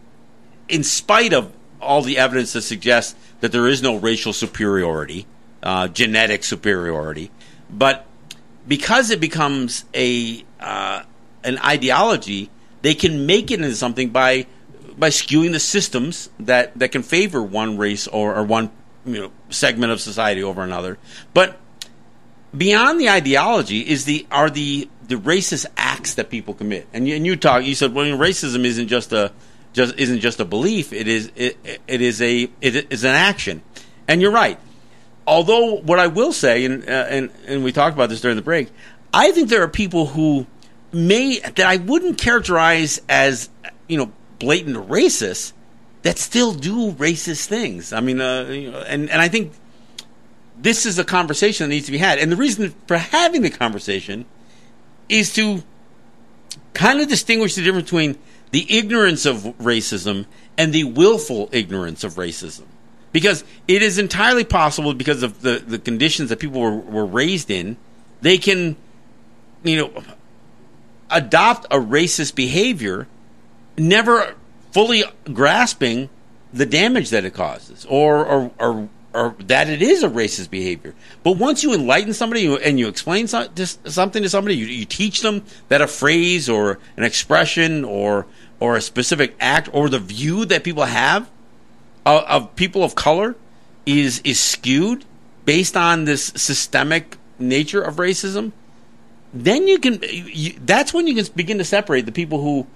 in 0.68 0.84
spite 0.84 1.34
of 1.34 1.52
all 1.82 2.02
the 2.02 2.18
evidence 2.18 2.54
that 2.54 2.62
suggests 2.62 3.16
that 3.40 3.52
there 3.52 3.68
is 3.68 3.82
no 3.82 3.98
racial 3.98 4.34
superiority, 4.34 5.26
uh, 5.64 5.88
genetic 5.88 6.44
superiority, 6.44 7.32
but 7.70 8.06
because 8.68 9.10
it 9.10 9.20
becomes 9.20 9.86
a 9.94 10.46
uh, 10.60 11.04
an 11.44 11.58
ideology, 11.60 12.50
they 12.82 12.94
can 12.94 13.26
make 13.26 13.52
it 13.52 13.62
into 13.62 13.76
something 13.76 14.10
by 14.10 14.48
by 14.98 15.10
skewing 15.10 15.52
the 15.52 15.60
systems 15.60 16.30
that, 16.40 16.78
that 16.78 16.92
can 16.92 17.02
favor 17.02 17.42
one 17.42 17.78
race 17.78 18.08
or, 18.08 18.36
or 18.36 18.44
one 18.44 18.70
you 19.06 19.20
know, 19.20 19.32
segment 19.50 19.92
of 19.92 20.00
society 20.02 20.44
over 20.44 20.62
another. 20.62 20.98
But 21.34 21.58
beyond 22.56 23.00
the 23.00 23.10
ideology 23.10 23.80
is 23.80 24.06
the 24.06 24.28
are 24.32 24.50
the 24.50 24.90
the 25.08 25.16
racist 25.16 25.66
acts 25.76 26.16
that 26.16 26.30
people 26.30 26.54
commit. 26.54 26.88
And 26.94 27.08
you, 27.08 27.16
and 27.16 27.26
you 27.26 27.36
talk, 27.36 27.64
you 27.64 27.76
said, 27.76 27.94
well, 27.94 28.06
racism 28.06 28.64
isn't 28.64 28.88
just 28.88 29.12
a 29.12 29.32
just 29.74 29.98
isn't 29.98 30.20
just 30.20 30.40
a 30.40 30.46
belief. 30.46 30.94
It 30.94 31.08
is 31.08 31.32
it, 31.36 31.58
it 31.88 32.02
is 32.02 32.22
a 32.22 32.50
it 32.62 32.92
is 32.92 33.04
an 33.04 33.16
action. 33.16 33.62
And 34.08 34.22
you're 34.22 34.32
right. 34.32 34.60
Although 35.26 35.78
what 35.78 36.00
I 36.00 36.08
will 36.08 36.34
say, 36.34 36.66
and 36.66 36.84
uh, 36.88 37.06
and 37.10 37.32
and 37.48 37.64
we 37.64 37.72
talked 37.72 37.96
about 37.96 38.10
this 38.10 38.22
during 38.22 38.38
the 38.38 38.44
break, 38.44 38.70
I 39.14 39.32
think 39.32 39.50
there 39.50 39.64
are 39.64 39.68
people 39.68 40.08
who 40.08 40.46
may 40.92 41.40
that 41.40 41.60
I 41.60 41.78
wouldn't 41.78 42.18
characterize 42.18 43.02
as 43.08 43.50
you 43.88 43.98
know 43.98 44.12
blatant 44.40 44.90
racists 44.90 45.54
that 46.02 46.18
still 46.18 46.54
do 46.54 46.92
racist 46.94 47.46
things. 47.46 47.94
I 47.94 48.00
mean, 48.00 48.20
uh, 48.20 48.44
you 48.44 48.72
know, 48.72 48.80
and 48.80 49.10
and 49.10 49.22
I 49.22 49.28
think 49.28 49.54
this 50.58 50.86
is 50.86 51.00
a 51.00 51.04
conversation 51.04 51.68
that 51.68 51.76
needs 51.76 51.88
to 51.88 51.92
be 51.92 51.98
had. 51.98 52.20
And 52.20 52.32
the 52.32 52.36
reason 52.36 52.74
for 52.88 52.98
having 52.98 53.42
the 53.42 53.50
conversation 53.50 54.26
is 55.10 55.34
to 55.34 55.64
kind 56.74 57.00
of 57.00 57.08
distinguish 57.08 57.56
the 57.56 57.64
difference 57.64 57.86
between 57.86 58.18
the 58.52 58.78
ignorance 58.78 59.26
of 59.26 59.44
racism 59.60 60.26
and 60.58 60.72
the 60.74 60.84
willful 60.84 61.50
ignorance 61.52 62.04
of 62.04 62.16
racism. 62.16 62.66
Because 63.12 63.44
it 63.68 63.82
is 63.82 63.98
entirely 63.98 64.44
possible, 64.44 64.94
because 64.94 65.24
of 65.24 65.42
the, 65.42 65.64
the 65.66 65.80
conditions 65.80 66.30
that 66.30 66.40
people 66.40 66.62
were, 66.62 66.78
were 66.78 67.06
raised 67.06 67.52
in, 67.52 67.76
they 68.22 68.38
can, 68.38 68.78
you 69.64 69.78
know, 69.78 70.04
adopt 71.12 71.66
a 71.66 71.78
racist 71.78 72.36
behavior, 72.36 73.08
never 73.78 74.36
fully 74.72 75.04
grasping 75.26 76.10
the 76.54 76.66
damage 76.66 77.10
that 77.10 77.26
it 77.26 77.34
causes 77.34 77.86
or, 77.90 78.26
or, 78.26 78.52
or, 78.60 78.90
or 79.14 79.36
that 79.40 79.70
it 79.70 79.82
is 79.82 80.04
a 80.04 80.10
racist 80.10 80.50
behavior. 80.50 80.94
But 81.24 81.38
once 81.38 81.64
you 81.64 81.74
enlighten 81.74 82.14
somebody 82.14 82.54
and 82.64 82.80
you 82.80 82.88
explain 82.88 83.28
something 83.28 84.24
to 84.24 84.30
somebody, 84.30 84.56
you, 84.56 84.66
you 84.66 84.86
teach 84.86 85.22
them 85.22 85.44
that 85.70 85.82
a 85.82 85.88
phrase 85.88 86.50
or 86.50 86.80
an 86.98 87.04
expression 87.04 87.84
or 87.84 88.26
or 88.60 88.76
a 88.76 88.82
specific 88.82 89.36
act 89.40 89.70
or 89.74 89.90
the 89.90 90.00
view 90.00 90.46
that 90.46 90.64
people 90.64 90.86
have 90.86 91.30
of, 92.06 92.24
of 92.24 92.56
people 92.56 92.84
of 92.84 92.96
color 92.96 93.36
is 93.86 94.22
is 94.24 94.40
skewed 94.40 95.04
based 95.46 95.76
on 95.76 96.06
this 96.06 96.28
systemic 96.36 97.18
nature 97.40 97.82
of 97.82 97.96
racism, 97.96 98.52
then 99.34 99.68
you 99.68 99.80
can. 99.80 100.00
You, 100.04 100.54
that's 100.60 100.94
when 100.94 101.08
you 101.08 101.16
can 101.16 101.26
begin 101.36 101.58
to 101.58 101.66
separate 101.66 102.06
the 102.06 102.12
people 102.12 102.42
who, 102.42 102.68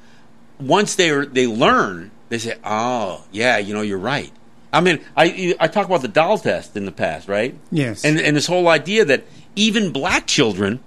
once 0.60 0.96
they 0.96 1.10
are, 1.10 1.26
they 1.26 1.48
learn, 1.48 2.12
they 2.30 2.38
say, 2.38 2.58
"Oh, 2.64 3.24
yeah, 3.32 3.58
you 3.58 3.74
know, 3.74 3.82
you're 3.82 3.98
right." 3.98 4.32
I 4.72 4.82
mean, 4.82 5.00
I 5.16 5.56
I 5.60 5.68
talk 5.68 5.86
about 5.86 6.02
the 6.02 6.08
doll 6.08 6.38
test 6.38 6.76
in 6.76 6.86
the 6.86 6.92
past, 6.92 7.28
right? 7.28 7.56
Yes. 7.72 8.04
And 8.04 8.20
and 8.20 8.36
this 8.36 8.48
whole 8.48 8.68
idea 8.68 9.06
that 9.06 9.24
even 9.56 9.92
black 9.92 10.28
children, 10.28 10.82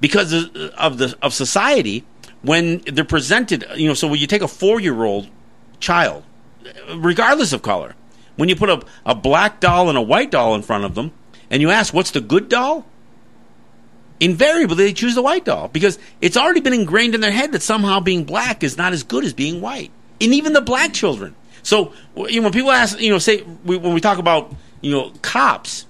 because 0.00 0.32
of, 0.32 0.56
of 0.56 0.98
the 0.98 1.16
of 1.22 1.34
society, 1.34 2.04
when 2.42 2.78
they're 2.86 3.04
presented, 3.04 3.64
you 3.76 3.88
know, 3.88 3.94
so 3.94 4.08
when 4.08 4.20
you 4.20 4.26
take 4.26 4.42
a 4.42 4.48
four 4.48 4.80
year 4.80 5.04
old 5.04 5.28
child, 5.80 6.24
regardless 6.94 7.52
of 7.52 7.62
color, 7.62 7.94
when 8.36 8.48
you 8.48 8.56
put 8.56 8.70
a, 8.70 8.82
a 9.04 9.14
black 9.14 9.60
doll 9.60 9.88
and 9.88 9.98
a 9.98 10.02
white 10.02 10.30
doll 10.30 10.54
in 10.54 10.62
front 10.62 10.84
of 10.84 10.94
them, 10.94 11.12
and 11.50 11.60
you 11.60 11.70
ask, 11.70 11.92
what's 11.92 12.12
the 12.12 12.20
good 12.20 12.48
doll? 12.48 12.86
Invariably, 14.20 14.84
they 14.84 14.92
choose 14.92 15.14
the 15.14 15.22
white 15.22 15.46
doll 15.46 15.68
because 15.68 15.98
it's 16.20 16.36
already 16.36 16.60
been 16.60 16.74
ingrained 16.74 17.14
in 17.14 17.22
their 17.22 17.30
head 17.30 17.52
that 17.52 17.62
somehow 17.62 18.00
being 18.00 18.24
black 18.24 18.62
is 18.62 18.76
not 18.76 18.92
as 18.92 19.02
good 19.02 19.24
as 19.24 19.32
being 19.32 19.60
white. 19.62 19.90
And 20.20 20.34
even 20.34 20.52
the 20.52 20.60
black 20.60 20.92
children. 20.92 21.34
So, 21.62 21.92
you 22.16 22.40
know, 22.40 22.44
when 22.44 22.52
people 22.52 22.70
ask, 22.70 23.00
you 23.00 23.10
know, 23.10 23.18
say, 23.18 23.42
we, 23.64 23.78
when 23.78 23.94
we 23.94 24.00
talk 24.00 24.18
about, 24.18 24.54
you 24.82 24.92
know, 24.92 25.12
cops 25.22 25.86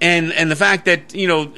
and, 0.00 0.32
and 0.32 0.50
the 0.50 0.56
fact 0.56 0.86
that, 0.86 1.14
you 1.14 1.28
know, 1.28 1.52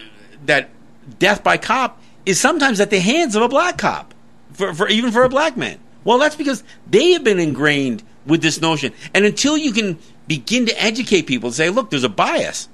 that 0.47 0.71
death 1.19 1.45
by 1.45 1.57
cop 1.57 2.03
is 2.27 2.41
sometimes 2.41 2.81
at 2.81 2.91
the 2.91 3.01
hands 3.01 3.37
of 3.37 3.43
a 3.43 3.49
black 3.49 3.79
cop 3.79 4.13
for, 4.53 4.75
for 4.75 4.89
even 4.89 5.13
for 5.13 5.23
a 5.23 5.29
black 5.29 5.57
man. 5.57 5.79
Well, 6.03 6.19
that's 6.19 6.37
because 6.37 6.65
they 6.89 7.13
have 7.13 7.23
been 7.23 7.39
ingrained 7.39 8.03
with 8.27 8.43
this 8.43 8.61
notion. 8.61 8.93
And 9.15 9.25
until 9.25 9.57
you 9.57 9.73
can 9.73 9.99
begin 10.27 10.67
to 10.67 10.83
educate 10.83 11.23
people 11.23 11.49
and 11.49 11.55
say, 11.55 11.71
look, 11.71 11.91
there's 11.91 12.05
a 12.05 12.09
bias. 12.09 12.69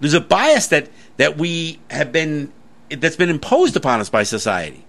There's 0.00 0.14
a 0.14 0.20
bias 0.20 0.68
that, 0.68 0.88
that 1.18 1.36
we 1.36 1.78
have 1.90 2.10
been 2.12 2.52
that's 2.90 3.16
been 3.16 3.30
imposed 3.30 3.76
upon 3.76 4.00
us 4.00 4.10
by 4.10 4.24
society. 4.24 4.84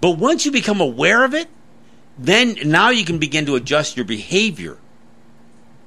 But 0.00 0.18
once 0.18 0.44
you 0.44 0.52
become 0.52 0.80
aware 0.80 1.24
of 1.24 1.34
it, 1.34 1.48
then 2.18 2.56
now 2.64 2.90
you 2.90 3.04
can 3.04 3.18
begin 3.18 3.46
to 3.46 3.54
adjust 3.54 3.96
your 3.96 4.04
behavior. 4.04 4.78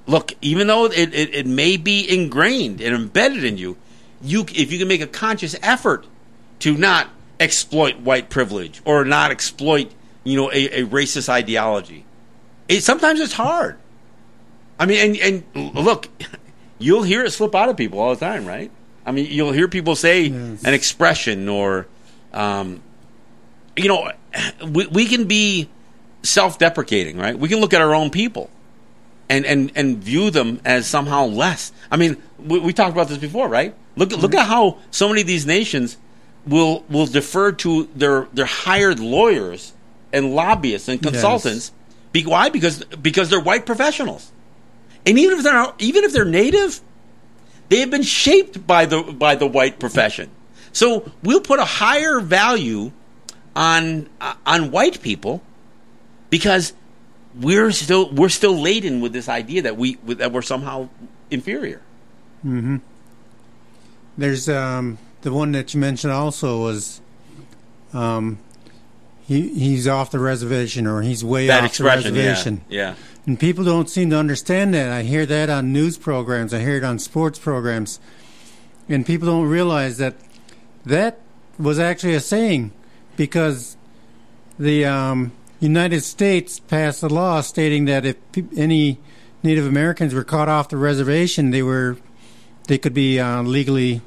Look, 0.07 0.33
even 0.41 0.67
though 0.67 0.85
it, 0.85 1.13
it, 1.13 1.35
it 1.35 1.45
may 1.45 1.77
be 1.77 2.07
ingrained 2.09 2.81
and 2.81 2.95
embedded 2.95 3.43
in 3.43 3.57
you, 3.57 3.77
you 4.21 4.45
if 4.55 4.71
you 4.71 4.79
can 4.79 4.87
make 4.87 5.01
a 5.01 5.07
conscious 5.07 5.55
effort 5.61 6.05
to 6.59 6.75
not 6.75 7.09
exploit 7.39 7.99
white 7.99 8.29
privilege 8.29 8.81
or 8.85 9.05
not 9.05 9.31
exploit, 9.31 9.91
you 10.23 10.35
know, 10.35 10.51
a, 10.51 10.81
a 10.81 10.85
racist 10.85 11.29
ideology. 11.29 12.05
it 12.67 12.83
sometimes 12.83 13.19
it's 13.19 13.33
hard. 13.33 13.77
I 14.79 14.85
mean, 14.85 15.17
and 15.17 15.43
and 15.55 15.75
look, 15.75 16.09
you'll 16.79 17.03
hear 17.03 17.23
it 17.23 17.31
slip 17.31 17.53
out 17.53 17.69
of 17.69 17.77
people 17.77 17.99
all 17.99 18.15
the 18.15 18.19
time, 18.25 18.45
right? 18.45 18.71
I 19.05 19.11
mean, 19.11 19.27
you'll 19.29 19.51
hear 19.51 19.67
people 19.67 19.95
say 19.95 20.23
Yes. 20.23 20.63
an 20.63 20.73
expression 20.73 21.47
or, 21.49 21.87
um, 22.33 22.81
you 23.75 23.87
know, 23.87 24.11
we, 24.67 24.87
we 24.87 25.05
can 25.05 25.25
be 25.25 25.69
self-deprecating, 26.23 27.17
right? 27.17 27.37
We 27.37 27.47
can 27.49 27.59
look 27.59 27.73
at 27.73 27.81
our 27.81 27.93
own 27.95 28.09
people 28.09 28.49
and 29.29 29.45
and 29.45 29.71
and 29.75 29.97
view 29.97 30.31
them 30.31 30.59
as 30.65 30.87
somehow 30.87 31.25
less. 31.25 31.71
I 31.91 31.97
mean, 31.97 32.17
we, 32.39 32.59
we 32.59 32.73
talked 32.73 32.91
about 32.93 33.07
this 33.07 33.17
before, 33.17 33.47
right? 33.47 33.73
Look 33.95 34.11
look 34.11 34.33
at 34.35 34.47
how 34.47 34.77
so 34.91 35.07
many 35.07 35.21
of 35.21 35.27
these 35.27 35.45
nations 35.45 35.97
will 36.45 36.83
will 36.89 37.05
defer 37.05 37.51
to 37.53 37.89
their 37.95 38.27
their 38.33 38.45
hired 38.45 38.99
lawyers 38.99 39.73
and 40.11 40.33
lobbyists 40.35 40.87
and 40.87 41.01
consultants. 41.01 41.71
Be, 42.11 42.25
why? 42.25 42.49
Because 42.49 42.83
because 42.85 43.29
they're 43.29 43.39
white 43.39 43.65
professionals, 43.65 44.31
and 45.05 45.17
even 45.17 45.37
if 45.37 45.43
they're 45.43 45.53
not, 45.53 45.81
even 45.81 46.03
if 46.03 46.13
they're 46.13 46.25
native, 46.25 46.81
they 47.69 47.79
have 47.79 47.89
been 47.91 48.03
shaped 48.03 48.65
by 48.65 48.85
the 48.85 49.01
by 49.03 49.35
the 49.35 49.47
white 49.47 49.79
profession. 49.79 50.29
So 50.71 51.11
we'll 51.23 51.41
put 51.41 51.59
a 51.59 51.65
higher 51.65 52.19
value 52.19 52.91
on 53.55 54.09
uh, 54.21 54.35
on 54.45 54.71
white 54.71 55.01
people 55.01 55.41
because 56.29 56.73
we're 57.39 57.71
still 57.71 58.11
we're 58.11 58.29
still 58.29 58.59
laden 58.59 59.01
with 59.01 59.13
this 59.13 59.29
idea 59.29 59.61
that 59.63 59.77
we 59.77 59.95
that 60.05 60.31
we're 60.31 60.41
somehow 60.41 60.89
inferior. 61.31 61.81
Hmm. 62.41 62.77
There's 64.17 64.49
um, 64.49 64.97
the 65.21 65.31
one 65.31 65.51
that 65.53 65.73
you 65.73 65.79
mentioned 65.79 66.13
also 66.13 66.61
was 66.61 67.01
um, 67.93 68.39
he 69.25 69.47
he's 69.53 69.87
off 69.87 70.11
the 70.11 70.19
reservation 70.19 70.87
or 70.87 71.01
he's 71.01 71.23
way 71.23 71.47
That 71.47 71.63
off 71.63 71.77
the 71.77 71.83
yeah, 71.83 71.93
reservation. 71.95 72.61
yeah. 72.69 72.95
And 73.29 73.39
people 73.39 73.63
don't 73.63 73.87
seem 73.87 74.09
to 74.09 74.15
understand 74.17 74.73
that. 74.73 74.91
I 74.91 75.03
hear 75.03 75.23
that 75.27 75.51
on 75.51 75.71
news 75.71 75.99
programs. 75.99 76.51
I 76.51 76.61
hear 76.61 76.77
it 76.77 76.83
on 76.83 76.97
sports 76.97 77.37
programs. 77.37 77.99
And 78.87 79.05
people 79.05 79.27
don't 79.27 79.45
realize 79.47 79.99
that 79.99 80.15
that 80.83 81.19
was 81.59 81.77
actually 81.77 82.15
a 82.15 82.21
saying 82.21 82.71
because 83.17 83.77
the 84.57 84.83
um, 84.83 85.31
United 85.59 86.01
States 86.01 86.57
passed 86.57 87.03
a 87.03 87.07
law 87.07 87.41
stating 87.41 87.85
that 87.85 88.03
if 88.03 88.15
any 88.57 88.97
Native 89.43 89.67
Americans 89.67 90.15
were 90.15 90.23
caught 90.23 90.49
off 90.49 90.69
the 90.69 90.77
reservation, 90.77 91.51
they 91.51 91.61
were 91.61 91.97
they 92.67 92.79
could 92.79 92.95
be 92.95 93.19
uh, 93.19 93.43
legally 93.43 94.01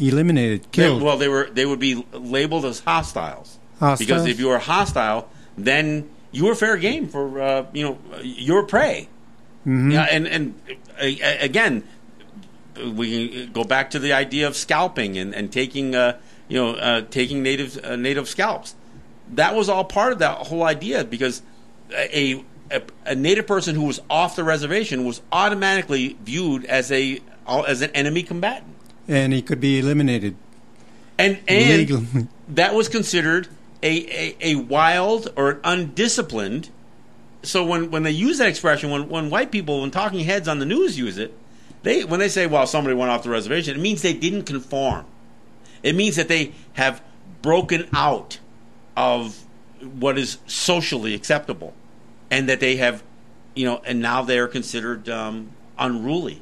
eliminated, 0.00 0.62
They- 0.62 0.68
killed. 0.70 1.02
well, 1.02 1.18
they 1.18 1.28
were 1.28 1.50
they 1.52 1.66
would 1.66 1.80
be 1.80 2.02
labeled 2.14 2.64
as 2.64 2.80
hostiles. 2.80 3.58
hostiles. 3.78 3.98
Because 3.98 4.26
if 4.26 4.40
you 4.40 4.48
were 4.48 4.58
hostile, 4.58 5.28
then 5.58 6.08
you 6.34 6.44
were 6.46 6.54
fair 6.54 6.76
game 6.76 7.08
for 7.08 7.40
uh, 7.40 7.66
you 7.72 7.84
know 7.84 7.98
your 8.22 8.64
prey. 8.64 9.08
Mm-hmm. 9.66 9.90
Yeah, 9.92 10.06
and 10.10 10.26
and 10.28 10.54
uh, 11.00 11.06
again, 11.40 11.84
we 12.94 13.46
go 13.46 13.64
back 13.64 13.90
to 13.90 13.98
the 13.98 14.12
idea 14.12 14.46
of 14.46 14.56
scalping 14.56 15.16
and 15.16 15.34
and 15.34 15.50
taking 15.52 15.94
uh, 15.94 16.18
you 16.48 16.56
know 16.58 16.74
uh, 16.74 17.02
taking 17.10 17.42
native 17.42 17.82
uh, 17.84 17.96
native 17.96 18.28
scalps. 18.28 18.74
That 19.34 19.54
was 19.54 19.68
all 19.68 19.84
part 19.84 20.12
of 20.12 20.18
that 20.18 20.38
whole 20.48 20.62
idea 20.64 21.04
because 21.04 21.42
a, 21.90 22.44
a 22.70 22.82
a 23.06 23.14
native 23.14 23.46
person 23.46 23.74
who 23.74 23.84
was 23.84 24.00
off 24.10 24.36
the 24.36 24.44
reservation 24.44 25.04
was 25.04 25.22
automatically 25.32 26.16
viewed 26.24 26.64
as 26.66 26.90
a 26.92 27.20
as 27.46 27.80
an 27.82 27.90
enemy 27.92 28.22
combatant. 28.22 28.74
and 29.08 29.32
he 29.32 29.42
could 29.42 29.60
be 29.60 29.78
eliminated 29.78 30.34
And 31.18 31.38
and 31.46 32.28
that 32.48 32.74
was 32.74 32.88
considered 32.88 33.48
a, 33.84 33.88
a, 33.88 34.36
a 34.40 34.54
wild 34.56 35.32
or 35.36 35.50
an 35.50 35.60
undisciplined. 35.62 36.70
So 37.42 37.64
when, 37.64 37.90
when 37.90 38.02
they 38.02 38.10
use 38.10 38.38
that 38.38 38.48
expression, 38.48 38.90
when, 38.90 39.08
when 39.10 39.28
white 39.28 39.52
people, 39.52 39.82
when 39.82 39.90
talking 39.90 40.20
heads 40.20 40.48
on 40.48 40.58
the 40.58 40.66
news 40.66 40.98
use 40.98 41.18
it, 41.18 41.36
they 41.82 42.02
when 42.02 42.18
they 42.18 42.30
say, 42.30 42.46
"Well, 42.46 42.66
somebody 42.66 42.96
went 42.96 43.10
off 43.10 43.22
the 43.24 43.28
reservation," 43.28 43.76
it 43.76 43.80
means 43.80 44.00
they 44.00 44.14
didn't 44.14 44.44
conform. 44.44 45.04
It 45.82 45.94
means 45.94 46.16
that 46.16 46.28
they 46.28 46.52
have 46.72 47.02
broken 47.42 47.86
out 47.92 48.38
of 48.96 49.44
what 50.00 50.16
is 50.16 50.38
socially 50.46 51.12
acceptable, 51.12 51.74
and 52.30 52.48
that 52.48 52.60
they 52.60 52.76
have, 52.76 53.02
you 53.54 53.66
know, 53.66 53.82
and 53.84 54.00
now 54.00 54.22
they 54.22 54.38
are 54.38 54.48
considered 54.48 55.10
um, 55.10 55.50
unruly, 55.78 56.40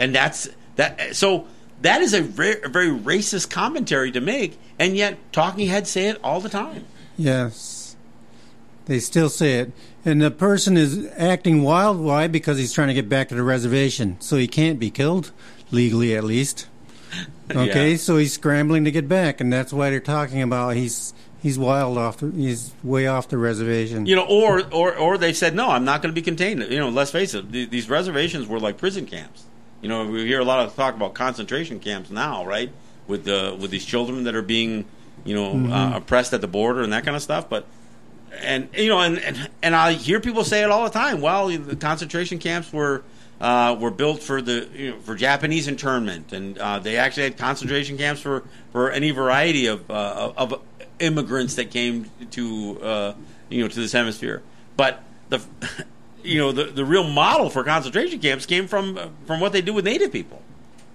and 0.00 0.12
that's 0.12 0.48
that. 0.74 1.14
So 1.14 1.46
that 1.82 2.00
is 2.02 2.14
a 2.14 2.20
very, 2.22 2.62
a 2.62 2.68
very 2.68 2.90
racist 2.90 3.50
commentary 3.50 4.12
to 4.12 4.20
make, 4.20 4.58
and 4.78 4.96
yet 4.96 5.18
talking 5.32 5.66
heads 5.68 5.90
say 5.90 6.08
it 6.08 6.18
all 6.22 6.40
the 6.40 6.48
time. 6.48 6.84
Yes. 7.16 7.96
They 8.86 8.98
still 8.98 9.28
say 9.28 9.58
it. 9.60 9.72
And 10.04 10.20
the 10.22 10.30
person 10.30 10.76
is 10.76 11.06
acting 11.16 11.62
wild. 11.62 12.00
Why? 12.00 12.26
Because 12.26 12.58
he's 12.58 12.72
trying 12.72 12.88
to 12.88 12.94
get 12.94 13.08
back 13.08 13.28
to 13.28 13.34
the 13.34 13.42
reservation. 13.42 14.16
So 14.20 14.36
he 14.36 14.48
can't 14.48 14.78
be 14.80 14.90
killed, 14.90 15.30
legally 15.70 16.14
at 16.16 16.24
least. 16.24 16.66
Okay, 17.50 17.90
Yeah. 17.92 17.96
so 17.96 18.16
he's 18.16 18.32
scrambling 18.32 18.84
to 18.84 18.92
get 18.92 19.08
back, 19.08 19.40
and 19.40 19.52
that's 19.52 19.72
why 19.72 19.90
they're 19.90 19.98
talking 19.98 20.40
about 20.40 20.76
he's 20.76 21.12
he's 21.42 21.58
wild 21.58 21.98
off. 21.98 22.18
The, 22.18 22.30
he's 22.30 22.72
way 22.84 23.08
off 23.08 23.26
the 23.28 23.38
reservation. 23.38 24.06
You 24.06 24.14
know, 24.14 24.24
or 24.24 24.62
or 24.72 24.96
or 24.96 25.18
they 25.18 25.32
said, 25.32 25.56
"No, 25.56 25.68
I'm 25.70 25.84
not 25.84 26.00
going 26.00 26.14
to 26.14 26.18
be 26.20 26.22
contained." 26.22 26.62
You 26.70 26.78
know, 26.78 26.88
let's 26.90 27.10
face 27.10 27.34
it; 27.34 27.50
th- 27.52 27.68
these 27.70 27.90
reservations 27.90 28.46
were 28.46 28.60
like 28.60 28.78
prison 28.78 29.04
camps. 29.04 29.42
You 29.80 29.88
know, 29.88 30.06
we 30.06 30.26
hear 30.26 30.40
a 30.40 30.44
lot 30.44 30.66
of 30.66 30.74
talk 30.74 30.94
about 30.94 31.14
concentration 31.14 31.80
camps 31.80 32.10
now, 32.10 32.44
right? 32.44 32.70
With 33.06 33.24
the 33.24 33.56
with 33.58 33.70
these 33.70 33.84
children 33.84 34.24
that 34.24 34.34
are 34.34 34.42
being, 34.42 34.84
you 35.24 35.34
know, 35.34 35.72
uh, 35.72 35.96
oppressed 35.96 36.32
at 36.32 36.40
the 36.40 36.48
border 36.48 36.82
and 36.82 36.92
that 36.92 37.04
kind 37.04 37.16
of 37.16 37.22
stuff. 37.22 37.48
But 37.48 37.66
and 38.42 38.68
you 38.76 38.88
know, 38.88 39.00
and, 39.00 39.18
and 39.18 39.50
and 39.62 39.74
I 39.74 39.92
hear 39.92 40.20
people 40.20 40.44
say 40.44 40.62
it 40.62 40.70
all 40.70 40.84
the 40.84 40.90
time. 40.90 41.20
Well, 41.20 41.48
the 41.48 41.76
concentration 41.76 42.38
camps 42.38 42.72
were 42.72 43.02
uh, 43.40 43.76
were 43.78 43.90
built 43.90 44.22
for 44.22 44.42
the 44.42 44.68
you 44.74 44.90
know, 44.90 45.00
for 45.00 45.14
Japanese 45.14 45.66
internment, 45.66 46.32
and 46.32 46.58
uh, 46.58 46.78
they 46.78 46.96
actually 46.96 47.24
had 47.24 47.38
concentration 47.38 47.96
camps 47.96 48.20
for 48.20 48.44
for 48.72 48.90
any 48.90 49.10
variety 49.10 49.66
of 49.66 49.90
uh, 49.90 50.32
of 50.36 50.60
immigrants 50.98 51.54
that 51.54 51.70
came 51.70 52.10
to 52.32 52.80
uh, 52.82 53.14
you 53.48 53.62
know 53.62 53.68
to 53.68 53.80
this 53.80 53.92
hemisphere. 53.92 54.42
But 54.76 55.02
the 55.30 55.42
you 56.22 56.38
know 56.38 56.52
the 56.52 56.64
the 56.64 56.84
real 56.84 57.04
model 57.04 57.50
for 57.50 57.64
concentration 57.64 58.20
camps 58.20 58.46
came 58.46 58.66
from 58.66 59.14
from 59.26 59.40
what 59.40 59.52
they 59.52 59.62
do 59.62 59.72
with 59.72 59.84
Native 59.84 60.12
people, 60.12 60.42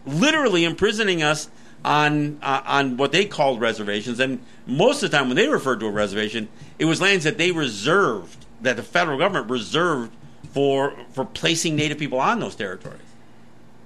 literally 0.06 0.64
imprisoning 0.64 1.24
us 1.24 1.50
on 1.84 2.40
uh, 2.42 2.62
on 2.66 2.98
what 2.98 3.12
they 3.12 3.26
called 3.26 3.62
reservations. 3.62 4.20
And 4.20 4.40
most 4.66 5.04
of 5.04 5.12
the 5.12 5.18
time, 5.18 5.28
when 5.28 5.36
they 5.36 5.48
referred 5.48 5.80
to 5.82 5.86
a 5.86 5.92
reservation, 5.92 6.50
it 6.80 6.86
was 6.86 7.00
lands 7.00 7.24
that 7.24 7.38
they 7.38 7.52
reserved, 7.52 8.46
that 8.62 8.76
the 8.76 8.84
federal 8.84 9.18
government 9.18 9.50
reserved 9.50 10.12
for 10.52 10.96
for 11.12 11.26
placing 11.26 11.76
Native 11.76 11.98
people 11.98 12.20
on 12.20 12.40
those 12.40 12.56
territories. 12.56 13.02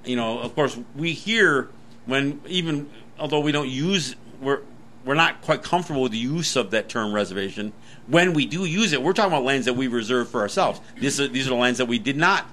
You 0.05 0.15
know, 0.15 0.39
of 0.39 0.55
course, 0.55 0.77
we 0.95 1.13
hear 1.13 1.69
when 2.05 2.41
even 2.47 2.89
although 3.19 3.41
we 3.41 3.51
don't 3.51 3.69
use 3.69 4.15
we're 4.41 4.61
we're 5.05 5.15
not 5.15 5.41
quite 5.41 5.63
comfortable 5.63 6.01
with 6.01 6.11
the 6.11 6.17
use 6.17 6.55
of 6.55 6.71
that 6.71 6.89
term 6.89 7.13
reservation. 7.13 7.73
When 8.09 8.33
we 8.33 8.45
do 8.45 8.65
use 8.65 8.91
it, 8.93 9.01
we're 9.01 9.13
talking 9.13 9.31
about 9.31 9.43
lands 9.43 9.65
that 9.65 9.75
we 9.75 9.87
reserve 9.87 10.29
for 10.29 10.41
ourselves. 10.41 10.81
This 10.99 11.19
is, 11.19 11.29
these 11.29 11.45
are 11.47 11.51
the 11.51 11.55
lands 11.55 11.77
that 11.77 11.85
we 11.85 11.99
did 11.99 12.17
not 12.17 12.45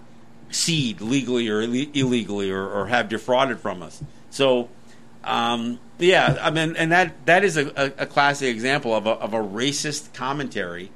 cede 0.51 1.01
legally 1.01 1.49
or 1.49 1.63
ille- 1.63 1.95
illegally 1.95 2.51
or, 2.51 2.69
or 2.69 2.87
have 2.87 3.09
defrauded 3.09 3.59
from 3.61 3.83
us. 3.83 4.03
So, 4.31 4.69
um, 5.25 5.81
yeah, 5.99 6.39
I 6.41 6.51
mean, 6.51 6.77
and 6.77 6.93
that 6.93 7.27
that 7.27 7.43
is 7.43 7.57
a, 7.57 7.69
a, 7.69 8.03
a 8.03 8.07
classic 8.07 8.49
example 8.49 8.95
of 8.95 9.07
a, 9.07 9.13
of 9.13 9.33
a 9.33 9.39
racist 9.39 10.13
commentary 10.13 10.91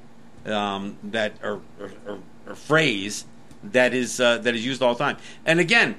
um, 0.46 0.96
that 1.04 1.32
or, 1.42 1.60
or, 1.80 2.18
or, 2.46 2.54
phrase 2.54 3.24
that 3.62 3.94
is 3.94 4.20
uh, 4.20 4.38
that 4.38 4.54
is 4.54 4.64
used 4.64 4.82
all 4.82 4.94
the 4.94 4.98
time. 4.98 5.16
And 5.46 5.58
again, 5.58 5.96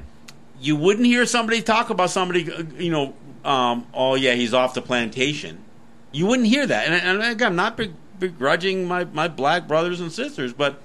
you 0.60 0.76
wouldn't 0.76 1.06
hear 1.06 1.26
somebody 1.26 1.62
talk 1.62 1.90
about 1.90 2.10
somebody, 2.10 2.52
uh, 2.52 2.64
you 2.78 2.92
know, 2.92 3.14
um, 3.44 3.88
oh 3.94 4.16
yeah, 4.16 4.34
he's 4.34 4.54
off 4.54 4.74
the 4.74 4.82
plantation. 4.82 5.64
You 6.12 6.28
wouldn't 6.28 6.48
hear 6.48 6.68
that. 6.68 6.88
And, 6.88 7.22
and 7.22 7.32
again, 7.32 7.48
I'm 7.48 7.56
not 7.56 7.78
be- 7.78 7.94
begrudging 8.22 8.88
my, 8.88 9.04
my 9.04 9.28
black 9.28 9.68
brothers 9.68 10.00
and 10.00 10.10
sisters, 10.10 10.54
but 10.54 10.82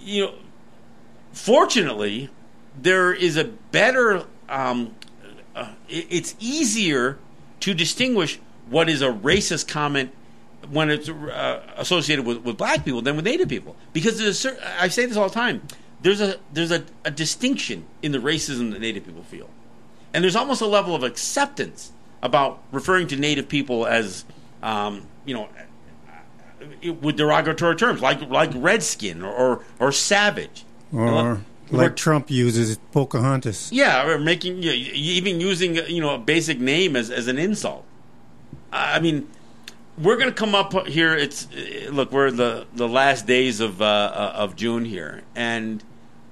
you 0.00 0.24
know, 0.24 0.34
fortunately, 1.32 2.30
there 2.80 3.12
is 3.12 3.36
a 3.36 3.44
better. 3.44 4.24
Um, 4.48 4.94
uh, 5.54 5.72
it's 5.88 6.34
easier 6.40 7.18
to 7.60 7.74
distinguish 7.74 8.40
what 8.70 8.88
is 8.88 9.02
a 9.02 9.08
racist 9.08 9.68
comment 9.68 10.10
when 10.70 10.88
it's 10.88 11.08
uh, 11.08 11.62
associated 11.76 12.24
with, 12.24 12.38
with 12.38 12.56
black 12.56 12.84
people 12.84 13.02
than 13.02 13.16
with 13.16 13.24
native 13.24 13.48
people 13.48 13.76
because 13.92 14.18
there's 14.18 14.30
a 14.30 14.34
cer- 14.34 14.58
I 14.78 14.88
say 14.88 15.04
this 15.04 15.16
all 15.16 15.28
the 15.28 15.34
time. 15.34 15.60
There's 16.00 16.20
a 16.20 16.38
there's 16.52 16.70
a, 16.70 16.84
a 17.04 17.10
distinction 17.10 17.84
in 18.00 18.12
the 18.12 18.18
racism 18.18 18.72
that 18.72 18.80
native 18.80 19.04
people 19.04 19.22
feel, 19.22 19.50
and 20.14 20.24
there's 20.24 20.36
almost 20.36 20.62
a 20.62 20.66
level 20.66 20.94
of 20.94 21.02
acceptance 21.02 21.92
about 22.22 22.62
referring 22.72 23.08
to 23.08 23.16
native 23.16 23.48
people 23.48 23.86
as 23.86 24.24
um, 24.62 25.06
you 25.24 25.34
know 25.34 25.48
with 27.00 27.16
derogatory 27.16 27.76
terms 27.76 28.00
like 28.00 28.20
like 28.30 28.50
redskin 28.54 29.22
or 29.22 29.32
or, 29.32 29.64
or 29.78 29.92
savage 29.92 30.64
or 30.92 31.40
like 31.72 31.96
Trump 31.96 32.30
uses 32.30 32.78
Pocahontas. 32.92 33.70
yeah, 33.72 34.06
or 34.06 34.18
making 34.18 34.62
you 34.62 34.70
know, 34.70 34.76
even 34.76 35.40
using 35.40 35.76
you 35.76 36.00
know 36.00 36.14
a 36.14 36.18
basic 36.18 36.60
name 36.60 36.96
as, 36.96 37.10
as 37.10 37.28
an 37.28 37.38
insult. 37.38 37.84
I 38.72 39.00
mean, 39.00 39.28
we're 39.98 40.16
going 40.16 40.28
to 40.28 40.34
come 40.34 40.54
up 40.54 40.86
here. 40.86 41.14
It's 41.14 41.46
uh, 41.46 41.90
look, 41.90 42.12
we're 42.12 42.30
the 42.30 42.66
the 42.74 42.88
last 42.88 43.26
days 43.26 43.60
of 43.60 43.80
uh, 43.80 43.84
uh, 43.84 44.32
of 44.36 44.56
June 44.56 44.84
here, 44.84 45.22
and 45.34 45.82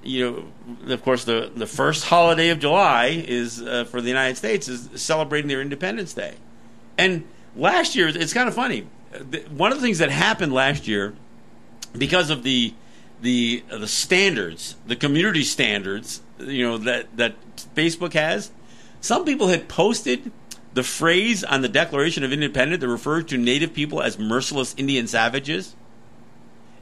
you 0.03 0.45
know, 0.85 0.93
of 0.93 1.03
course, 1.03 1.23
the 1.23 1.51
the 1.55 1.67
first 1.67 2.05
holiday 2.05 2.49
of 2.49 2.59
July 2.59 3.23
is 3.27 3.61
uh, 3.61 3.85
for 3.85 4.01
the 4.01 4.09
United 4.09 4.37
States 4.37 4.67
is 4.67 4.89
celebrating 5.01 5.47
their 5.47 5.61
Independence 5.61 6.13
Day, 6.13 6.35
and 6.97 7.23
last 7.55 7.95
year 7.95 8.07
it's 8.07 8.33
kind 8.33 8.47
of 8.47 8.55
funny. 8.55 8.87
One 9.49 9.71
of 9.71 9.77
the 9.77 9.83
things 9.83 9.99
that 9.99 10.09
happened 10.09 10.53
last 10.53 10.87
year 10.87 11.13
because 11.97 12.29
of 12.29 12.43
the 12.43 12.73
the 13.21 13.63
the 13.69 13.87
standards, 13.87 14.75
the 14.87 14.95
community 14.95 15.43
standards, 15.43 16.21
you 16.39 16.63
know 16.63 16.77
that 16.79 17.15
that 17.17 17.35
Facebook 17.75 18.13
has. 18.13 18.51
Some 19.01 19.25
people 19.25 19.47
had 19.47 19.67
posted 19.67 20.31
the 20.73 20.83
phrase 20.83 21.43
on 21.43 21.61
the 21.61 21.69
Declaration 21.69 22.23
of 22.23 22.31
Independence 22.31 22.81
that 22.81 22.87
referred 22.87 23.27
to 23.29 23.37
Native 23.37 23.73
people 23.73 24.01
as 24.01 24.17
merciless 24.17 24.73
Indian 24.77 25.07
savages, 25.07 25.75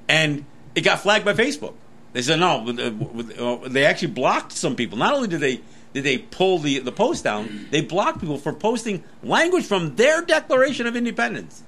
and 0.08 0.46
it 0.76 0.82
got 0.82 1.00
flagged 1.00 1.26
by 1.26 1.34
Facebook. 1.34 1.74
They 2.14 2.22
said 2.22 2.40
no. 2.40 2.66
uh, 2.68 3.44
uh, 3.64 3.68
They 3.68 3.86
actually 3.86 4.10
blocked 4.10 4.52
some 4.52 4.76
people. 4.76 4.98
Not 4.98 5.14
only 5.14 5.28
did 5.28 5.40
they 5.40 5.62
did 5.94 6.04
they 6.04 6.20
pull 6.20 6.60
the 6.60 6.80
the 6.80 6.92
post 6.92 7.24
down, 7.24 7.68
they 7.72 7.82
blocked 7.82 8.20
people 8.20 8.38
for 8.38 8.54
posting 8.54 9.04
language 9.24 9.66
from 9.66 9.96
their 9.96 10.22
Declaration 10.22 10.88
of 10.88 10.96
Independence. 10.96 11.64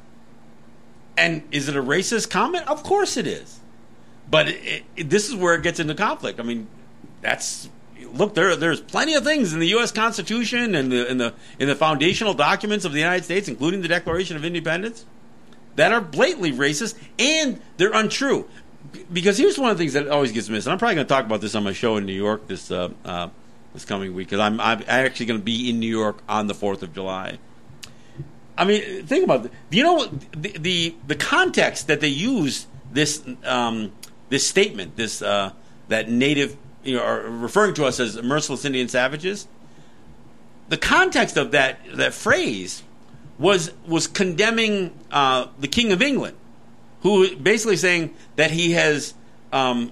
And 1.18 1.43
is 1.51 1.68
it 1.68 1.76
a 1.76 1.84
racist 1.84 2.30
comment? 2.30 2.68
Of 2.68 2.84
course 2.84 3.18
it 3.18 3.28
is. 3.28 3.59
But 4.30 4.47
it, 4.47 4.84
it, 4.95 5.09
this 5.09 5.28
is 5.30 5.36
where 5.36 5.55
it 5.55 5.64
gets 5.64 5.80
into 5.80 5.93
conflict. 5.93 6.39
I 6.39 6.43
mean, 6.43 6.68
that's 7.22 7.70
look 8.14 8.34
there. 8.34 8.55
There's 8.55 8.82
plenty 8.82 9.14
of 9.14 9.24
things 9.24 9.53
in 9.53 9.59
the 9.59 9.68
U.S. 9.70 9.91
Constitution 9.91 10.76
and 10.76 10.91
the 10.91 11.09
in 11.09 11.18
the 11.18 11.34
in 11.59 11.68
the 11.68 11.76
foundational 11.76 12.34
documents 12.34 12.86
of 12.86 12.93
the 12.93 12.99
United 12.99 13.24
States, 13.24 13.47
including 13.47 13.82
the 13.82 13.88
Declaration 13.88 14.38
of 14.38 14.45
Independence, 14.45 15.05
that 15.76 15.91
are 15.91 16.01
blatantly 16.01 16.51
racist 16.51 16.97
and 17.20 17.62
they're 17.78 17.93
untrue. 17.93 18.47
Because 19.12 19.38
here's 19.38 19.57
one 19.57 19.70
of 19.70 19.78
the 19.78 19.84
things 19.84 19.93
that 19.93 20.07
always 20.07 20.32
gets 20.32 20.49
missed. 20.49 20.66
And 20.66 20.74
I'm 20.74 20.80
probably 20.80 20.95
going 20.95 21.07
to 21.07 21.14
talk 21.14 21.26
about 21.26 21.39
this 21.41 21.55
on 21.55 21.64
my 21.64 21.74
show 21.74 21.97
in 21.97 22.05
New 22.05 22.14
York 22.14 22.47
this 22.47 22.72
uh, 22.72 22.89
uh, 23.05 23.30
this 23.74 23.86
coming 23.86 24.14
week 24.14 24.28
because 24.28 24.39
I'm 24.39 24.59
I'm 24.59 24.84
actually 24.88 25.28
going 25.28 25.39
to 25.39 25.43
be 25.43 25.70
in 25.70 25.80
New 25.80 25.89
York 25.89 26.22
on 26.28 26.47
the 26.47 26.55
Fourth 26.55 26.84
of 26.84 26.93
July. 26.93 27.38
I 28.57 28.65
mean, 28.65 29.05
think 29.05 29.23
about 29.23 29.45
it. 29.45 29.51
Do 29.69 29.77
you 29.77 29.83
know 29.83 30.05
the, 30.31 30.51
the 30.57 30.95
the 31.07 31.15
context 31.15 31.87
that 31.87 32.01
they 32.01 32.07
use 32.07 32.67
this 32.91 33.23
um, 33.43 33.91
this 34.29 34.47
statement, 34.47 34.95
this 34.95 35.21
uh, 35.21 35.51
that 35.87 36.09
native, 36.09 36.57
you 36.83 36.95
know, 36.95 37.03
are 37.03 37.21
referring 37.21 37.73
to 37.75 37.85
us 37.85 37.99
as 37.99 38.21
merciless 38.21 38.65
Indian 38.65 38.87
savages? 38.87 39.47
The 40.69 40.77
context 40.77 41.37
of 41.37 41.51
that 41.51 41.79
that 41.95 42.13
phrase 42.13 42.83
was 43.37 43.71
was 43.85 44.07
condemning 44.07 44.93
uh, 45.11 45.47
the 45.59 45.67
King 45.67 45.91
of 45.91 46.01
England, 46.01 46.37
who 47.01 47.35
basically 47.35 47.77
saying 47.77 48.13
that 48.35 48.51
he 48.51 48.71
has, 48.71 49.13
um, 49.51 49.91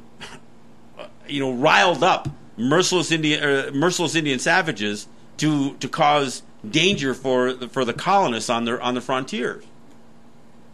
you 1.28 1.39
know, 1.39 1.53
riled 1.53 2.03
up 2.03 2.30
merciless 2.57 3.12
Indian 3.12 3.43
uh, 3.43 3.72
merciless 3.74 4.16
Indian 4.16 4.39
savages 4.39 5.07
to 5.38 5.74
to 5.76 5.88
cause 5.88 6.43
danger 6.68 7.14
for 7.14 7.53
the, 7.53 7.70
for 7.70 7.86
the 7.86 7.93
colonists 7.93 8.49
on 8.49 8.66
their 8.66 8.82
on 8.82 8.95
the 8.95 9.01
frontiers, 9.01 9.64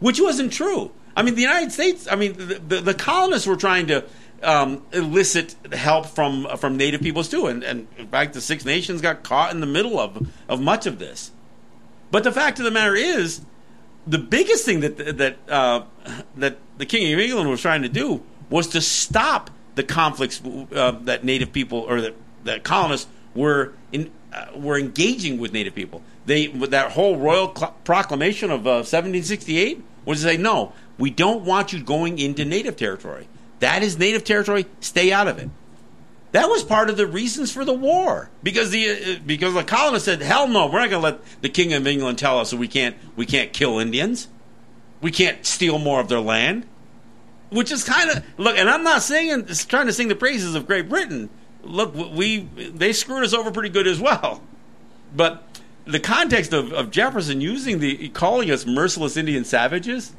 which 0.00 0.20
wasn't 0.20 0.52
true. 0.52 0.90
I 1.16 1.22
mean, 1.22 1.34
the 1.34 1.42
United 1.42 1.72
States. 1.72 2.06
I 2.10 2.16
mean, 2.16 2.34
the, 2.34 2.54
the, 2.58 2.80
the 2.80 2.94
colonists 2.94 3.46
were 3.46 3.56
trying 3.56 3.86
to 3.86 4.04
um, 4.42 4.82
elicit 4.92 5.54
help 5.72 6.06
from 6.06 6.46
from 6.58 6.76
native 6.76 7.00
peoples 7.00 7.28
too, 7.28 7.46
and, 7.46 7.62
and 7.62 7.86
in 7.96 8.08
fact, 8.08 8.34
the 8.34 8.40
Six 8.40 8.64
Nations 8.64 9.00
got 9.00 9.22
caught 9.22 9.52
in 9.52 9.60
the 9.60 9.66
middle 9.66 9.98
of 9.98 10.28
of 10.48 10.60
much 10.60 10.86
of 10.86 10.98
this. 10.98 11.30
But 12.10 12.24
the 12.24 12.32
fact 12.32 12.58
of 12.58 12.64
the 12.64 12.70
matter 12.70 12.94
is, 12.94 13.40
the 14.06 14.18
biggest 14.18 14.64
thing 14.64 14.80
that 14.80 15.18
that 15.18 15.36
uh, 15.48 15.82
that 16.36 16.58
the 16.78 16.86
King 16.86 17.12
of 17.12 17.18
England 17.18 17.48
was 17.48 17.60
trying 17.60 17.82
to 17.82 17.88
do 17.88 18.22
was 18.50 18.68
to 18.68 18.80
stop 18.80 19.50
the 19.74 19.82
conflicts 19.82 20.40
uh, 20.74 20.92
that 21.02 21.24
Native 21.24 21.52
people 21.52 21.80
or 21.80 22.00
that, 22.00 22.14
that 22.44 22.64
colonists 22.64 23.08
were 23.34 23.72
in 23.92 24.10
uh, 24.36 24.46
were 24.54 24.78
engaging 24.78 25.38
with 25.38 25.52
Native 25.52 25.74
people. 25.74 26.02
They 26.26 26.48
that 26.48 26.92
whole 26.92 27.16
royal 27.16 27.54
cl- 27.56 27.74
proclamation 27.84 28.50
of 28.50 28.66
uh, 28.66 28.84
1768 28.84 29.82
was 30.04 30.20
to 30.20 30.24
say, 30.28 30.36
no, 30.36 30.72
we 30.98 31.10
don't 31.10 31.44
want 31.44 31.72
you 31.72 31.82
going 31.82 32.18
into 32.18 32.44
Native 32.44 32.76
territory. 32.76 33.28
That 33.60 33.82
is 33.82 33.98
Native 33.98 34.24
territory. 34.24 34.66
Stay 34.80 35.12
out 35.12 35.26
of 35.28 35.38
it. 35.38 35.48
That 36.32 36.48
was 36.48 36.62
part 36.62 36.90
of 36.90 36.98
the 36.98 37.06
reasons 37.06 37.50
for 37.50 37.64
the 37.64 37.72
war 37.72 38.28
because 38.42 38.70
the 38.70 38.90
uh, 38.90 39.18
because 39.24 39.54
the 39.54 39.64
colonists 39.64 40.04
said, 40.04 40.20
"Hell 40.20 40.48
no, 40.48 40.66
we're 40.66 40.80
not 40.80 40.90
going 40.90 41.02
to 41.02 41.08
let 41.10 41.40
the 41.40 41.48
King 41.48 41.72
of 41.72 41.86
England 41.86 42.18
tell 42.18 42.38
us 42.38 42.50
that 42.50 42.58
we 42.58 42.68
can't 42.68 42.96
we 43.16 43.24
can't 43.24 43.52
kill 43.54 43.78
Indians, 43.78 44.28
we 45.00 45.10
can't 45.10 45.46
steal 45.46 45.78
more 45.78 46.00
of 46.00 46.08
their 46.08 46.20
land." 46.20 46.66
Which 47.48 47.70
is 47.70 47.84
kind 47.84 48.10
of 48.10 48.24
look, 48.36 48.58
and 48.58 48.68
I'm 48.68 48.82
not 48.82 49.02
saying 49.02 49.46
trying 49.68 49.86
to 49.86 49.92
sing 49.92 50.08
the 50.08 50.16
praises 50.16 50.54
of 50.54 50.66
Great 50.66 50.88
Britain. 50.88 51.30
Look, 51.66 51.94
we 51.94 52.40
they 52.40 52.92
screwed 52.92 53.24
us 53.24 53.32
over 53.32 53.50
pretty 53.50 53.68
good 53.68 53.86
as 53.86 54.00
well, 54.00 54.42
but 55.14 55.46
the 55.84 56.00
context 56.00 56.52
of, 56.52 56.72
of 56.72 56.90
Jefferson 56.90 57.40
using 57.40 57.78
the 57.78 58.08
calling 58.10 58.50
us 58.50 58.66
merciless 58.66 59.16
Indian 59.16 59.44
savages 59.44 60.12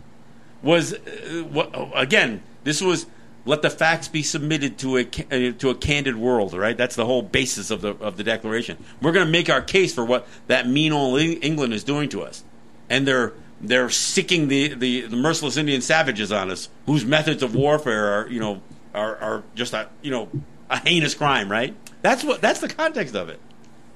was 0.63 0.93
uh, 0.93 1.43
what, 1.51 1.73
again 1.93 2.41
this 2.63 2.81
was 2.81 3.05
let 3.45 3.61
the 3.61 3.69
facts 3.69 4.07
be 4.07 4.23
submitted 4.23 4.77
to 4.79 4.97
a 4.97 5.01
uh, 5.01 5.53
to 5.57 5.69
a 5.69 5.75
candid 5.75 6.17
world 6.17 6.53
right? 6.53 6.77
That's 6.77 6.95
the 6.95 7.05
whole 7.05 7.21
basis 7.21 7.71
of 7.71 7.81
the 7.81 7.91
of 7.95 8.17
the 8.17 8.23
declaration. 8.23 8.77
We're 9.01 9.11
going 9.11 9.25
to 9.25 9.31
make 9.31 9.49
our 9.49 9.61
case 9.61 9.93
for 9.93 10.05
what 10.05 10.27
that 10.47 10.67
mean 10.67 10.91
old 10.91 11.19
Eng- 11.19 11.41
England 11.41 11.73
is 11.73 11.83
doing 11.83 12.09
to 12.09 12.21
us. 12.23 12.43
And 12.89 13.07
they're 13.07 13.33
they're 13.59 13.89
sicking 13.89 14.49
the, 14.49 14.75
the, 14.75 15.01
the 15.01 15.15
merciless 15.15 15.57
Indian 15.57 15.81
savages 15.81 16.31
on 16.31 16.51
us 16.51 16.69
whose 16.85 17.05
methods 17.05 17.41
of 17.41 17.55
warfare 17.55 18.05
are 18.05 18.27
you 18.29 18.39
know 18.39 18.61
are, 18.93 19.15
are 19.17 19.43
just 19.55 19.73
a 19.73 19.89
you 20.01 20.11
know 20.11 20.29
a 20.69 20.77
heinous 20.77 21.13
crime 21.13 21.49
right 21.51 21.75
that's 22.01 22.23
what 22.23 22.41
that's 22.41 22.59
the 22.59 22.69
context 22.69 23.15
of 23.15 23.29
it 23.29 23.39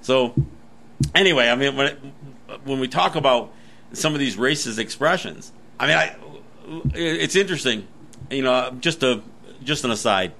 so 0.02 0.34
anyway, 1.16 1.50
I 1.50 1.56
mean, 1.56 1.76
when 1.76 1.88
it, 1.88 2.00
when 2.64 2.80
we 2.80 2.88
talk 2.88 3.16
about 3.16 3.54
some 3.94 4.14
of 4.14 4.20
these 4.20 4.36
racist 4.36 4.78
expressions, 4.78 5.52
I 5.80 5.88
mean, 5.88 5.98
I, 5.98 6.16
it's 6.94 7.36
interesting. 7.36 7.88
You 8.30 8.44
know, 8.44 8.76
just 8.80 9.04
a 9.04 9.22
just 9.64 9.84
an 9.84 9.92
aside. 9.92 10.34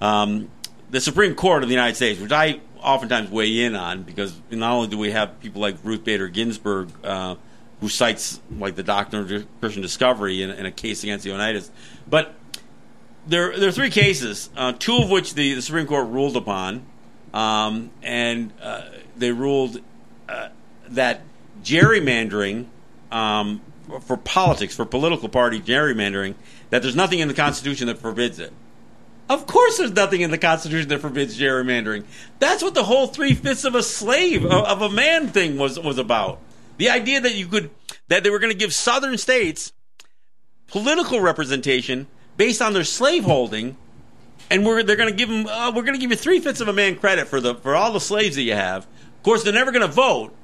Um, 0.00 0.50
the 0.90 1.00
Supreme 1.00 1.34
Court 1.34 1.62
of 1.62 1.68
the 1.68 1.74
United 1.74 1.96
States, 1.96 2.20
which 2.20 2.32
I 2.32 2.60
oftentimes 2.80 3.30
weigh 3.30 3.64
in 3.64 3.74
on, 3.74 4.02
because 4.02 4.38
not 4.50 4.72
only 4.72 4.88
do 4.88 4.98
we 4.98 5.10
have 5.10 5.40
people 5.40 5.60
like 5.60 5.76
Ruth 5.82 6.04
Bader 6.04 6.28
Ginsburg, 6.28 6.90
uh, 7.04 7.36
who 7.80 7.88
cites 7.88 8.40
like 8.58 8.76
the 8.76 8.82
doctrine 8.82 9.22
of 9.22 9.60
Christian 9.60 9.82
discovery 9.82 10.42
in, 10.42 10.50
in 10.50 10.66
a 10.66 10.72
case 10.72 11.02
against 11.02 11.24
the 11.24 11.30
Oneidas, 11.30 11.70
but 12.08 12.34
there 13.26 13.58
there 13.58 13.68
are 13.68 13.72
three 13.72 13.90
cases, 13.90 14.50
uh, 14.56 14.72
two 14.72 14.96
of 14.98 15.10
which 15.10 15.34
the, 15.34 15.54
the 15.54 15.62
Supreme 15.62 15.86
Court 15.86 16.08
ruled 16.08 16.36
upon, 16.36 16.86
um, 17.34 17.90
and 18.02 18.52
uh, 18.62 18.82
they 19.16 19.32
ruled 19.32 19.80
uh, 20.28 20.48
that 20.88 21.22
gerrymandering 21.62 22.66
um, 23.10 23.60
for 24.02 24.16
politics, 24.16 24.74
for 24.74 24.84
political 24.84 25.28
party 25.28 25.60
gerrymandering, 25.60 26.34
that 26.70 26.82
there's 26.82 26.96
nothing 26.96 27.18
in 27.18 27.28
the 27.28 27.34
Constitution 27.34 27.86
that 27.88 27.98
forbids 27.98 28.38
it. 28.38 28.52
Of 29.28 29.46
course, 29.46 29.78
there's 29.78 29.92
nothing 29.92 30.20
in 30.20 30.30
the 30.30 30.38
Constitution 30.38 30.88
that 30.90 31.00
forbids 31.00 31.38
gerrymandering. 31.38 32.04
That's 32.38 32.62
what 32.62 32.74
the 32.74 32.84
whole 32.84 33.08
three 33.08 33.34
fifths 33.34 33.64
of 33.64 33.74
a 33.74 33.82
slave 33.82 34.44
of, 34.44 34.52
of 34.52 34.82
a 34.82 34.88
man 34.88 35.28
thing 35.28 35.58
was 35.58 35.78
was 35.78 35.98
about. 35.98 36.38
The 36.78 36.90
idea 36.90 37.20
that 37.20 37.34
you 37.34 37.46
could 37.48 37.70
that 38.08 38.22
they 38.22 38.30
were 38.30 38.38
going 38.38 38.52
to 38.52 38.58
give 38.58 38.72
Southern 38.72 39.18
states 39.18 39.72
political 40.68 41.20
representation 41.20 42.06
based 42.36 42.62
on 42.62 42.72
their 42.72 42.84
slaveholding, 42.84 43.76
and 44.50 44.64
we're 44.64 44.82
they're 44.82 44.96
going 44.96 45.10
to 45.10 45.16
give 45.16 45.28
them 45.28 45.46
uh, 45.46 45.70
we're 45.74 45.82
going 45.82 45.94
to 45.94 46.00
give 46.00 46.10
you 46.10 46.16
three 46.16 46.40
fifths 46.40 46.60
of 46.60 46.68
a 46.68 46.72
man 46.72 46.96
credit 46.96 47.28
for 47.28 47.40
the 47.40 47.54
for 47.56 47.74
all 47.74 47.92
the 47.92 48.00
slaves 48.00 48.36
that 48.36 48.42
you 48.42 48.54
have. 48.54 48.84
Of 48.84 49.22
course, 49.22 49.42
they're 49.42 49.52
never 49.52 49.72
going 49.72 49.86
to 49.86 49.92
vote, 49.92 50.34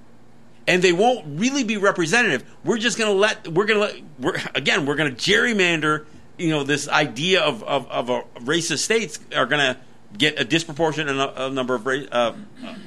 and 0.66 0.82
they 0.82 0.92
won't 0.92 1.38
really 1.38 1.64
be 1.64 1.76
representative. 1.76 2.44
We're 2.64 2.78
just 2.78 2.98
going 2.98 3.10
to 3.10 3.18
let 3.18 3.48
we're 3.48 3.66
going 3.66 3.88
to 3.88 4.02
we're 4.18 4.36
again 4.54 4.86
we're 4.86 4.96
going 4.96 5.14
to 5.14 5.16
gerrymander. 5.16 6.06
You 6.38 6.50
know 6.50 6.64
this 6.64 6.88
idea 6.88 7.42
of 7.42 7.62
of, 7.62 7.88
of 7.90 8.10
a 8.10 8.22
racist 8.40 8.78
states 8.78 9.20
are 9.34 9.46
going 9.46 9.74
to 9.74 9.80
get 10.16 10.40
a 10.40 10.44
disproportionate 10.44 11.16
uh, 11.16 11.48
number 11.48 11.74
of 11.74 11.86
uh, 11.86 12.32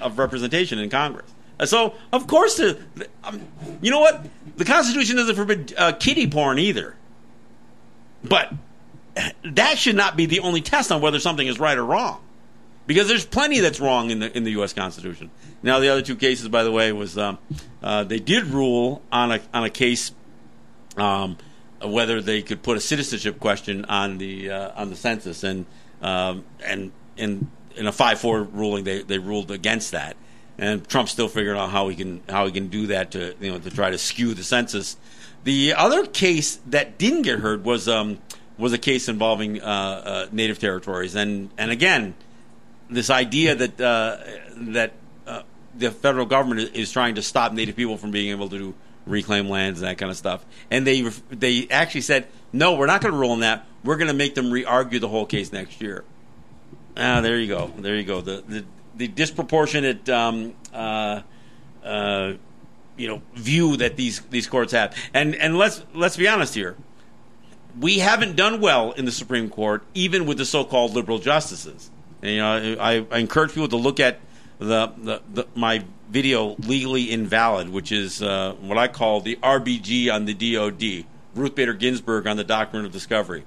of 0.01 0.19
representation 0.19 0.79
in 0.79 0.89
Congress. 0.89 1.31
So 1.63 1.93
of 2.11 2.27
course, 2.27 2.57
the, 2.57 2.77
um, 3.23 3.41
you 3.81 3.91
know 3.91 4.01
what 4.01 4.25
the 4.57 4.65
Constitution 4.65 5.15
doesn't 5.15 5.35
forbid 5.35 5.73
uh, 5.77 5.93
kiddie 5.93 6.29
porn 6.29 6.59
either, 6.59 6.95
but 8.23 8.53
that 9.43 9.77
should 9.77 9.95
not 9.95 10.17
be 10.17 10.25
the 10.25 10.39
only 10.39 10.61
test 10.61 10.91
on 10.91 11.01
whether 11.01 11.19
something 11.19 11.47
is 11.47 11.59
right 11.59 11.77
or 11.77 11.85
wrong 11.85 12.21
because 12.87 13.07
there's 13.07 13.25
plenty 13.25 13.59
that's 13.59 13.79
wrong 13.79 14.11
in 14.11 14.19
the 14.19 14.35
in 14.35 14.43
the 14.43 14.51
U.S. 14.51 14.73
Constitution. 14.73 15.31
Now, 15.63 15.79
the 15.79 15.89
other 15.89 16.01
two 16.01 16.15
cases, 16.15 16.47
by 16.47 16.63
the 16.63 16.71
way, 16.71 16.91
was 16.91 17.17
um, 17.17 17.37
uh, 17.81 18.03
they 18.03 18.19
did 18.19 18.45
rule 18.45 19.01
on 19.11 19.31
a 19.31 19.41
on 19.53 19.63
a 19.63 19.69
case 19.69 20.11
um, 20.97 21.37
whether 21.81 22.21
they 22.21 22.41
could 22.41 22.63
put 22.63 22.77
a 22.77 22.81
citizenship 22.81 23.39
question 23.39 23.85
on 23.85 24.17
the 24.17 24.51
uh, 24.51 24.71
on 24.75 24.89
the 24.89 24.95
census, 24.95 25.43
and 25.43 25.65
um, 26.01 26.43
and 26.63 26.91
in 27.17 27.49
in 27.75 27.87
a 27.87 27.91
five 27.91 28.19
four 28.19 28.43
ruling, 28.43 28.83
they 28.83 29.01
they 29.01 29.17
ruled 29.17 29.51
against 29.51 29.91
that. 29.91 30.15
And 30.57 30.87
Trump's 30.87 31.11
still 31.11 31.27
figuring 31.27 31.59
out 31.59 31.69
how 31.69 31.89
he 31.89 31.95
can 31.95 32.21
how 32.29 32.45
he 32.45 32.51
can 32.51 32.67
do 32.67 32.87
that 32.87 33.11
to 33.11 33.35
you 33.39 33.51
know 33.51 33.59
to 33.59 33.69
try 33.69 33.89
to 33.89 33.97
skew 33.97 34.33
the 34.33 34.43
census. 34.43 34.97
The 35.43 35.73
other 35.73 36.05
case 36.05 36.59
that 36.67 36.97
didn't 36.97 37.23
get 37.23 37.39
heard 37.39 37.65
was 37.65 37.87
um, 37.87 38.19
was 38.57 38.73
a 38.73 38.77
case 38.77 39.09
involving 39.09 39.61
uh, 39.61 39.65
uh, 39.65 40.27
native 40.31 40.59
territories, 40.59 41.15
and 41.15 41.49
and 41.57 41.71
again, 41.71 42.15
this 42.89 43.09
idea 43.09 43.55
that 43.55 43.81
uh, 43.81 44.17
that 44.55 44.93
uh, 45.27 45.41
the 45.77 45.91
federal 45.91 46.25
government 46.25 46.75
is- 46.75 46.91
trying 46.91 47.15
to 47.15 47.21
stop 47.21 47.53
native 47.53 47.75
people 47.75 47.97
from 47.97 48.11
being 48.11 48.29
able 48.31 48.49
to 48.49 48.73
reclaim 49.05 49.49
lands 49.49 49.81
and 49.81 49.87
that 49.89 49.97
kind 49.97 50.09
of 50.09 50.17
stuff, 50.17 50.45
and 50.71 50.85
they 50.85 51.01
they 51.29 51.67
actually 51.69 52.01
said 52.01 52.27
no, 52.53 52.75
we're 52.75 52.85
not 52.85 53.01
going 53.01 53.13
to 53.13 53.19
rule 53.19 53.31
on 53.31 53.41
that. 53.41 53.65
We're 53.83 53.97
going 53.97 54.07
to 54.07 54.13
make 54.13 54.33
them 54.33 54.49
re-argue 54.49 54.99
the 54.99 55.09
whole 55.09 55.25
case 55.25 55.51
next 55.51 55.81
year. 55.81 56.05
Ah, 56.95 57.19
there 57.19 57.37
you 57.37 57.47
go. 57.47 57.71
There 57.77 57.95
you 57.95 58.03
go. 58.03 58.21
The 58.21 58.43
the, 58.47 58.65
the 58.95 59.07
disproportionate 59.09 60.07
um, 60.09 60.53
uh, 60.73 61.21
uh, 61.83 62.33
you 62.95 63.07
know 63.09 63.21
view 63.33 63.75
that 63.77 63.97
these 63.97 64.21
these 64.29 64.47
courts 64.47 64.71
have. 64.71 64.95
And 65.13 65.35
and 65.35 65.57
let's 65.57 65.83
let's 65.93 66.15
be 66.15 66.27
honest 66.27 66.55
here. 66.55 66.75
We 67.79 67.99
haven't 67.99 68.35
done 68.35 68.61
well 68.61 68.91
in 68.91 69.05
the 69.05 69.11
Supreme 69.11 69.49
Court, 69.49 69.83
even 69.93 70.25
with 70.25 70.37
the 70.37 70.45
so-called 70.45 70.93
liberal 70.93 71.19
justices. 71.19 71.89
And, 72.21 72.31
you 72.31 72.37
know, 72.37 72.77
I, 72.79 73.05
I 73.11 73.17
encourage 73.19 73.51
people 73.51 73.67
to 73.69 73.77
look 73.77 73.99
at 73.99 74.19
the, 74.59 74.93
the, 74.97 75.21
the 75.33 75.47
my 75.55 75.83
video 76.09 76.55
"Legally 76.59 77.11
Invalid," 77.11 77.69
which 77.69 77.91
is 77.91 78.21
uh, 78.21 78.55
what 78.61 78.77
I 78.77 78.87
call 78.87 79.21
the 79.21 79.35
RBG 79.37 80.13
on 80.13 80.25
the 80.25 80.33
DoD. 80.33 81.05
Ruth 81.35 81.55
Bader 81.55 81.73
Ginsburg 81.73 82.27
on 82.27 82.37
the 82.37 82.43
Doctrine 82.43 82.85
of 82.85 82.91
Discovery. 82.91 83.43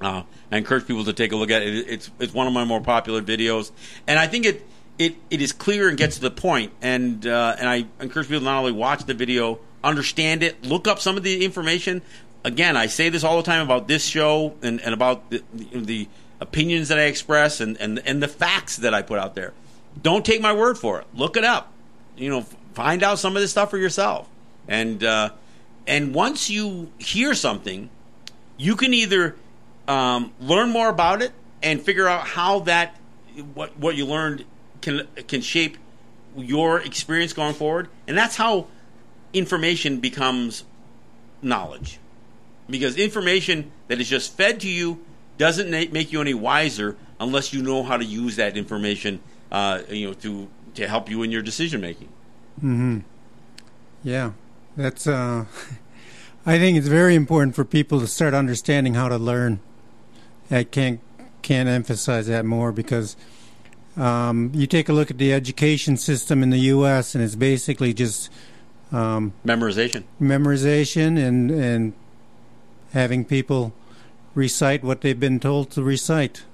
Uh, 0.00 0.22
I 0.50 0.56
encourage 0.56 0.86
people 0.86 1.04
to 1.04 1.12
take 1.12 1.32
a 1.32 1.36
look 1.36 1.50
at 1.50 1.62
it. 1.62 1.86
It's 1.88 2.10
it's 2.18 2.34
one 2.34 2.46
of 2.46 2.52
my 2.52 2.64
more 2.64 2.80
popular 2.80 3.22
videos, 3.22 3.70
and 4.06 4.18
I 4.18 4.26
think 4.26 4.46
it 4.46 4.66
it, 4.98 5.16
it 5.30 5.40
is 5.40 5.52
clear 5.52 5.88
and 5.88 5.96
gets 5.96 6.16
to 6.16 6.22
the 6.22 6.30
point. 6.30 6.72
And 6.80 7.26
uh, 7.26 7.56
and 7.58 7.68
I 7.68 7.86
encourage 8.00 8.28
people 8.28 8.40
to 8.40 8.44
not 8.44 8.58
only 8.58 8.72
watch 8.72 9.04
the 9.04 9.14
video, 9.14 9.60
understand 9.84 10.42
it, 10.42 10.64
look 10.64 10.88
up 10.88 10.98
some 10.98 11.16
of 11.16 11.22
the 11.22 11.44
information. 11.44 12.02
Again, 12.44 12.76
I 12.76 12.86
say 12.86 13.08
this 13.08 13.22
all 13.24 13.36
the 13.36 13.42
time 13.42 13.64
about 13.64 13.86
this 13.88 14.04
show 14.04 14.54
and, 14.62 14.80
and 14.80 14.92
about 14.92 15.30
the, 15.30 15.42
the 15.52 16.08
opinions 16.40 16.88
that 16.88 16.98
I 16.98 17.04
express 17.04 17.60
and, 17.60 17.76
and 17.80 18.00
and 18.00 18.22
the 18.22 18.28
facts 18.28 18.76
that 18.78 18.92
I 18.92 19.02
put 19.02 19.18
out 19.18 19.34
there. 19.34 19.52
Don't 20.02 20.24
take 20.24 20.40
my 20.40 20.52
word 20.52 20.76
for 20.76 21.00
it. 21.00 21.06
Look 21.14 21.36
it 21.36 21.44
up. 21.44 21.72
You 22.16 22.30
know, 22.30 22.42
find 22.74 23.02
out 23.02 23.18
some 23.18 23.36
of 23.36 23.42
this 23.42 23.52
stuff 23.52 23.70
for 23.70 23.78
yourself. 23.78 24.28
And 24.68 25.02
uh, 25.04 25.30
and 25.86 26.14
once 26.14 26.50
you 26.50 26.90
hear 26.98 27.34
something, 27.34 27.90
you 28.56 28.76
can 28.76 28.92
either 28.92 29.36
um, 29.88 30.32
learn 30.40 30.70
more 30.70 30.88
about 30.88 31.22
it 31.22 31.32
and 31.62 31.80
figure 31.80 32.08
out 32.08 32.26
how 32.26 32.60
that 32.60 32.96
what 33.54 33.78
what 33.78 33.94
you 33.94 34.04
learned 34.06 34.44
can 34.80 35.06
can 35.28 35.40
shape 35.40 35.78
your 36.36 36.80
experience 36.80 37.32
going 37.32 37.54
forward, 37.54 37.88
and 38.06 38.16
that's 38.16 38.36
how 38.36 38.66
information 39.32 40.00
becomes 40.00 40.64
knowledge. 41.40 41.98
Because 42.72 42.96
information 42.96 43.70
that 43.88 44.00
is 44.00 44.08
just 44.08 44.34
fed 44.36 44.60
to 44.60 44.68
you 44.68 45.04
doesn't 45.36 45.70
make 45.92 46.10
you 46.12 46.20
any 46.20 46.34
wiser 46.34 46.96
unless 47.20 47.52
you 47.52 47.62
know 47.62 47.82
how 47.82 47.96
to 47.96 48.04
use 48.04 48.36
that 48.36 48.56
information, 48.56 49.20
uh, 49.52 49.82
you 49.88 50.08
know, 50.08 50.14
to 50.14 50.48
to 50.74 50.88
help 50.88 51.10
you 51.10 51.22
in 51.22 51.30
your 51.30 51.42
decision 51.42 51.80
making. 51.80 52.08
Hmm. 52.60 52.98
Yeah, 54.02 54.32
that's. 54.76 55.06
Uh, 55.06 55.44
I 56.46 56.58
think 56.58 56.76
it's 56.76 56.88
very 56.88 57.14
important 57.14 57.54
for 57.54 57.64
people 57.64 58.00
to 58.00 58.06
start 58.06 58.34
understanding 58.34 58.94
how 58.94 59.08
to 59.08 59.18
learn. 59.18 59.60
I 60.50 60.64
can't 60.64 61.00
can't 61.42 61.68
emphasize 61.68 62.26
that 62.28 62.44
more 62.44 62.72
because 62.72 63.16
um, 63.96 64.50
you 64.54 64.66
take 64.66 64.88
a 64.88 64.92
look 64.92 65.10
at 65.10 65.18
the 65.18 65.32
education 65.32 65.96
system 65.96 66.42
in 66.42 66.50
the 66.50 66.58
U.S. 66.74 67.14
and 67.14 67.22
it's 67.22 67.36
basically 67.36 67.92
just 67.92 68.30
um, 68.90 69.32
Memorization. 69.44 70.04
memorization 70.20 71.18
and 71.18 71.50
and 71.50 71.92
having 72.92 73.24
people 73.24 73.72
recite 74.34 74.82
what 74.82 75.00
they've 75.00 75.18
been 75.18 75.40
told 75.40 75.70
to 75.72 75.82
recite. 75.82 76.44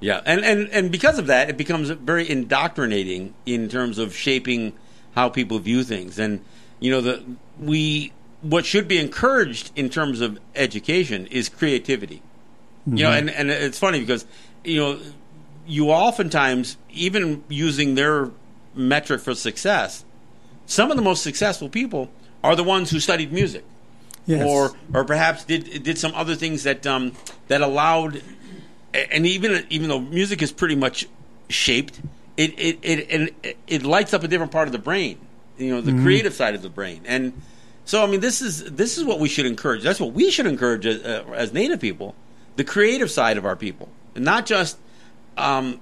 Yeah, 0.00 0.20
and, 0.24 0.44
and, 0.44 0.68
and 0.70 0.92
because 0.92 1.18
of 1.18 1.26
that, 1.26 1.50
it 1.50 1.56
becomes 1.56 1.90
very 1.90 2.28
indoctrinating 2.28 3.34
in 3.46 3.68
terms 3.68 3.98
of 3.98 4.14
shaping 4.14 4.72
how 5.14 5.28
people 5.28 5.58
view 5.58 5.82
things. 5.82 6.18
And 6.18 6.40
you 6.80 6.90
know, 6.90 7.00
the 7.00 7.24
we 7.58 8.12
what 8.40 8.64
should 8.64 8.86
be 8.86 8.98
encouraged 8.98 9.72
in 9.74 9.90
terms 9.90 10.20
of 10.20 10.38
education 10.54 11.26
is 11.26 11.48
creativity. 11.48 12.22
You 12.86 13.04
know, 13.04 13.10
mm-hmm. 13.10 13.28
and, 13.28 13.30
and 13.30 13.50
it's 13.50 13.78
funny 13.78 14.00
because 14.00 14.24
you 14.62 14.78
know 14.78 14.98
you 15.66 15.90
oftentimes 15.90 16.76
even 16.90 17.42
using 17.48 17.96
their 17.96 18.30
metric 18.74 19.20
for 19.20 19.34
success, 19.34 20.04
some 20.66 20.92
of 20.92 20.96
the 20.96 21.02
most 21.02 21.22
successful 21.24 21.68
people 21.68 22.08
are 22.44 22.54
the 22.54 22.62
ones 22.62 22.90
who 22.90 23.00
studied 23.00 23.32
music 23.32 23.64
Yes. 24.28 24.44
or 24.46 24.76
or 24.92 25.04
perhaps 25.04 25.44
did 25.44 25.82
did 25.82 25.96
some 25.96 26.12
other 26.14 26.34
things 26.34 26.64
that 26.64 26.86
um, 26.86 27.12
that 27.48 27.62
allowed, 27.62 28.22
and 28.92 29.26
even 29.26 29.66
even 29.70 29.88
though 29.88 30.00
music 30.00 30.42
is 30.42 30.52
pretty 30.52 30.76
much 30.76 31.08
shaped, 31.48 31.98
it 32.36 32.52
it 32.58 32.78
it 32.82 33.34
it, 33.42 33.56
it 33.66 33.82
lights 33.84 34.12
up 34.12 34.22
a 34.22 34.28
different 34.28 34.52
part 34.52 34.68
of 34.68 34.72
the 34.72 34.78
brain, 34.78 35.18
you 35.56 35.74
know, 35.74 35.80
the 35.80 35.92
creative 36.02 36.34
side 36.34 36.54
of 36.54 36.60
the 36.60 36.68
brain, 36.68 37.00
and 37.06 37.32
so 37.86 38.04
I 38.04 38.06
mean 38.06 38.20
this 38.20 38.42
is 38.42 38.70
this 38.70 38.98
is 38.98 39.04
what 39.04 39.18
we 39.18 39.30
should 39.30 39.46
encourage. 39.46 39.82
That's 39.82 39.98
what 39.98 40.12
we 40.12 40.30
should 40.30 40.46
encourage 40.46 40.84
as, 40.84 41.02
uh, 41.02 41.24
as 41.34 41.54
Native 41.54 41.80
people, 41.80 42.14
the 42.56 42.64
creative 42.64 43.10
side 43.10 43.38
of 43.38 43.46
our 43.46 43.56
people, 43.56 43.88
and 44.14 44.24
not 44.24 44.46
just. 44.46 44.78
Um, 45.38 45.80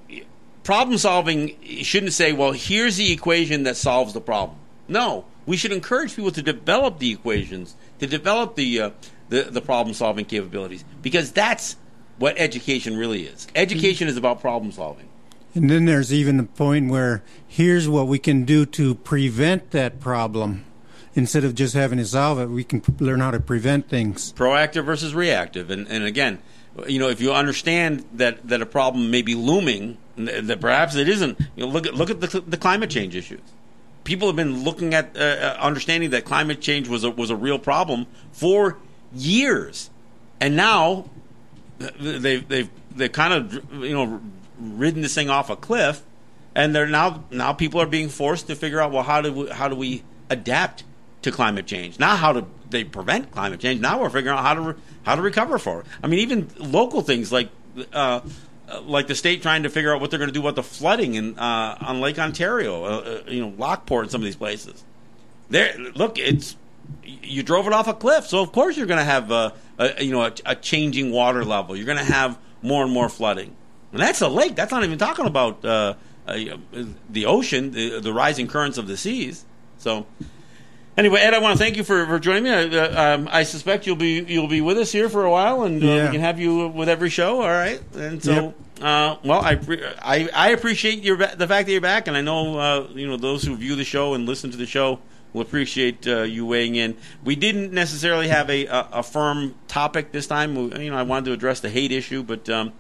problem 0.67 0.99
solving 0.99 1.57
shouldn't 1.83 2.13
say, 2.13 2.33
well, 2.33 2.51
here's 2.53 2.97
the 2.97 3.13
equation 3.13 3.63
that 3.63 3.77
solves 3.77 4.13
the 4.13 4.21
problem. 4.21 4.59
No, 4.89 5.25
we 5.47 5.57
should 5.57 5.71
encourage 5.73 6.17
people 6.17 6.33
to 6.33 6.43
develop 6.43 6.99
the 6.99 7.13
equations, 7.13 7.77
to 7.99 8.07
develop 8.07 8.55
the 8.57 8.81
uh, 8.81 8.91
the, 9.29 9.43
the 9.43 9.61
problem 9.61 9.95
solving 9.95 10.25
capabilities, 10.25 10.85
because 11.03 11.33
that's 11.33 11.77
what 12.19 12.39
education 12.39 12.97
really 12.97 13.25
is. 13.25 13.47
Education 13.55 14.09
is 14.09 14.17
about 14.17 14.41
problem 14.41 14.73
solving. 14.73 15.09
And 15.55 15.71
then 15.71 15.87
there's 15.87 16.13
even 16.13 16.37
the 16.37 16.45
point 16.45 16.91
where 16.91 17.23
here's 17.47 17.89
what 17.89 18.07
we 18.07 18.19
can 18.19 18.45
do 18.45 18.67
to 18.67 18.95
prevent 18.95 19.71
that 19.71 20.01
problem. 20.01 20.65
Instead 21.15 21.45
of 21.45 21.55
just 21.55 21.73
having 21.75 21.97
to 21.97 22.05
solve 22.05 22.39
it, 22.39 22.47
we 22.47 22.63
can 22.63 22.83
p- 22.83 22.93
learn 23.03 23.21
how 23.21 23.31
to 23.31 23.41
prevent 23.41 23.89
things. 23.89 24.35
proactive 24.35 24.85
versus 24.85 25.15
reactive. 25.15 25.71
And, 25.71 25.89
and 25.89 26.05
again, 26.05 26.41
you 26.87 26.99
know, 26.99 27.09
if 27.09 27.23
you 27.23 27.33
understand 27.33 28.05
that, 28.13 28.47
that 28.47 28.61
a 28.61 28.67
problem 28.67 29.11
may 29.11 29.23
be 29.23 29.35
looming, 29.35 29.97
that 30.17 30.61
perhaps 30.61 30.95
it 30.95 31.09
isn't, 31.09 31.41
you 31.57 31.65
know, 31.65 31.73
look 31.73 31.87
at 31.87 31.95
look 31.95 32.11
at 32.11 32.21
the, 32.21 32.43
the 32.43 32.59
climate 32.59 32.91
change 32.91 33.17
issues. 33.17 33.41
People 34.07 34.29
have 34.29 34.37
been 34.37 34.63
looking 34.63 34.95
at 34.95 35.17
uh, 35.17 35.21
uh, 35.21 35.57
understanding 35.61 36.11
that 36.11 36.25
climate 36.25 36.61
change 36.61 36.89
was 36.89 37.03
a, 37.03 37.11
was 37.11 37.31
a 37.31 37.37
real 37.37 37.59
problem 37.59 38.07
for 38.31 38.79
years, 39.13 39.91
and 40.41 40.55
now 40.55 41.11
they've 41.79 42.47
they've 42.49 42.71
they've 42.95 43.13
kind 43.13 43.35
of 43.35 43.85
you 43.85 43.95
know 43.95 44.21
ridden 44.61 45.03
this 45.03 45.13
thing 45.13 45.29
off 45.29 45.51
a 45.51 45.57
cliff, 45.57 46.03
and 46.55 46.73
they're 46.73 46.87
now 46.87 47.25
now 47.33 47.53
people 47.53 47.81
are 47.81 47.87
being 47.87 48.09
forced 48.09 48.47
to 48.47 48.55
figure 48.55 48.81
out 48.81 48.93
well 48.93 49.03
how 49.03 49.21
do 49.21 49.33
we, 49.33 49.51
how 49.51 49.69
do 49.69 49.75
we 49.75 50.05
adapt 50.31 50.85
to 51.23 51.33
climate 51.33 51.67
change? 51.67 51.99
Not 51.99 52.19
how 52.19 52.33
to 52.33 52.47
they 52.71 52.85
prevent 52.85 53.33
climate 53.33 53.59
change. 53.59 53.81
Now 53.81 54.01
we're 54.01 54.11
figuring 54.11 54.39
out 54.39 54.45
how 54.45 54.55
to 54.55 54.61
re, 54.61 54.75
how 55.03 55.17
to 55.17 55.23
recover 55.23 55.59
for 55.59 55.81
it. 55.81 55.87
I 56.03 56.07
mean, 56.07 56.21
even 56.21 56.49
local 56.59 57.03
things 57.03 57.33
like. 57.33 57.51
Uh, 57.93 58.21
like 58.85 59.07
the 59.07 59.14
state 59.14 59.43
trying 59.43 59.62
to 59.64 59.70
figure 59.70 59.95
out 59.95 60.01
what 60.01 60.11
they're 60.11 60.18
going 60.18 60.29
to 60.29 60.35
do 60.35 60.41
about 60.41 60.57
the 60.57 60.62
flooding 60.62 61.14
in 61.14 61.39
uh, 61.39 61.77
on 61.81 62.01
Lake 62.01 62.18
Ontario, 62.18 62.85
uh, 62.85 62.89
uh, 62.89 63.31
you 63.31 63.41
know, 63.41 63.53
Lockport, 63.57 64.05
and 64.05 64.11
some 64.12 64.20
of 64.20 64.24
these 64.24 64.37
places. 64.37 64.85
There, 65.51 65.77
look, 65.95 66.18
it's 66.18 66.57
you 67.05 67.43
drove 67.43 67.66
it 67.66 67.72
off 67.72 67.89
a 67.89 67.95
cliff, 67.95 68.27
so 68.27 68.41
of 68.43 68.53
course 68.53 68.77
you're 68.77 68.87
going 68.87 68.99
to 68.99 69.05
have 69.05 69.31
a, 69.31 69.53
a 69.79 70.03
you 70.05 70.12
know 70.12 70.22
a, 70.22 70.33
a 70.45 70.55
changing 70.57 71.12
water 71.12 71.45
level. 71.45 71.77
You're 71.77 71.87
going 71.87 71.99
to 71.99 72.05
have 72.05 72.39
more 72.62 72.83
and 72.85 72.93
more 72.93 73.09
flooding, 73.09 73.55
and 73.93 74.01
that's 74.01 74.20
a 74.22 74.29
lake. 74.29 74.57
That's 74.57 74.72
not 74.72 74.83
even 74.85 74.99
talking 74.99 75.27
about 75.27 75.64
uh, 75.64 75.95
uh, 76.27 76.37
the 77.11 77.27
ocean, 77.27 77.70
the, 77.72 78.01
the 78.01 78.12
rising 78.12 78.49
currents 78.49 78.79
of 78.79 78.87
the 78.89 78.97
seas. 78.97 79.45
So. 79.79 80.07
Anyway, 80.99 81.20
Ed, 81.20 81.35
I 81.35 81.41
want 81.41 81.59
to 81.59 81.62
thank 81.62 81.77
you 81.77 81.85
for, 81.85 82.07
for 82.07 82.18
joining 82.18 82.45
me. 82.45 82.51
I, 82.51 82.62
uh, 82.64 83.16
um, 83.16 83.29
I 83.31 83.43
suspect 83.43 83.87
you'll 83.87 83.97
be 83.97 84.24
you'll 84.27 84.49
be 84.49 84.62
with 84.62 84.79
us 84.79 84.91
here 84.91 85.11
for 85.11 85.27
a 85.27 85.31
while, 85.31 85.64
and 85.64 85.83
uh, 85.83 85.87
Yeah. 85.87 86.07
we 86.07 86.12
can 86.12 86.22
have 86.22 86.41
you 86.41 86.68
with 86.68 86.89
every 86.89 87.11
show. 87.11 87.43
All 87.43 87.49
right, 87.51 87.83
and 87.95 88.24
so 88.24 88.55
uh, 88.81 89.16
well, 89.24 89.41
I, 89.41 89.59
I 90.03 90.29
I 90.35 90.49
appreciate 90.51 91.03
your 91.03 91.16
the 91.16 91.49
fact 91.49 91.66
that 91.66 91.72
you're 91.72 91.81
back, 91.81 92.09
and 92.09 92.16
I 92.16 92.20
know 92.20 92.59
uh, 92.59 92.89
you 92.95 93.07
know 93.07 93.16
those 93.16 93.43
who 93.43 93.57
view 93.57 93.74
the 93.74 93.85
show 93.85 94.14
and 94.14 94.27
listen 94.27 94.51
to 94.51 94.57
the 94.57 94.66
show 94.66 95.01
will 95.33 95.43
appreciate 95.43 96.07
uh, 96.07 96.22
you 96.22 96.47
weighing 96.47 96.74
in. 96.77 96.97
We 97.24 97.37
didn't 97.37 97.72
necessarily 97.72 98.29
have 98.29 98.51
a, 98.51 98.66
a, 98.66 98.89
a 98.93 99.03
firm 99.03 99.55
topic 99.68 100.12
this 100.12 100.27
time. 100.27 100.57
You 100.57 100.91
know, 100.91 100.97
I 100.97 101.03
wanted 101.03 101.27
to 101.27 101.33
address 101.33 101.61
the 101.61 101.70
hate 101.70 101.93
issue, 101.93 102.22
but 102.22 102.49
um, 102.49 102.72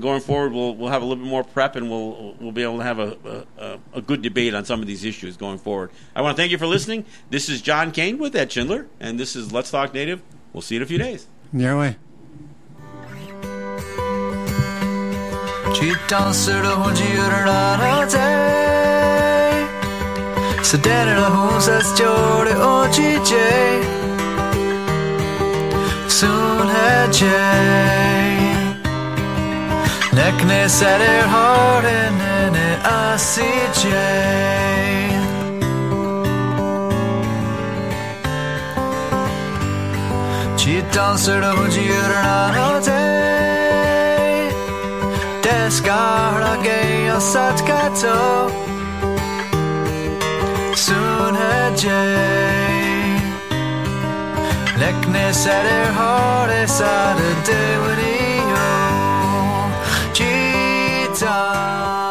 going 0.00 0.20
forward, 0.20 0.52
we'll 0.52 0.74
we'll 0.74 0.90
have 0.90 1.02
a 1.02 1.04
little 1.04 1.22
bit 1.22 1.30
more 1.30 1.44
prep, 1.44 1.76
and 1.76 1.90
we'll 1.90 2.34
we'll 2.40 2.52
be 2.52 2.62
able 2.62 2.78
to 2.78 2.84
have 2.84 2.98
a, 2.98 3.46
a, 3.58 3.78
a 3.94 4.02
good 4.02 4.22
debate 4.22 4.54
on 4.54 4.64
some 4.64 4.80
of 4.80 4.86
these 4.86 5.04
issues 5.04 5.36
going 5.36 5.58
forward. 5.58 5.90
I 6.14 6.22
want 6.22 6.36
to 6.36 6.42
thank 6.42 6.52
you 6.52 6.58
for 6.58 6.66
listening. 6.66 7.04
This 7.30 7.48
is 7.48 7.60
John 7.60 7.92
Kane 7.92 8.18
with 8.18 8.34
Ed 8.34 8.50
Schindler, 8.50 8.86
and 9.00 9.20
this 9.20 9.36
is 9.36 9.52
Let's 9.52 9.70
Talk 9.70 9.92
Native. 9.92 10.22
We'll 10.52 10.62
see 10.62 10.76
you 10.76 10.80
in 10.80 10.82
a 10.82 10.86
few 10.86 10.98
days. 10.98 11.26
Yeah, 11.52 11.78
way. 11.78 11.96
Tu 15.74 15.92
danses 16.08 16.48
le 16.48 16.74
rond 16.74 16.90
du 16.90 17.20
rara 17.46 18.06
Sedana 20.72 21.26
husas 21.34 21.88
jode 21.98 22.54
OGJ 22.70 23.32
Soon 26.08 26.66
had 26.68 27.12
Jay 27.12 28.38
Nekne 30.16 30.68
said 30.68 31.00
her 31.00 31.26
heart 31.34 31.84
and 31.84 32.16
then 32.20 32.54
I 32.84 33.16
see 33.16 33.60
Jay 33.80 34.92
Ci 40.56 40.82
danser 40.94 41.42
og 41.52 41.68
gjør 41.74 42.12
han 42.22 42.82
day 42.82 43.41
Gøy 46.62 47.10
og 47.14 47.22
Soon 50.76 51.34
had 51.34 51.72
Jay 51.76 53.18
Lekne 54.76 55.32
said 55.32 55.66
her 55.66 55.92
heart 55.92 56.50
is 56.50 56.80
out 56.80 57.16
of 57.16 57.46
day 57.46 57.72
Cheetah 60.14 62.01